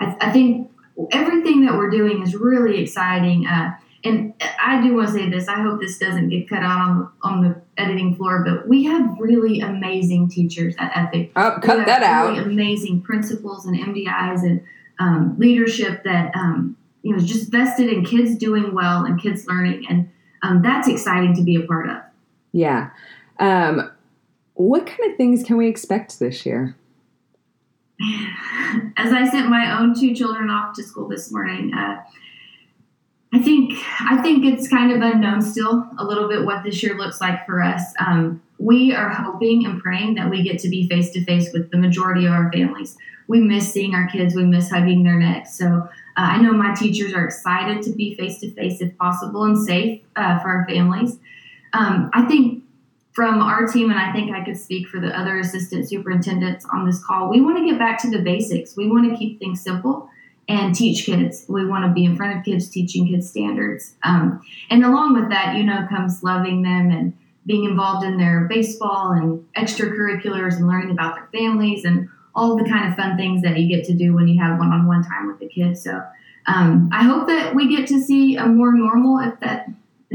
I, 0.00 0.16
I, 0.18 0.32
think 0.32 0.70
everything 1.12 1.66
that 1.66 1.74
we're 1.74 1.90
doing 1.90 2.22
is 2.22 2.34
really 2.34 2.80
exciting. 2.80 3.46
Uh, 3.46 3.72
and 4.02 4.32
I 4.58 4.80
do 4.82 4.94
want 4.94 5.08
to 5.08 5.14
say 5.14 5.28
this. 5.28 5.46
I 5.46 5.60
hope 5.60 5.78
this 5.78 5.98
doesn't 5.98 6.30
get 6.30 6.48
cut 6.48 6.62
out 6.62 6.80
on 6.80 7.12
on 7.22 7.42
the 7.42 7.60
editing 7.76 8.16
floor, 8.16 8.42
but 8.44 8.66
we 8.66 8.84
have 8.84 9.18
really 9.18 9.60
amazing 9.60 10.30
teachers 10.30 10.74
at 10.78 10.90
Epic. 10.94 11.30
Oh, 11.36 11.58
cut 11.62 11.84
that 11.86 12.00
really 12.00 12.38
out. 12.38 12.46
Amazing 12.46 13.02
principals 13.02 13.66
and 13.66 13.76
MDIs 13.76 14.42
and 14.42 14.62
um, 14.98 15.36
leadership 15.38 16.02
that 16.04 16.34
um, 16.34 16.76
you 17.02 17.12
know 17.12 17.18
is 17.18 17.26
just 17.26 17.50
vested 17.50 17.90
in 17.90 18.04
kids 18.04 18.36
doing 18.36 18.74
well 18.74 19.04
and 19.04 19.20
kids 19.20 19.46
learning, 19.46 19.86
and 19.88 20.10
um, 20.42 20.62
that's 20.62 20.88
exciting 20.88 21.34
to 21.36 21.42
be 21.42 21.56
a 21.56 21.66
part 21.66 21.88
of. 21.88 21.96
Yeah. 22.52 22.90
Um, 23.38 23.90
what 24.54 24.86
kind 24.86 25.10
of 25.10 25.16
things 25.16 25.42
can 25.42 25.56
we 25.56 25.68
expect 25.68 26.18
this 26.18 26.46
year? 26.46 26.76
As 28.96 29.12
I 29.12 29.28
sent 29.28 29.48
my 29.48 29.78
own 29.78 29.98
two 29.98 30.14
children 30.14 30.50
off 30.50 30.74
to 30.76 30.82
school 30.82 31.08
this 31.08 31.30
morning, 31.30 31.72
uh, 31.74 32.02
I 33.32 33.40
think 33.40 33.74
I 34.00 34.22
think 34.22 34.44
it's 34.44 34.68
kind 34.68 34.92
of 34.92 35.02
unknown 35.02 35.42
still 35.42 35.88
a 35.98 36.04
little 36.04 36.28
bit 36.28 36.44
what 36.44 36.62
this 36.62 36.82
year 36.82 36.96
looks 36.96 37.20
like 37.20 37.44
for 37.46 37.62
us. 37.62 37.82
Um, 37.98 38.40
we 38.58 38.94
are 38.94 39.08
hoping 39.08 39.66
and 39.66 39.80
praying 39.82 40.14
that 40.14 40.30
we 40.30 40.42
get 40.42 40.60
to 40.60 40.68
be 40.68 40.88
face 40.88 41.10
to 41.12 41.24
face 41.24 41.52
with 41.52 41.70
the 41.70 41.76
majority 41.76 42.26
of 42.26 42.32
our 42.32 42.50
families. 42.52 42.96
We 43.26 43.40
miss 43.40 43.72
seeing 43.72 43.94
our 43.94 44.06
kids. 44.06 44.34
We 44.34 44.44
miss 44.44 44.70
hugging 44.70 45.02
their 45.02 45.18
necks. 45.18 45.58
So 45.58 45.66
uh, 45.66 45.88
I 46.16 46.40
know 46.40 46.52
my 46.52 46.74
teachers 46.74 47.12
are 47.12 47.24
excited 47.24 47.82
to 47.82 47.90
be 47.90 48.14
face 48.14 48.38
to 48.40 48.52
face 48.52 48.80
if 48.80 48.96
possible 48.98 49.44
and 49.44 49.58
safe 49.58 50.02
uh, 50.14 50.38
for 50.38 50.48
our 50.48 50.66
families. 50.68 51.18
Um, 51.72 52.10
I 52.12 52.26
think 52.26 52.63
from 53.14 53.40
our 53.40 53.66
team, 53.66 53.90
and 53.90 53.98
I 53.98 54.12
think 54.12 54.34
I 54.34 54.44
could 54.44 54.58
speak 54.58 54.88
for 54.88 55.00
the 55.00 55.16
other 55.18 55.38
assistant 55.38 55.88
superintendents 55.88 56.66
on 56.72 56.84
this 56.84 57.02
call, 57.02 57.30
we 57.30 57.40
want 57.40 57.56
to 57.58 57.64
get 57.64 57.78
back 57.78 58.00
to 58.02 58.10
the 58.10 58.18
basics. 58.18 58.76
We 58.76 58.88
want 58.88 59.08
to 59.08 59.16
keep 59.16 59.38
things 59.38 59.62
simple 59.62 60.10
and 60.48 60.74
teach 60.74 61.06
kids. 61.06 61.46
We 61.48 61.64
want 61.64 61.84
to 61.84 61.92
be 61.92 62.04
in 62.04 62.16
front 62.16 62.36
of 62.36 62.44
kids, 62.44 62.68
teaching 62.68 63.06
kids 63.08 63.30
standards. 63.30 63.94
Um, 64.02 64.42
and 64.68 64.84
along 64.84 65.14
with 65.14 65.30
that, 65.30 65.56
you 65.56 65.62
know, 65.62 65.86
comes 65.88 66.24
loving 66.24 66.62
them 66.62 66.90
and 66.90 67.16
being 67.46 67.64
involved 67.64 68.04
in 68.04 68.18
their 68.18 68.46
baseball 68.48 69.12
and 69.12 69.44
extracurriculars 69.56 70.56
and 70.56 70.66
learning 70.66 70.90
about 70.90 71.14
their 71.14 71.28
families 71.32 71.84
and 71.84 72.08
all 72.34 72.56
the 72.56 72.68
kind 72.68 72.88
of 72.88 72.96
fun 72.96 73.16
things 73.16 73.42
that 73.42 73.58
you 73.58 73.68
get 73.68 73.84
to 73.86 73.94
do 73.94 74.12
when 74.12 74.26
you 74.26 74.42
have 74.42 74.58
one 74.58 74.72
on 74.72 74.88
one 74.88 75.04
time 75.04 75.28
with 75.28 75.38
the 75.38 75.48
kids. 75.48 75.84
So 75.84 76.02
um, 76.46 76.90
I 76.92 77.04
hope 77.04 77.28
that 77.28 77.54
we 77.54 77.74
get 77.74 77.86
to 77.88 78.02
see 78.02 78.36
a 78.36 78.46
more 78.46 78.72
normal, 78.72 79.20
if 79.20 79.38
that 79.40 79.68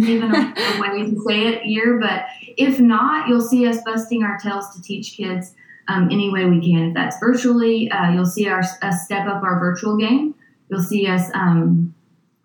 even 0.06 0.34
a, 0.34 0.54
a 0.58 0.82
way 0.82 1.10
to 1.10 1.24
say 1.28 1.48
it, 1.48 1.66
year. 1.66 2.00
But 2.00 2.26
if 2.58 2.80
not, 2.80 3.28
you'll 3.28 3.42
see 3.42 3.68
us 3.68 3.78
busting 3.84 4.24
our 4.24 4.38
tails 4.38 4.74
to 4.76 4.82
teach 4.82 5.18
kids 5.18 5.54
um, 5.88 6.10
any 6.12 6.32
way 6.32 6.46
we 6.46 6.62
can. 6.62 6.90
If 6.90 6.94
that's 6.94 7.20
virtually, 7.20 7.90
uh, 7.92 8.12
you'll 8.12 8.26
see 8.26 8.48
our, 8.48 8.60
us 8.60 9.06
step 9.06 9.28
up 9.28 9.44
our 9.44 9.60
virtual 9.60 9.98
game. 9.98 10.36
You'll 10.70 10.84
see 10.84 11.08
us 11.08 11.30
um, 11.34 11.94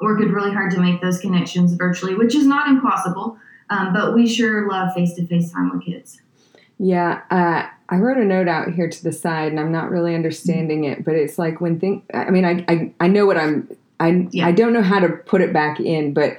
working 0.01 0.33
really 0.33 0.53
hard 0.53 0.73
to 0.73 0.81
make 0.81 1.01
those 1.01 1.21
connections 1.21 1.75
virtually, 1.75 2.15
which 2.15 2.35
is 2.35 2.47
not 2.47 2.69
impossible. 2.69 3.39
Um, 3.71 3.93
but 3.93 4.15
we 4.15 4.27
sure 4.27 4.69
love 4.69 4.93
face 4.95 5.15
to 5.15 5.27
face 5.27 5.53
time 5.53 5.71
with 5.71 5.85
kids. 5.85 6.21
Yeah, 6.79 7.23
uh, 7.31 7.69
I 7.89 7.97
wrote 7.97 8.17
a 8.17 8.25
note 8.25 8.49
out 8.49 8.73
here 8.73 8.89
to 8.89 9.03
the 9.03 9.13
side, 9.13 9.53
and 9.53 9.61
I'm 9.61 9.73
not 9.73 9.91
really 9.91 10.15
understanding 10.15 10.85
it, 10.85 11.05
but 11.05 11.15
it's 11.15 11.39
like 11.39 11.61
when 11.61 11.79
think. 11.79 12.05
I 12.13 12.31
mean, 12.31 12.45
I, 12.45 12.65
I 12.69 12.93
I 13.01 13.09
know 13.09 13.27
what 13.27 13.37
I'm. 13.37 13.69
I 14.01 14.29
yeah. 14.33 14.47
I 14.47 14.53
don't 14.53 14.73
know 14.73 14.83
how 14.83 14.99
to 14.99 15.09
put 15.09 15.41
it 15.41 15.53
back 15.53 15.81
in, 15.81 16.13
but 16.13 16.37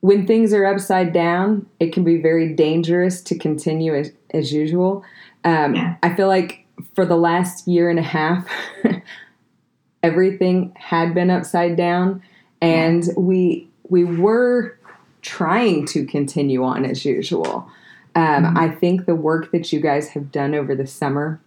when 0.00 0.26
things 0.26 0.52
are 0.52 0.64
upside 0.64 1.12
down, 1.12 1.66
it 1.80 1.92
can 1.92 2.04
be 2.04 2.20
very 2.20 2.52
dangerous 2.52 3.20
to 3.22 3.36
continue 3.36 3.94
as, 3.94 4.12
as 4.30 4.52
usual. 4.52 5.04
Um, 5.44 5.74
yeah. 5.74 5.96
I 6.02 6.14
feel 6.14 6.28
like 6.28 6.66
for 6.94 7.04
the 7.04 7.16
last 7.16 7.66
year 7.66 7.90
and 7.90 7.98
a 7.98 8.02
half, 8.02 8.48
everything 10.02 10.72
had 10.76 11.14
been 11.14 11.30
upside 11.30 11.76
down, 11.76 12.22
and 12.60 13.04
yeah. 13.04 13.12
we 13.16 13.68
we 13.88 14.04
were 14.04 14.78
trying 15.22 15.86
to 15.86 16.04
continue 16.04 16.62
on 16.62 16.84
as 16.84 17.04
usual. 17.04 17.68
Um, 18.14 18.44
mm-hmm. 18.44 18.58
I 18.58 18.70
think 18.70 19.06
the 19.06 19.14
work 19.14 19.50
that 19.52 19.72
you 19.72 19.80
guys 19.80 20.10
have 20.10 20.30
done 20.30 20.54
over 20.54 20.74
the 20.74 20.86
summer 20.86 21.40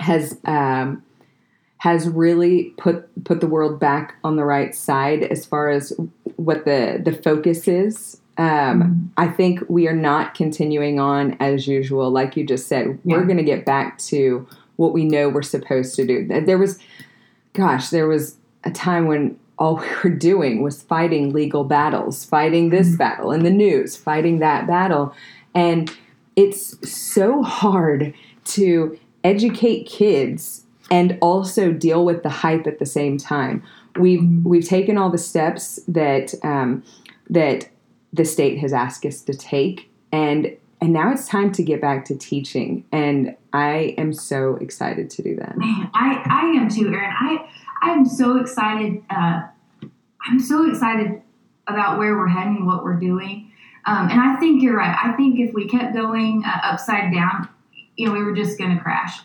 has 0.00 0.38
um, 0.44 1.02
has 1.84 2.08
really 2.08 2.72
put 2.78 3.06
put 3.24 3.42
the 3.42 3.46
world 3.46 3.78
back 3.78 4.14
on 4.24 4.36
the 4.36 4.44
right 4.44 4.74
side 4.74 5.22
as 5.22 5.44
far 5.44 5.68
as 5.68 5.92
what 6.36 6.64
the 6.64 6.98
the 7.04 7.12
focus 7.12 7.68
is. 7.68 8.22
Um, 8.38 8.46
mm-hmm. 8.46 9.06
I 9.18 9.28
think 9.28 9.60
we 9.68 9.86
are 9.86 9.94
not 9.94 10.34
continuing 10.34 10.98
on 10.98 11.36
as 11.40 11.68
usual, 11.68 12.10
like 12.10 12.38
you 12.38 12.46
just 12.46 12.68
said. 12.68 12.98
Yeah. 13.04 13.16
We're 13.18 13.26
going 13.26 13.36
to 13.36 13.44
get 13.44 13.66
back 13.66 13.98
to 13.98 14.48
what 14.76 14.94
we 14.94 15.04
know 15.04 15.28
we're 15.28 15.42
supposed 15.42 15.94
to 15.96 16.06
do. 16.06 16.26
There 16.26 16.56
was, 16.56 16.78
gosh, 17.52 17.90
there 17.90 18.08
was 18.08 18.38
a 18.64 18.70
time 18.70 19.06
when 19.06 19.38
all 19.58 19.76
we 19.80 19.86
were 20.02 20.16
doing 20.16 20.62
was 20.62 20.82
fighting 20.82 21.34
legal 21.34 21.64
battles, 21.64 22.24
fighting 22.24 22.70
this 22.70 22.88
mm-hmm. 22.88 22.96
battle 22.96 23.30
in 23.30 23.42
the 23.42 23.50
news, 23.50 23.94
fighting 23.94 24.38
that 24.38 24.66
battle, 24.66 25.14
and 25.54 25.94
it's 26.34 26.90
so 26.90 27.42
hard 27.42 28.14
to 28.44 28.98
educate 29.22 29.84
kids 29.84 30.64
and 30.90 31.18
also 31.20 31.72
deal 31.72 32.04
with 32.04 32.22
the 32.22 32.28
hype 32.28 32.66
at 32.66 32.78
the 32.78 32.86
same 32.86 33.18
time 33.18 33.62
we've 33.98 34.44
we've 34.44 34.66
taken 34.66 34.98
all 34.98 35.10
the 35.10 35.18
steps 35.18 35.80
that 35.88 36.34
um, 36.42 36.82
that 37.30 37.68
the 38.12 38.24
state 38.24 38.58
has 38.58 38.72
asked 38.72 39.04
us 39.04 39.22
to 39.22 39.34
take, 39.34 39.90
and 40.12 40.56
and 40.80 40.92
now 40.92 41.12
it's 41.12 41.28
time 41.28 41.52
to 41.52 41.62
get 41.62 41.80
back 41.80 42.04
to 42.06 42.16
teaching. 42.16 42.84
And 42.92 43.36
I 43.52 43.94
am 43.98 44.12
so 44.12 44.56
excited 44.56 45.10
to 45.10 45.22
do 45.22 45.36
that. 45.36 45.56
Man, 45.56 45.90
I 45.94 46.22
I 46.26 46.60
am 46.60 46.68
too, 46.68 46.88
Erin. 46.88 47.12
I 47.18 47.48
I'm 47.82 48.06
so 48.06 48.38
excited. 48.38 49.02
Uh, 49.10 49.42
I'm 50.26 50.40
so 50.40 50.68
excited 50.70 51.20
about 51.66 51.98
where 51.98 52.16
we're 52.16 52.28
heading, 52.28 52.66
what 52.66 52.84
we're 52.84 52.98
doing. 52.98 53.50
Um, 53.86 54.08
and 54.10 54.18
I 54.18 54.36
think 54.36 54.62
you're 54.62 54.76
right. 54.76 54.96
I 55.02 55.12
think 55.12 55.38
if 55.38 55.52
we 55.52 55.68
kept 55.68 55.94
going 55.94 56.42
uh, 56.46 56.60
upside 56.62 57.12
down, 57.12 57.48
you 57.96 58.06
know, 58.06 58.14
we 58.14 58.22
were 58.22 58.34
just 58.34 58.58
going 58.58 58.74
to 58.74 58.82
crash. 58.82 59.20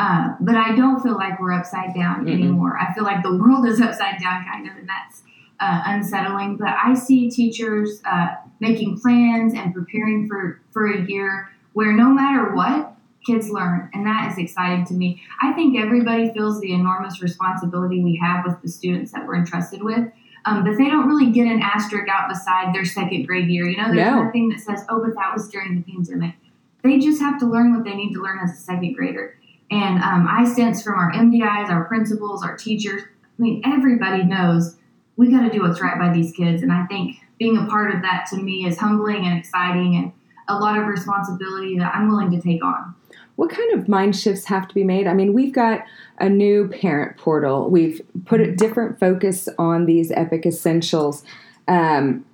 Uh, 0.00 0.34
but 0.40 0.56
I 0.56 0.74
don't 0.74 1.02
feel 1.02 1.14
like 1.14 1.38
we're 1.38 1.52
upside 1.52 1.94
down 1.94 2.20
mm-hmm. 2.20 2.28
anymore. 2.28 2.78
I 2.80 2.94
feel 2.94 3.04
like 3.04 3.22
the 3.22 3.36
world 3.36 3.66
is 3.66 3.82
upside 3.82 4.18
down, 4.18 4.46
kind 4.50 4.66
of, 4.66 4.74
and 4.78 4.88
that's 4.88 5.22
uh, 5.60 5.82
unsettling. 5.84 6.56
But 6.56 6.74
I 6.82 6.94
see 6.94 7.28
teachers 7.28 8.00
uh, 8.10 8.28
making 8.60 8.98
plans 8.98 9.52
and 9.52 9.74
preparing 9.74 10.26
for, 10.26 10.62
for 10.72 10.90
a 10.90 11.02
year 11.02 11.50
where 11.74 11.92
no 11.92 12.08
matter 12.08 12.54
what, 12.54 12.94
kids 13.26 13.50
learn, 13.50 13.90
and 13.92 14.06
that 14.06 14.32
is 14.32 14.38
exciting 14.38 14.86
to 14.86 14.94
me. 14.94 15.22
I 15.42 15.52
think 15.52 15.78
everybody 15.78 16.32
feels 16.32 16.58
the 16.62 16.72
enormous 16.72 17.20
responsibility 17.20 18.02
we 18.02 18.16
have 18.16 18.46
with 18.46 18.62
the 18.62 18.68
students 18.68 19.12
that 19.12 19.26
we're 19.26 19.36
entrusted 19.36 19.82
with. 19.82 20.10
Um, 20.46 20.64
but 20.64 20.78
they 20.78 20.88
don't 20.88 21.06
really 21.06 21.30
get 21.30 21.46
an 21.46 21.60
asterisk 21.60 22.08
out 22.08 22.30
beside 22.30 22.74
their 22.74 22.86
second 22.86 23.26
grade 23.26 23.50
year. 23.50 23.68
You 23.68 23.76
know, 23.76 23.92
there's 23.92 24.10
No. 24.10 24.24
nothing 24.24 24.48
that 24.48 24.60
says, 24.60 24.82
oh, 24.88 25.04
but 25.04 25.14
that 25.14 25.34
was 25.34 25.50
during 25.50 25.76
the 25.76 25.92
pandemic. 25.92 26.36
They 26.82 26.98
just 26.98 27.20
have 27.20 27.38
to 27.40 27.46
learn 27.46 27.74
what 27.74 27.84
they 27.84 27.94
need 27.94 28.14
to 28.14 28.22
learn 28.22 28.38
as 28.42 28.52
a 28.52 28.56
second 28.56 28.94
grader. 28.94 29.36
And 29.70 30.02
um, 30.02 30.26
I 30.28 30.44
sense 30.44 30.82
from 30.82 30.94
our 30.94 31.12
MDIs, 31.12 31.68
our 31.68 31.84
principals, 31.84 32.42
our 32.42 32.56
teachers, 32.56 33.02
I 33.02 33.42
mean, 33.42 33.62
everybody 33.64 34.24
knows 34.24 34.76
we 35.16 35.30
got 35.30 35.42
to 35.42 35.50
do 35.50 35.62
what's 35.62 35.80
right 35.80 35.98
by 35.98 36.12
these 36.12 36.32
kids. 36.32 36.62
And 36.62 36.72
I 36.72 36.86
think 36.86 37.16
being 37.38 37.56
a 37.56 37.66
part 37.66 37.94
of 37.94 38.02
that 38.02 38.26
to 38.30 38.36
me 38.36 38.66
is 38.66 38.78
humbling 38.78 39.26
and 39.26 39.38
exciting 39.38 39.96
and 39.96 40.12
a 40.48 40.58
lot 40.58 40.78
of 40.78 40.86
responsibility 40.86 41.78
that 41.78 41.94
I'm 41.94 42.08
willing 42.08 42.30
to 42.32 42.40
take 42.40 42.64
on. 42.64 42.94
What 43.36 43.50
kind 43.50 43.72
of 43.72 43.88
mind 43.88 44.16
shifts 44.16 44.44
have 44.46 44.68
to 44.68 44.74
be 44.74 44.84
made? 44.84 45.06
I 45.06 45.14
mean, 45.14 45.32
we've 45.32 45.52
got 45.52 45.82
a 46.18 46.28
new 46.28 46.68
parent 46.68 47.16
portal. 47.16 47.70
We've 47.70 48.02
put 48.26 48.40
a 48.40 48.52
different 48.54 48.98
focus 48.98 49.48
on 49.58 49.86
these 49.86 50.10
epic 50.10 50.44
essentials. 50.44 51.22
Um, 51.68 52.26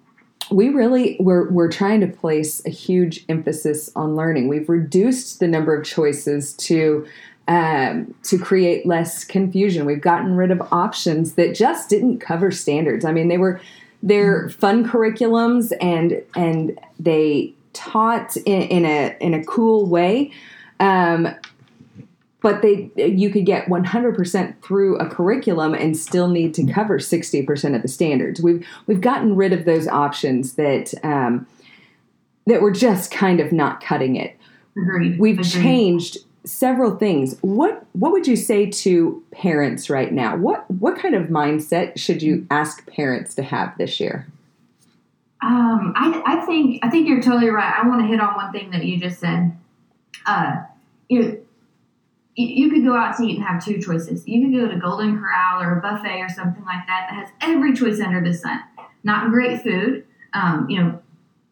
we 0.50 0.68
really 0.68 1.16
we're 1.20 1.48
we're 1.50 1.70
trying 1.70 2.00
to 2.00 2.06
place 2.06 2.64
a 2.66 2.70
huge 2.70 3.24
emphasis 3.28 3.90
on 3.96 4.16
learning. 4.16 4.48
We've 4.48 4.68
reduced 4.68 5.40
the 5.40 5.48
number 5.48 5.74
of 5.74 5.84
choices 5.84 6.54
to 6.54 7.06
um, 7.48 8.14
to 8.24 8.38
create 8.38 8.86
less 8.86 9.24
confusion. 9.24 9.86
We've 9.86 10.00
gotten 10.00 10.36
rid 10.36 10.50
of 10.50 10.60
options 10.72 11.34
that 11.34 11.54
just 11.54 11.88
didn't 11.88 12.18
cover 12.18 12.50
standards. 12.50 13.04
I 13.04 13.12
mean, 13.12 13.28
they 13.28 13.38
were 13.38 13.60
they're 14.02 14.50
fun 14.50 14.88
curriculums 14.88 15.72
and 15.80 16.22
and 16.34 16.78
they 16.98 17.54
taught 17.72 18.36
in, 18.38 18.62
in 18.62 18.84
a 18.84 19.16
in 19.20 19.34
a 19.34 19.44
cool 19.44 19.86
way. 19.86 20.32
Um, 20.80 21.28
but 22.46 22.62
they 22.62 22.88
you 22.94 23.28
could 23.28 23.44
get 23.44 23.66
100% 23.66 24.62
through 24.62 24.96
a 24.98 25.10
curriculum 25.10 25.74
and 25.74 25.96
still 25.96 26.28
need 26.28 26.54
to 26.54 26.64
cover 26.64 27.00
60% 27.00 27.74
of 27.74 27.82
the 27.82 27.88
standards. 27.88 28.40
We've 28.40 28.64
we've 28.86 29.00
gotten 29.00 29.34
rid 29.34 29.52
of 29.52 29.64
those 29.64 29.88
options 29.88 30.52
that 30.52 30.94
um, 31.02 31.48
that 32.46 32.62
were 32.62 32.70
just 32.70 33.10
kind 33.10 33.40
of 33.40 33.50
not 33.50 33.82
cutting 33.82 34.14
it. 34.14 34.36
Agreed. 34.78 35.18
We've 35.18 35.40
Agreed. 35.40 35.50
changed 35.50 36.18
several 36.44 36.94
things. 36.94 37.36
What 37.40 37.84
what 37.94 38.12
would 38.12 38.28
you 38.28 38.36
say 38.36 38.70
to 38.70 39.24
parents 39.32 39.90
right 39.90 40.12
now? 40.12 40.36
What 40.36 40.70
what 40.70 40.96
kind 40.96 41.16
of 41.16 41.26
mindset 41.26 41.98
should 41.98 42.22
you 42.22 42.46
ask 42.48 42.86
parents 42.86 43.34
to 43.34 43.42
have 43.42 43.76
this 43.76 43.98
year? 43.98 44.24
Um, 45.42 45.94
I, 45.96 46.22
I 46.24 46.46
think 46.46 46.78
I 46.84 46.90
think 46.90 47.08
you're 47.08 47.22
totally 47.22 47.50
right. 47.50 47.74
I 47.76 47.88
want 47.88 48.02
to 48.02 48.06
hit 48.06 48.20
on 48.20 48.36
one 48.36 48.52
thing 48.52 48.70
that 48.70 48.84
you 48.84 49.00
just 49.00 49.18
said. 49.18 49.58
Uh, 50.26 50.62
you 51.08 51.44
you, 52.36 52.70
could 52.70 52.84
go 52.84 52.94
out 52.94 53.16
to 53.16 53.24
eat 53.24 53.36
and 53.36 53.44
have 53.44 53.64
two 53.64 53.80
choices. 53.80 54.26
You 54.26 54.46
could 54.46 54.54
go 54.54 54.68
to 54.68 54.78
Golden 54.78 55.18
Corral 55.18 55.62
or 55.62 55.78
a 55.78 55.80
buffet 55.80 56.20
or 56.20 56.28
something 56.28 56.64
like 56.64 56.86
that 56.86 57.08
that 57.08 57.14
has 57.14 57.28
every 57.40 57.74
choice 57.74 58.00
under 58.00 58.22
the 58.22 58.34
sun. 58.34 58.60
Not 59.04 59.30
great 59.30 59.62
food, 59.62 60.04
um, 60.32 60.68
you 60.68 60.82
know, 60.82 61.00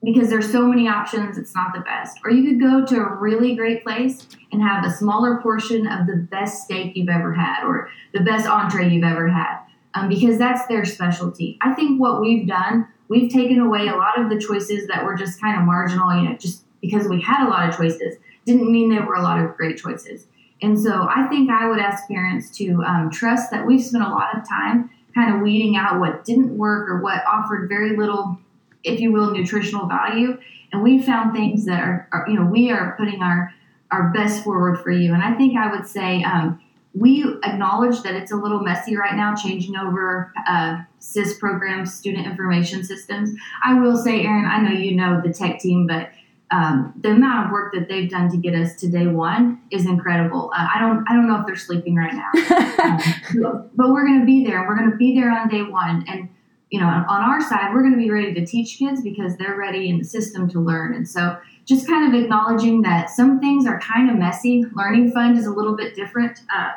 because 0.03 0.29
there's 0.29 0.53
so 0.53 0.67
many 0.67 0.87
options. 0.87 1.39
It's 1.39 1.55
not 1.55 1.73
the 1.73 1.81
best. 1.81 2.19
Or 2.25 2.31
you 2.31 2.45
could 2.45 2.61
go 2.61 2.85
to 2.85 2.97
a 3.01 3.15
really 3.15 3.55
great 3.55 3.83
place 3.83 4.27
and 4.53 4.61
have 4.61 4.85
a 4.85 4.91
smaller 4.91 5.41
portion 5.41 5.87
of 5.87 6.07
the 6.07 6.17
best 6.17 6.65
steak 6.65 6.95
you've 6.95 7.09
ever 7.09 7.33
had 7.33 7.65
or 7.65 7.89
the 8.13 8.21
best 8.21 8.47
entree 8.47 8.91
you've 8.91 9.05
ever 9.05 9.29
had, 9.29 9.61
um, 9.95 10.09
because 10.09 10.39
that's 10.39 10.67
their 10.67 10.85
specialty. 10.85 11.59
I 11.63 11.73
think 11.73 12.01
what 12.01 12.21
we've 12.21 12.47
done 12.47 12.89
we've 13.09 13.33
taken 13.33 13.61
away 13.61 13.89
a 13.89 13.97
lot 13.97 14.19
of 14.19 14.31
the 14.31 14.39
choices 14.39 14.87
that 14.89 15.05
were 15.05 15.15
just 15.15 15.41
kind 15.41 15.59
of 15.59 15.65
marginal, 15.65 16.15
you 16.17 16.29
know, 16.29 16.37
just 16.37 16.65
because 16.81 17.07
we 17.07 17.21
had 17.21 17.47
a 17.47 17.49
lot 17.49 17.69
of 17.69 17.77
choices 17.77 18.17
didn't 18.45 18.71
mean 18.71 18.91
there 18.91 19.07
were 19.07 19.15
a 19.15 19.23
lot 19.23 19.43
of 19.43 19.57
great 19.57 19.77
choices. 19.77 20.27
And 20.63 20.81
so 20.81 21.09
I 21.09 21.27
think 21.29 21.51
I 21.51 21.69
would 21.69 21.79
ask 21.79 22.09
parents 22.09 22.51
to 22.59 22.83
um, 22.85 23.11
trust 23.11 23.51
that 23.51 23.67
we've 23.67 23.83
spent 23.83 24.05
a 24.05 24.09
lot 24.09 24.37
of 24.37 24.49
time 24.49 24.91
kind 25.15 25.35
of 25.35 25.43
weeding 25.43 25.77
out 25.77 26.01
what 26.01 26.25
didn't 26.25 26.57
work 26.57 26.89
or 26.89 27.01
what 27.01 27.25
offered 27.27 27.69
very 27.69 27.97
little, 27.97 28.39
if 28.83 29.01
you 29.01 29.13
will, 29.13 29.31
nutritional 29.31 29.87
value. 29.87 30.39
And 30.73 30.83
we 30.83 31.01
found 31.01 31.35
things 31.35 31.67
that 31.67 31.81
are, 31.81 32.09
are 32.13 32.25
you 32.29 32.35
know, 32.35 32.47
we 32.47 32.71
are 32.71 32.97
putting 32.99 33.23
our 33.23 33.53
our 33.91 34.11
best 34.13 34.43
forward 34.43 34.81
for 34.81 34.91
you. 34.91 35.15
And 35.15 35.23
I 35.23 35.35
think 35.35 35.57
I 35.57 35.71
would 35.71 35.87
say 35.87 36.25
um, 36.25 36.61
we 36.95 37.25
acknowledge 37.45 38.03
that 38.03 38.15
it's 38.15 38.33
a 38.33 38.37
little 38.37 38.61
messy 38.61 38.97
right 38.97 39.15
now, 39.15 39.35
changing 39.37 39.77
over 39.77 40.33
uh, 40.49 40.79
SIS 40.99 41.39
programs, 41.39 41.95
student 41.95 42.27
information 42.27 42.83
systems. 42.83 43.31
I 43.65 43.75
will 43.79 43.97
say, 43.97 44.25
Erin, 44.25 44.47
I 44.47 44.59
know 44.59 44.71
you 44.71 44.97
know 44.97 45.21
the 45.21 45.33
tech 45.33 45.61
team, 45.61 45.87
but 45.87 46.11
um, 46.55 46.95
the 47.01 47.11
amount 47.11 47.47
of 47.47 47.53
work 47.53 47.75
that 47.75 47.89
they've 47.89 48.09
done 48.09 48.31
to 48.31 48.37
get 48.37 48.55
us 48.55 48.77
to 48.77 48.89
day 48.89 49.09
one 49.09 49.61
is 49.73 49.87
incredible. 49.87 50.53
Uh, 50.57 50.69
I 50.73 50.79
don't, 50.79 51.05
I 51.09 51.13
don't 51.13 51.27
know 51.27 51.41
if 51.41 51.47
they're 51.47 51.57
sleeping 51.57 51.97
right 51.97 52.15
now, 52.15 52.31
um, 52.85 53.71
but 53.75 53.91
we're 53.91 54.07
going 54.07 54.21
to 54.21 54.27
be 54.27 54.45
there. 54.45 54.65
We're 54.69 54.77
going 54.77 54.91
to 54.91 54.97
be 54.97 55.19
there 55.19 55.33
on 55.33 55.49
day 55.49 55.63
one, 55.63 56.05
and 56.07 56.29
you 56.71 56.81
know, 56.81 56.87
on 56.87 57.23
our 57.23 57.41
side, 57.41 57.73
we're 57.73 57.83
going 57.83 57.95
to 57.95 57.99
be 57.99 58.11
ready 58.11 58.33
to 58.35 58.47
teach 58.47 58.79
kids 58.79 59.03
because 59.03 59.37
they're 59.37 59.57
ready 59.57 59.89
in 59.89 59.99
the 59.99 60.05
system 60.05 60.49
to 60.51 60.61
learn. 60.61 60.95
And 60.95 61.09
so, 61.09 61.37
just 61.65 61.89
kind 61.89 62.15
of 62.15 62.23
acknowledging 62.23 62.83
that 62.83 63.11
some 63.11 63.41
things 63.41 63.67
are 63.67 63.81
kind 63.81 64.09
of 64.09 64.17
messy. 64.17 64.65
Learning 64.75 65.11
Fund 65.11 65.37
is 65.37 65.47
a 65.47 65.51
little 65.51 65.77
bit 65.77 65.97
different. 65.97 66.39
Uh, 66.55 66.71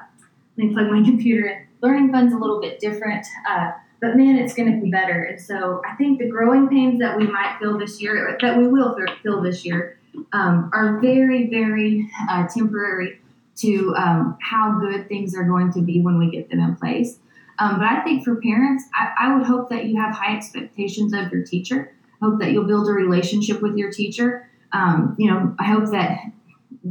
let 0.58 0.68
me 0.68 0.74
plug 0.74 0.88
my 0.92 1.04
computer 1.06 1.48
in. 1.48 1.68
Learning 1.82 2.12
Fund's 2.12 2.34
a 2.34 2.38
little 2.38 2.60
bit 2.60 2.80
different. 2.80 3.26
Uh, 3.48 3.72
but 4.00 4.16
man, 4.16 4.38
it's 4.38 4.54
going 4.54 4.72
to 4.72 4.82
be 4.82 4.92
better. 4.92 5.24
And 5.24 5.42
so 5.42 5.82
I 5.88 5.96
think 5.96 6.20
the 6.20 6.30
growing 6.30 6.68
pains 6.68 7.00
that 7.00 7.18
we 7.18 7.26
might 7.26 7.58
feel 7.60 7.78
this 7.78 8.02
year, 8.02 8.38
that 8.42 8.58
we 8.58 8.68
will 8.68 8.96
feel 9.24 9.42
this 9.42 9.66
year, 9.66 10.00
um, 10.34 10.70
are 10.74 11.00
very, 11.00 11.50
very 11.50 12.10
uh, 12.30 12.48
temporary 12.48 13.20
to 13.58 13.94
um, 13.96 14.38
how 14.42 14.80
good 14.80 15.08
things 15.08 15.36
are 15.36 15.44
going 15.44 15.72
to 15.74 15.82
be 15.82 16.02
when 16.02 16.20
we 16.20 16.30
get 16.30 16.50
them 16.50 16.60
in 16.60 16.76
place. 16.76 17.18
Um, 17.60 17.80
but 17.80 17.88
I 17.88 18.02
think 18.04 18.24
for 18.24 18.36
parents, 18.36 18.84
I, 18.94 19.14
I 19.20 19.36
would 19.36 19.48
hope 19.48 19.70
that 19.70 19.86
you 19.86 20.00
have 20.00 20.14
high 20.14 20.36
expectations 20.36 21.14
of 21.14 21.32
your 21.32 21.44
teacher. 21.44 21.92
I 22.22 22.26
hope 22.26 22.40
that 22.40 22.52
you'll 22.52 22.68
build 22.68 22.88
a 22.88 22.92
relationship 22.92 23.62
with 23.62 23.76
your 23.76 23.92
teacher. 23.92 24.48
Um, 24.74 25.16
you 25.18 25.32
know, 25.32 25.56
I 25.58 25.64
hope 25.64 25.90
that 25.92 26.20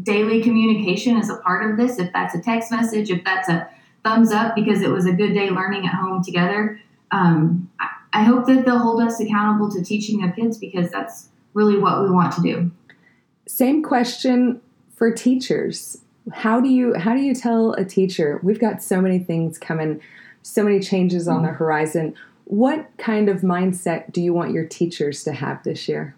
daily 0.03 0.43
communication 0.43 1.17
is 1.19 1.31
a 1.31 1.37
part 1.37 1.71
of 1.71 1.77
this. 1.77 1.99
If 1.99 2.13
that's 2.13 2.35
a 2.35 2.41
text 2.41 2.73
message, 2.73 3.11
if 3.11 3.25
that's 3.25 3.49
a 3.49 3.69
thumbs 4.03 4.33
up 4.33 4.55
because 4.55 4.83
it 4.83 4.91
was 4.91 5.07
a 5.07 5.13
good 5.13 5.35
day 5.35 5.51
learning 5.51 5.87
at 5.87 5.95
home 5.95 6.23
together, 6.23 6.81
um, 7.11 7.71
I, 8.13 8.25
hope 8.25 8.47
that 8.47 8.65
they'll 8.65 8.79
hold 8.79 9.01
us 9.01 9.21
accountable 9.21 9.71
to 9.71 9.83
teaching 9.83 10.21
their 10.21 10.33
kids 10.33 10.59
because 10.59 10.91
that's 10.91 11.29
really 11.55 11.79
what 11.79 12.03
we 12.03 12.11
want 12.11 12.33
to 12.35 12.43
do. 12.43 12.71
Same 13.47 13.83
question 13.83 14.61
for 14.95 15.13
teachers. 15.13 15.99
How 16.33 16.61
do 16.61 16.69
you 16.69 16.95
how 16.95 17.15
do 17.15 17.21
you 17.21 17.35
tell 17.35 17.73
a 17.75 17.85
teacher 17.85 18.41
we've 18.43 18.59
got 18.59 18.83
so 18.83 19.01
many 19.01 19.19
things 19.19 19.59
coming, 19.59 20.01
so 20.43 20.65
many 20.65 20.81
changes 20.81 21.29
on 21.29 21.43
the 21.43 21.49
horizon? 21.49 22.15
What 22.45 22.89
kind 22.99 23.29
of 23.29 23.43
mindset 23.43 24.13
do 24.13 24.21
you 24.21 24.33
want 24.33 24.53
your 24.53 24.67
teachers 24.67 25.23
to 25.25 25.33
have 25.33 25.63
this 25.63 25.89
year? 25.89 26.17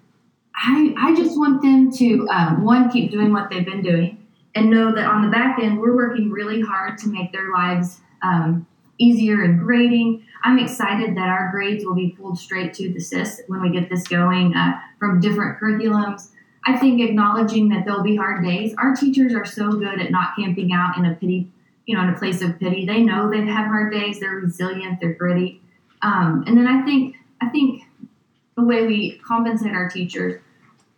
I, 0.55 0.94
I 0.98 1.14
just 1.14 1.38
want 1.38 1.62
them 1.62 1.92
to 1.92 2.29
um, 2.29 2.64
one 2.64 2.90
keep 2.90 3.11
doing 3.11 3.33
what 3.33 3.48
they've 3.51 3.64
been 3.64 3.83
doing 3.83 4.27
and 4.55 4.70
know 4.70 4.92
that 4.94 5.05
on 5.05 5.22
the 5.22 5.29
back 5.29 5.59
end 5.62 5.79
we're 5.79 5.94
working 5.94 6.31
really 6.31 6.61
hard 6.61 6.98
to 6.98 7.09
make 7.09 7.33
their 7.33 7.53
lives 7.53 8.01
um, 8.22 8.66
easier 8.98 9.44
in 9.44 9.58
grading. 9.58 10.24
I'm 10.44 10.58
excited 10.58 11.16
that 11.16 11.28
our 11.28 11.50
grades 11.50 11.84
will 11.84 11.94
be 11.94 12.11
pulled 12.11 12.38
straight 12.38 12.74
to 12.74 12.92
the 12.92 13.00
SIS 13.00 13.42
when 13.46 13.62
we 13.62 13.70
get 13.70 13.88
this 13.88 14.06
going 14.06 14.54
uh, 14.54 14.72
from 14.98 15.20
different 15.20 15.58
curriculums. 15.58 16.28
I 16.66 16.76
think 16.76 17.00
acknowledging 17.00 17.68
that 17.70 17.84
there'll 17.84 18.02
be 18.02 18.16
hard 18.16 18.44
days. 18.44 18.74
Our 18.76 18.94
teachers 18.94 19.34
are 19.34 19.44
so 19.44 19.72
good 19.72 20.00
at 20.00 20.11
not 20.11 20.37
camping 20.37 20.72
out 20.72 20.98
in 20.98 21.06
a 21.06 21.14
pity, 21.14 21.50
you 21.87 21.96
know, 21.96 22.02
in 22.02 22.11
a 22.11 22.18
place 22.18 22.42
of 22.42 22.58
pity. 22.58 22.84
They 22.84 23.02
know 23.02 23.30
they 23.30 23.38
have 23.38 23.48
had 23.48 23.66
hard 23.68 23.92
days. 23.92 24.20
They're 24.20 24.37
resilient. 24.37 25.00
They're 25.00 25.14
gritty. 25.14 25.62
Um, 26.02 26.44
and 26.46 26.56
then 26.56 26.66
I 26.66 26.84
think 26.84 27.16
I 27.40 27.48
think 27.48 27.82
the 28.56 28.64
way 28.64 28.87
we 28.87 29.18
compensate 29.18 29.72
our 29.72 29.88
teachers 29.88 30.40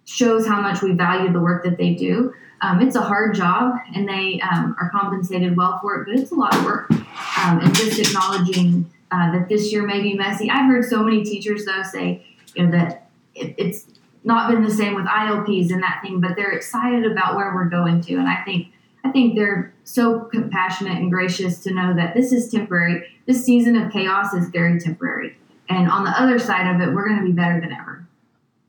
shows 0.06 0.46
how 0.46 0.60
much 0.60 0.82
we 0.82 0.92
value 0.92 1.32
the 1.32 1.40
work 1.40 1.62
that 1.64 1.76
they 1.76 1.94
do. 1.94 2.34
Um, 2.62 2.80
it's 2.80 2.96
a 2.96 3.00
hard 3.00 3.34
job, 3.34 3.74
and 3.94 4.08
they 4.08 4.40
um, 4.40 4.76
are 4.78 4.90
compensated 4.90 5.56
well 5.56 5.78
for 5.80 5.96
it, 5.96 6.06
but 6.06 6.18
it's 6.18 6.30
a 6.30 6.34
lot 6.34 6.54
of 6.54 6.64
work. 6.64 6.90
Um, 6.90 7.60
and 7.60 7.74
just 7.74 7.98
acknowledging 7.98 8.90
uh, 9.10 9.32
that 9.32 9.48
this 9.48 9.72
year 9.72 9.86
may 9.86 10.02
be 10.02 10.14
messy. 10.14 10.50
I've 10.50 10.66
heard 10.66 10.84
so 10.84 11.02
many 11.02 11.24
teachers 11.24 11.64
though 11.64 11.82
say, 11.82 12.24
you 12.54 12.64
know, 12.64 12.70
that 12.72 13.08
it, 13.34 13.54
it's 13.58 13.86
not 14.24 14.50
been 14.50 14.62
the 14.62 14.70
same 14.70 14.94
with 14.94 15.06
ILPs 15.06 15.70
and 15.70 15.82
that 15.82 16.00
thing, 16.02 16.20
but 16.20 16.36
they're 16.36 16.52
excited 16.52 17.10
about 17.10 17.34
where 17.34 17.54
we're 17.54 17.68
going 17.68 18.00
to. 18.02 18.16
And 18.16 18.28
I 18.28 18.42
think 18.44 18.68
I 19.02 19.10
think 19.10 19.34
they're 19.34 19.72
so 19.84 20.20
compassionate 20.20 20.98
and 20.98 21.10
gracious 21.10 21.60
to 21.60 21.72
know 21.72 21.94
that 21.94 22.14
this 22.14 22.32
is 22.32 22.50
temporary. 22.50 23.06
This 23.26 23.44
season 23.44 23.76
of 23.76 23.90
chaos 23.90 24.34
is 24.34 24.50
very 24.50 24.78
temporary, 24.78 25.36
and 25.68 25.90
on 25.90 26.04
the 26.04 26.10
other 26.10 26.38
side 26.38 26.74
of 26.74 26.80
it, 26.82 26.92
we're 26.92 27.08
going 27.08 27.20
to 27.20 27.26
be 27.26 27.32
better 27.32 27.60
than 27.60 27.72
ever. 27.72 27.99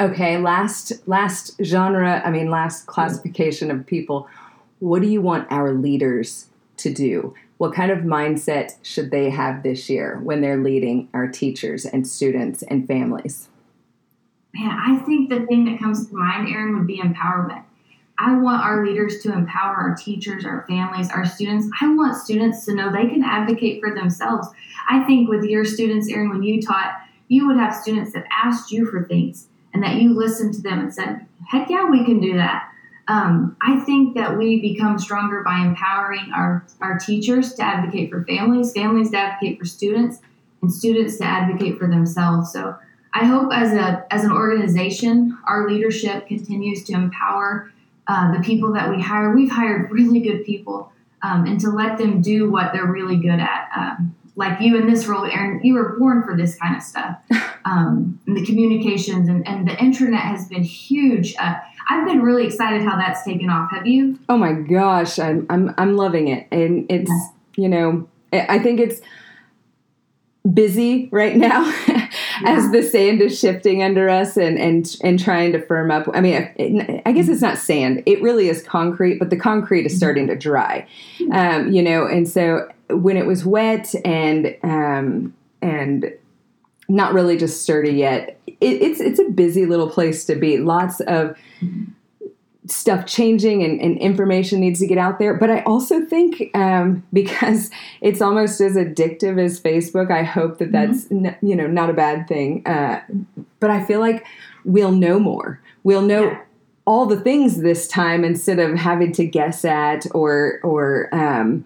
Okay, 0.01 0.39
last 0.39 1.07
last 1.07 1.61
genre, 1.63 2.23
I 2.25 2.31
mean 2.31 2.49
last 2.49 2.87
classification 2.87 3.69
of 3.69 3.85
people. 3.85 4.27
What 4.79 5.03
do 5.03 5.07
you 5.07 5.21
want 5.21 5.51
our 5.51 5.73
leaders 5.73 6.47
to 6.77 6.91
do? 6.91 7.35
What 7.59 7.75
kind 7.75 7.91
of 7.91 7.99
mindset 7.99 8.71
should 8.81 9.11
they 9.11 9.29
have 9.29 9.61
this 9.61 9.91
year 9.91 10.19
when 10.23 10.41
they're 10.41 10.57
leading 10.57 11.07
our 11.13 11.27
teachers 11.27 11.85
and 11.85 12.07
students 12.07 12.63
and 12.63 12.87
families? 12.87 13.49
Man, 14.55 14.71
I 14.71 14.97
think 15.05 15.29
the 15.29 15.45
thing 15.45 15.65
that 15.65 15.79
comes 15.79 16.07
to 16.07 16.15
mind, 16.15 16.49
Erin, 16.49 16.75
would 16.79 16.87
be 16.87 16.99
empowerment. 16.99 17.63
I 18.17 18.39
want 18.39 18.63
our 18.63 18.83
leaders 18.83 19.21
to 19.21 19.31
empower 19.31 19.75
our 19.75 19.95
teachers, 19.95 20.45
our 20.45 20.65
families, 20.67 21.11
our 21.11 21.25
students. 21.27 21.67
I 21.79 21.93
want 21.93 22.17
students 22.17 22.65
to 22.65 22.73
know 22.73 22.91
they 22.91 23.05
can 23.05 23.23
advocate 23.23 23.79
for 23.79 23.93
themselves. 23.93 24.47
I 24.89 25.03
think 25.03 25.29
with 25.29 25.43
your 25.43 25.63
students, 25.63 26.09
Erin, 26.09 26.31
when 26.31 26.41
you 26.41 26.59
taught, 26.59 26.95
you 27.27 27.45
would 27.45 27.57
have 27.57 27.75
students 27.75 28.13
that 28.13 28.25
asked 28.43 28.71
you 28.71 28.87
for 28.87 29.05
things 29.05 29.47
and 29.74 29.84
that 29.84 30.01
you 30.01 30.13
listened 30.13 30.53
to 30.55 30.61
them 30.61 30.80
and 30.80 30.93
said, 30.93 31.26
heck 31.49 31.69
yeah, 31.69 31.89
we 31.89 32.05
can 32.05 32.19
do 32.19 32.36
that. 32.36 32.69
Um, 33.07 33.57
I 33.61 33.80
think 33.80 34.15
that 34.15 34.38
we 34.38 34.61
become 34.61 34.97
stronger 34.99 35.43
by 35.43 35.59
empowering 35.59 36.32
our, 36.34 36.65
our 36.82 36.97
teachers 36.97 37.53
to 37.55 37.63
advocate 37.63 38.09
for 38.09 38.24
families, 38.26 38.72
families 38.74 39.11
to 39.11 39.17
advocate 39.17 39.59
for 39.59 39.65
students, 39.65 40.19
and 40.61 40.72
students 40.72 41.17
to 41.17 41.26
advocate 41.26 41.78
for 41.78 41.88
themselves. 41.88 42.53
So 42.53 42.76
I 43.13 43.26
hope 43.26 43.51
as 43.51 43.74
a 43.74 44.05
as 44.11 44.24
an 44.24 44.32
organization, 44.32 45.38
our 45.47 45.69
leadership 45.69 46.28
continues 46.28 46.84
to 46.86 46.93
empower 46.93 47.72
uh, 48.07 48.34
the 48.34 48.41
people 48.41 48.72
that 48.74 48.89
we 48.89 49.01
hire. 49.01 49.36
We've 49.36 49.51
hired 49.51 49.91
really 49.91 50.22
good 50.22 50.45
people, 50.45 50.93
um, 51.22 51.45
and 51.45 51.59
to 51.59 51.69
let 51.69 51.97
them 51.97 52.22
do 52.22 52.49
what 52.49 52.72
they're 52.72 52.86
really 52.86 53.17
good 53.17 53.39
at. 53.39 53.69
Um, 53.76 54.15
like 54.36 54.61
you 54.61 54.77
in 54.77 54.88
this 54.89 55.07
role, 55.07 55.25
Erin, 55.25 55.61
you 55.63 55.73
were 55.73 55.97
born 55.99 56.23
for 56.23 56.36
this 56.36 56.55
kind 56.55 56.75
of 56.75 56.84
stuff. 56.84 57.17
Um, 57.63 58.19
and 58.25 58.36
the 58.36 58.43
communications 58.43 59.29
and, 59.29 59.47
and 59.47 59.67
the 59.67 59.79
internet 59.79 60.21
has 60.21 60.47
been 60.47 60.63
huge. 60.63 61.36
Uh, 61.38 61.53
I've 61.88 62.07
been 62.07 62.23
really 62.23 62.47
excited 62.47 62.82
how 62.82 62.97
that's 62.97 63.23
taken 63.23 63.51
off. 63.51 63.69
Have 63.69 63.86
you? 63.86 64.17
Oh 64.29 64.38
my 64.38 64.53
gosh, 64.53 65.19
I'm 65.19 65.45
I'm 65.47 65.71
I'm 65.77 65.95
loving 65.95 66.27
it, 66.27 66.47
and 66.51 66.88
it's 66.89 67.11
you 67.55 67.69
know 67.69 68.09
I 68.34 68.57
think 68.57 68.79
it's 68.79 68.99
busy 70.51 71.07
right 71.11 71.36
now 71.36 71.71
yeah. 71.88 72.09
as 72.45 72.71
the 72.71 72.83
sand 72.83 73.21
is 73.21 73.37
shifting 73.37 73.83
under 73.83 74.09
us 74.09 74.37
and 74.37 74.57
and 74.57 74.95
and 75.03 75.19
trying 75.19 75.51
to 75.53 75.61
firm 75.61 75.91
up. 75.91 76.07
I 76.13 76.21
mean, 76.21 76.49
it, 76.55 77.01
I 77.05 77.11
guess 77.11 77.27
it's 77.27 77.41
not 77.41 77.57
sand; 77.57 78.03
it 78.05 78.21
really 78.21 78.49
is 78.49 78.61
concrete, 78.61 79.19
but 79.19 79.29
the 79.29 79.37
concrete 79.37 79.85
is 79.85 79.95
starting 79.95 80.27
to 80.27 80.35
dry. 80.35 80.87
Um, 81.31 81.71
you 81.71 81.81
know, 81.81 82.05
and 82.05 82.27
so 82.27 82.69
when 82.89 83.17
it 83.17 83.25
was 83.25 83.45
wet 83.45 83.93
and 84.05 84.55
um, 84.63 85.33
and 85.61 86.13
not 86.89 87.13
really 87.13 87.37
just 87.37 87.61
sturdy 87.61 87.91
yet, 87.91 88.39
it, 88.47 88.55
it's 88.59 88.99
it's 88.99 89.19
a 89.19 89.29
busy 89.29 89.65
little 89.65 89.89
place 89.89 90.25
to 90.25 90.35
be. 90.35 90.57
Lots 90.57 90.99
of 91.01 91.37
stuff 92.68 93.05
changing 93.05 93.64
and, 93.64 93.82
and, 93.82 93.97
information 93.97 94.59
needs 94.59 94.80
to 94.80 94.88
get 94.88 94.97
out 94.97 95.18
there. 95.18 95.34
But 95.34 95.49
I 95.49 95.62
also 95.64 96.05
think 96.05 96.55
um, 96.55 97.03
because 97.14 97.72
it's 98.01 98.22
almost 98.22 98.62
as 98.62 98.76
addictive 98.76 99.43
as 99.43 99.59
Facebook, 99.59 100.12
I 100.12 100.24
hope 100.24 100.59
that 100.59 100.72
that's 100.72 101.05
mm-hmm. 101.05 101.28
n- 101.28 101.38
you 101.41 101.55
know 101.55 101.68
not 101.68 101.89
a 101.89 101.93
bad 101.93 102.28
thing. 102.28 102.66
Uh, 102.68 103.01
but 103.59 103.70
I 103.70 103.84
feel 103.84 103.99
like 103.99 104.26
we'll 104.64 104.91
know 104.91 105.20
more. 105.20 105.59
We'll 105.84 106.01
know. 106.01 106.26
Yeah. 106.26 106.41
All 106.86 107.05
the 107.05 107.20
things 107.20 107.62
this 107.62 107.88
time 107.88 108.26
instead 108.26 108.57
of 108.57 108.76
having 108.76 109.12
to 109.14 109.26
guess 109.26 109.64
at 109.64 110.07
or 110.16 110.59
or 110.64 111.14
um, 111.14 111.64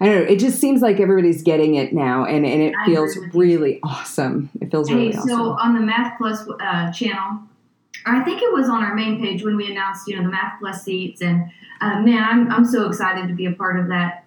I 0.00 0.06
don't 0.06 0.14
know. 0.16 0.22
It 0.22 0.40
just 0.40 0.60
seems 0.60 0.82
like 0.82 0.98
everybody's 0.98 1.42
getting 1.42 1.76
it 1.76 1.92
now, 1.92 2.24
and, 2.24 2.44
and 2.44 2.62
it 2.62 2.74
I 2.76 2.86
feels 2.86 3.16
really 3.34 3.78
awesome. 3.82 4.50
It 4.60 4.70
feels 4.70 4.88
hey, 4.88 4.94
really 4.96 5.12
so 5.12 5.18
awesome. 5.18 5.30
So 5.30 5.50
on 5.60 5.74
the 5.74 5.80
Math 5.80 6.18
Plus 6.18 6.42
uh, 6.60 6.90
channel, 6.90 7.40
I 8.06 8.22
think 8.22 8.42
it 8.42 8.52
was 8.52 8.68
on 8.68 8.82
our 8.82 8.94
main 8.94 9.20
page 9.20 9.42
when 9.44 9.56
we 9.56 9.70
announced, 9.70 10.08
you 10.08 10.16
know, 10.16 10.22
the 10.22 10.28
Math 10.28 10.58
Plus 10.58 10.82
seats. 10.84 11.20
And 11.20 11.50
uh, 11.80 12.00
man, 12.00 12.22
I'm, 12.22 12.50
I'm 12.50 12.64
so 12.64 12.88
excited 12.88 13.28
to 13.28 13.34
be 13.34 13.46
a 13.46 13.52
part 13.52 13.78
of 13.78 13.88
that 13.88 14.24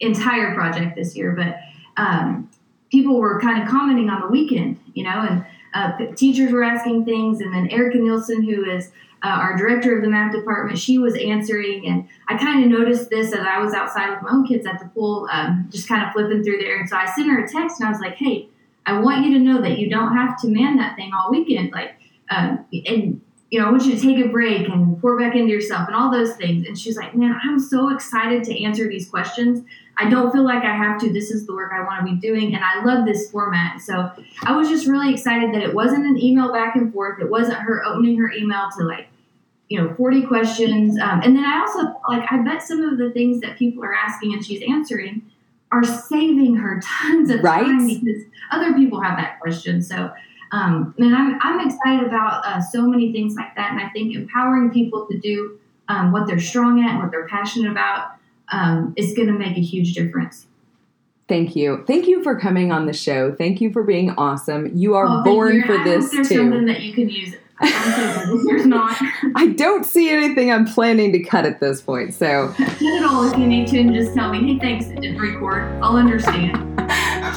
entire 0.00 0.54
project 0.54 0.96
this 0.96 1.16
year. 1.16 1.32
But 1.32 1.58
um, 2.00 2.50
people 2.90 3.18
were 3.18 3.40
kind 3.40 3.62
of 3.62 3.68
commenting 3.68 4.10
on 4.10 4.20
the 4.20 4.28
weekend, 4.28 4.78
you 4.94 5.04
know, 5.04 5.26
and 5.28 5.44
uh, 5.74 6.14
teachers 6.14 6.52
were 6.52 6.64
asking 6.64 7.04
things. 7.04 7.40
And 7.40 7.54
then 7.54 7.68
Erica 7.68 7.98
Nielsen, 7.98 8.42
who 8.42 8.64
is 8.68 8.90
uh, 9.22 9.28
our 9.28 9.56
director 9.56 9.96
of 9.96 10.02
the 10.02 10.08
math 10.08 10.32
department, 10.34 10.78
she 10.78 10.98
was 10.98 11.14
answering. 11.14 11.86
And 11.86 12.08
I 12.28 12.36
kind 12.36 12.64
of 12.64 12.70
noticed 12.70 13.10
this 13.10 13.32
as 13.32 13.46
I 13.46 13.58
was 13.58 13.74
outside 13.74 14.10
with 14.10 14.22
my 14.22 14.30
own 14.30 14.46
kids 14.46 14.66
at 14.66 14.80
the 14.80 14.86
pool, 14.86 15.28
um, 15.30 15.68
just 15.70 15.88
kind 15.88 16.04
of 16.04 16.12
flipping 16.12 16.42
through 16.42 16.58
there. 16.58 16.78
And 16.78 16.88
so 16.88 16.96
I 16.96 17.06
sent 17.06 17.28
her 17.28 17.44
a 17.44 17.48
text 17.48 17.80
and 17.80 17.86
I 17.86 17.90
was 17.90 18.00
like, 18.00 18.16
hey, 18.16 18.48
I 18.86 18.98
want 18.98 19.24
you 19.24 19.34
to 19.34 19.38
know 19.38 19.60
that 19.60 19.78
you 19.78 19.90
don't 19.90 20.16
have 20.16 20.40
to 20.40 20.48
man 20.48 20.76
that 20.78 20.96
thing 20.96 21.12
all 21.14 21.30
weekend. 21.30 21.70
Like, 21.72 21.99
um, 22.30 22.64
and 22.86 23.20
you 23.50 23.58
know, 23.58 23.66
I 23.66 23.70
want 23.70 23.84
you 23.84 23.96
to 23.96 24.00
take 24.00 24.24
a 24.24 24.28
break 24.28 24.68
and 24.68 25.00
pour 25.00 25.18
back 25.18 25.34
into 25.34 25.50
yourself 25.50 25.88
and 25.88 25.96
all 25.96 26.10
those 26.10 26.36
things. 26.36 26.66
And 26.66 26.78
she's 26.78 26.96
like, 26.96 27.16
man, 27.16 27.38
I'm 27.42 27.58
so 27.58 27.92
excited 27.92 28.44
to 28.44 28.62
answer 28.62 28.86
these 28.86 29.08
questions. 29.08 29.64
I 29.98 30.08
don't 30.08 30.30
feel 30.30 30.44
like 30.44 30.62
I 30.62 30.74
have 30.74 31.00
to. 31.00 31.12
This 31.12 31.32
is 31.32 31.46
the 31.46 31.54
work 31.54 31.72
I 31.74 31.82
want 31.82 32.06
to 32.06 32.14
be 32.14 32.20
doing. 32.20 32.54
And 32.54 32.64
I 32.64 32.84
love 32.84 33.04
this 33.04 33.28
format. 33.30 33.80
So 33.80 34.10
I 34.44 34.56
was 34.56 34.68
just 34.68 34.86
really 34.86 35.12
excited 35.12 35.52
that 35.52 35.62
it 35.62 35.74
wasn't 35.74 36.06
an 36.06 36.16
email 36.16 36.52
back 36.52 36.76
and 36.76 36.92
forth. 36.92 37.20
It 37.20 37.28
wasn't 37.28 37.58
her 37.58 37.84
opening 37.84 38.16
her 38.18 38.30
email 38.30 38.68
to 38.78 38.84
like, 38.84 39.08
you 39.68 39.82
know, 39.82 39.92
40 39.94 40.26
questions. 40.26 40.98
Um, 41.00 41.20
and 41.24 41.34
then 41.36 41.44
I 41.44 41.58
also, 41.60 41.92
like, 42.08 42.30
I 42.30 42.38
bet 42.42 42.62
some 42.62 42.82
of 42.82 42.98
the 42.98 43.10
things 43.10 43.40
that 43.40 43.58
people 43.58 43.84
are 43.84 43.94
asking 43.94 44.32
and 44.32 44.44
she's 44.44 44.62
answering 44.62 45.22
are 45.72 45.84
saving 45.84 46.54
her 46.56 46.80
tons 46.84 47.30
of 47.30 47.42
right? 47.42 47.64
time 47.64 47.86
because 47.86 48.22
other 48.52 48.74
people 48.74 49.00
have 49.00 49.18
that 49.18 49.40
question. 49.40 49.82
So 49.82 50.12
um, 50.52 50.94
and 50.98 51.14
I'm, 51.14 51.38
I'm 51.42 51.66
excited 51.68 52.06
about 52.06 52.44
uh, 52.44 52.60
so 52.60 52.86
many 52.86 53.12
things 53.12 53.34
like 53.36 53.54
that. 53.56 53.70
And 53.70 53.80
I 53.80 53.88
think 53.90 54.14
empowering 54.14 54.70
people 54.70 55.06
to 55.10 55.18
do 55.18 55.58
um, 55.88 56.12
what 56.12 56.26
they're 56.26 56.40
strong 56.40 56.82
at 56.82 56.90
and 56.90 56.98
what 57.00 57.10
they're 57.10 57.28
passionate 57.28 57.70
about 57.70 58.12
um, 58.52 58.92
is 58.96 59.14
going 59.14 59.28
to 59.28 59.34
make 59.34 59.56
a 59.56 59.60
huge 59.60 59.94
difference. 59.94 60.46
Thank 61.28 61.54
you. 61.54 61.84
Thank 61.86 62.08
you 62.08 62.24
for 62.24 62.38
coming 62.38 62.72
on 62.72 62.86
the 62.86 62.92
show. 62.92 63.32
Thank 63.32 63.60
you 63.60 63.72
for 63.72 63.84
being 63.84 64.10
awesome. 64.10 64.76
You 64.76 64.96
are 64.96 65.06
oh, 65.08 65.22
born 65.22 65.62
for 65.62 65.78
I 65.78 65.84
this 65.84 66.10
there's 66.10 66.28
too. 66.28 66.38
something 66.38 66.66
that 66.66 66.80
you 66.82 66.92
can 66.92 67.08
use. 67.08 67.36
there's 67.60 68.66
not. 68.66 69.00
I 69.36 69.48
don't 69.56 69.84
see 69.84 70.08
anything 70.10 70.50
I'm 70.50 70.64
planning 70.64 71.12
to 71.12 71.22
cut 71.22 71.46
at 71.46 71.60
this 71.60 71.80
point. 71.80 72.14
So 72.14 72.52
cut 72.56 72.76
it 72.80 73.04
all 73.04 73.30
if 73.30 73.38
you 73.38 73.46
need 73.46 73.68
to, 73.68 73.78
and 73.78 73.94
just 73.94 74.14
tell 74.14 74.32
me, 74.32 74.54
hey, 74.54 74.58
thanks, 74.58 74.86
it 74.86 75.00
didn't 75.00 75.18
record. 75.18 75.62
I'll 75.82 75.96
understand. 75.96 76.56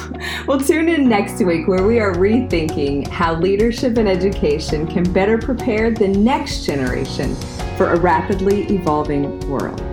Well, 0.47 0.59
tune 0.59 0.89
in 0.89 1.07
next 1.07 1.41
week 1.43 1.67
where 1.67 1.87
we 1.87 1.99
are 1.99 2.13
rethinking 2.13 3.07
how 3.07 3.35
leadership 3.35 3.97
and 3.97 4.09
education 4.09 4.85
can 4.85 5.03
better 5.13 5.37
prepare 5.37 5.91
the 5.91 6.07
next 6.07 6.65
generation 6.65 7.35
for 7.77 7.91
a 7.91 7.99
rapidly 7.99 8.63
evolving 8.65 9.39
world. 9.49 9.92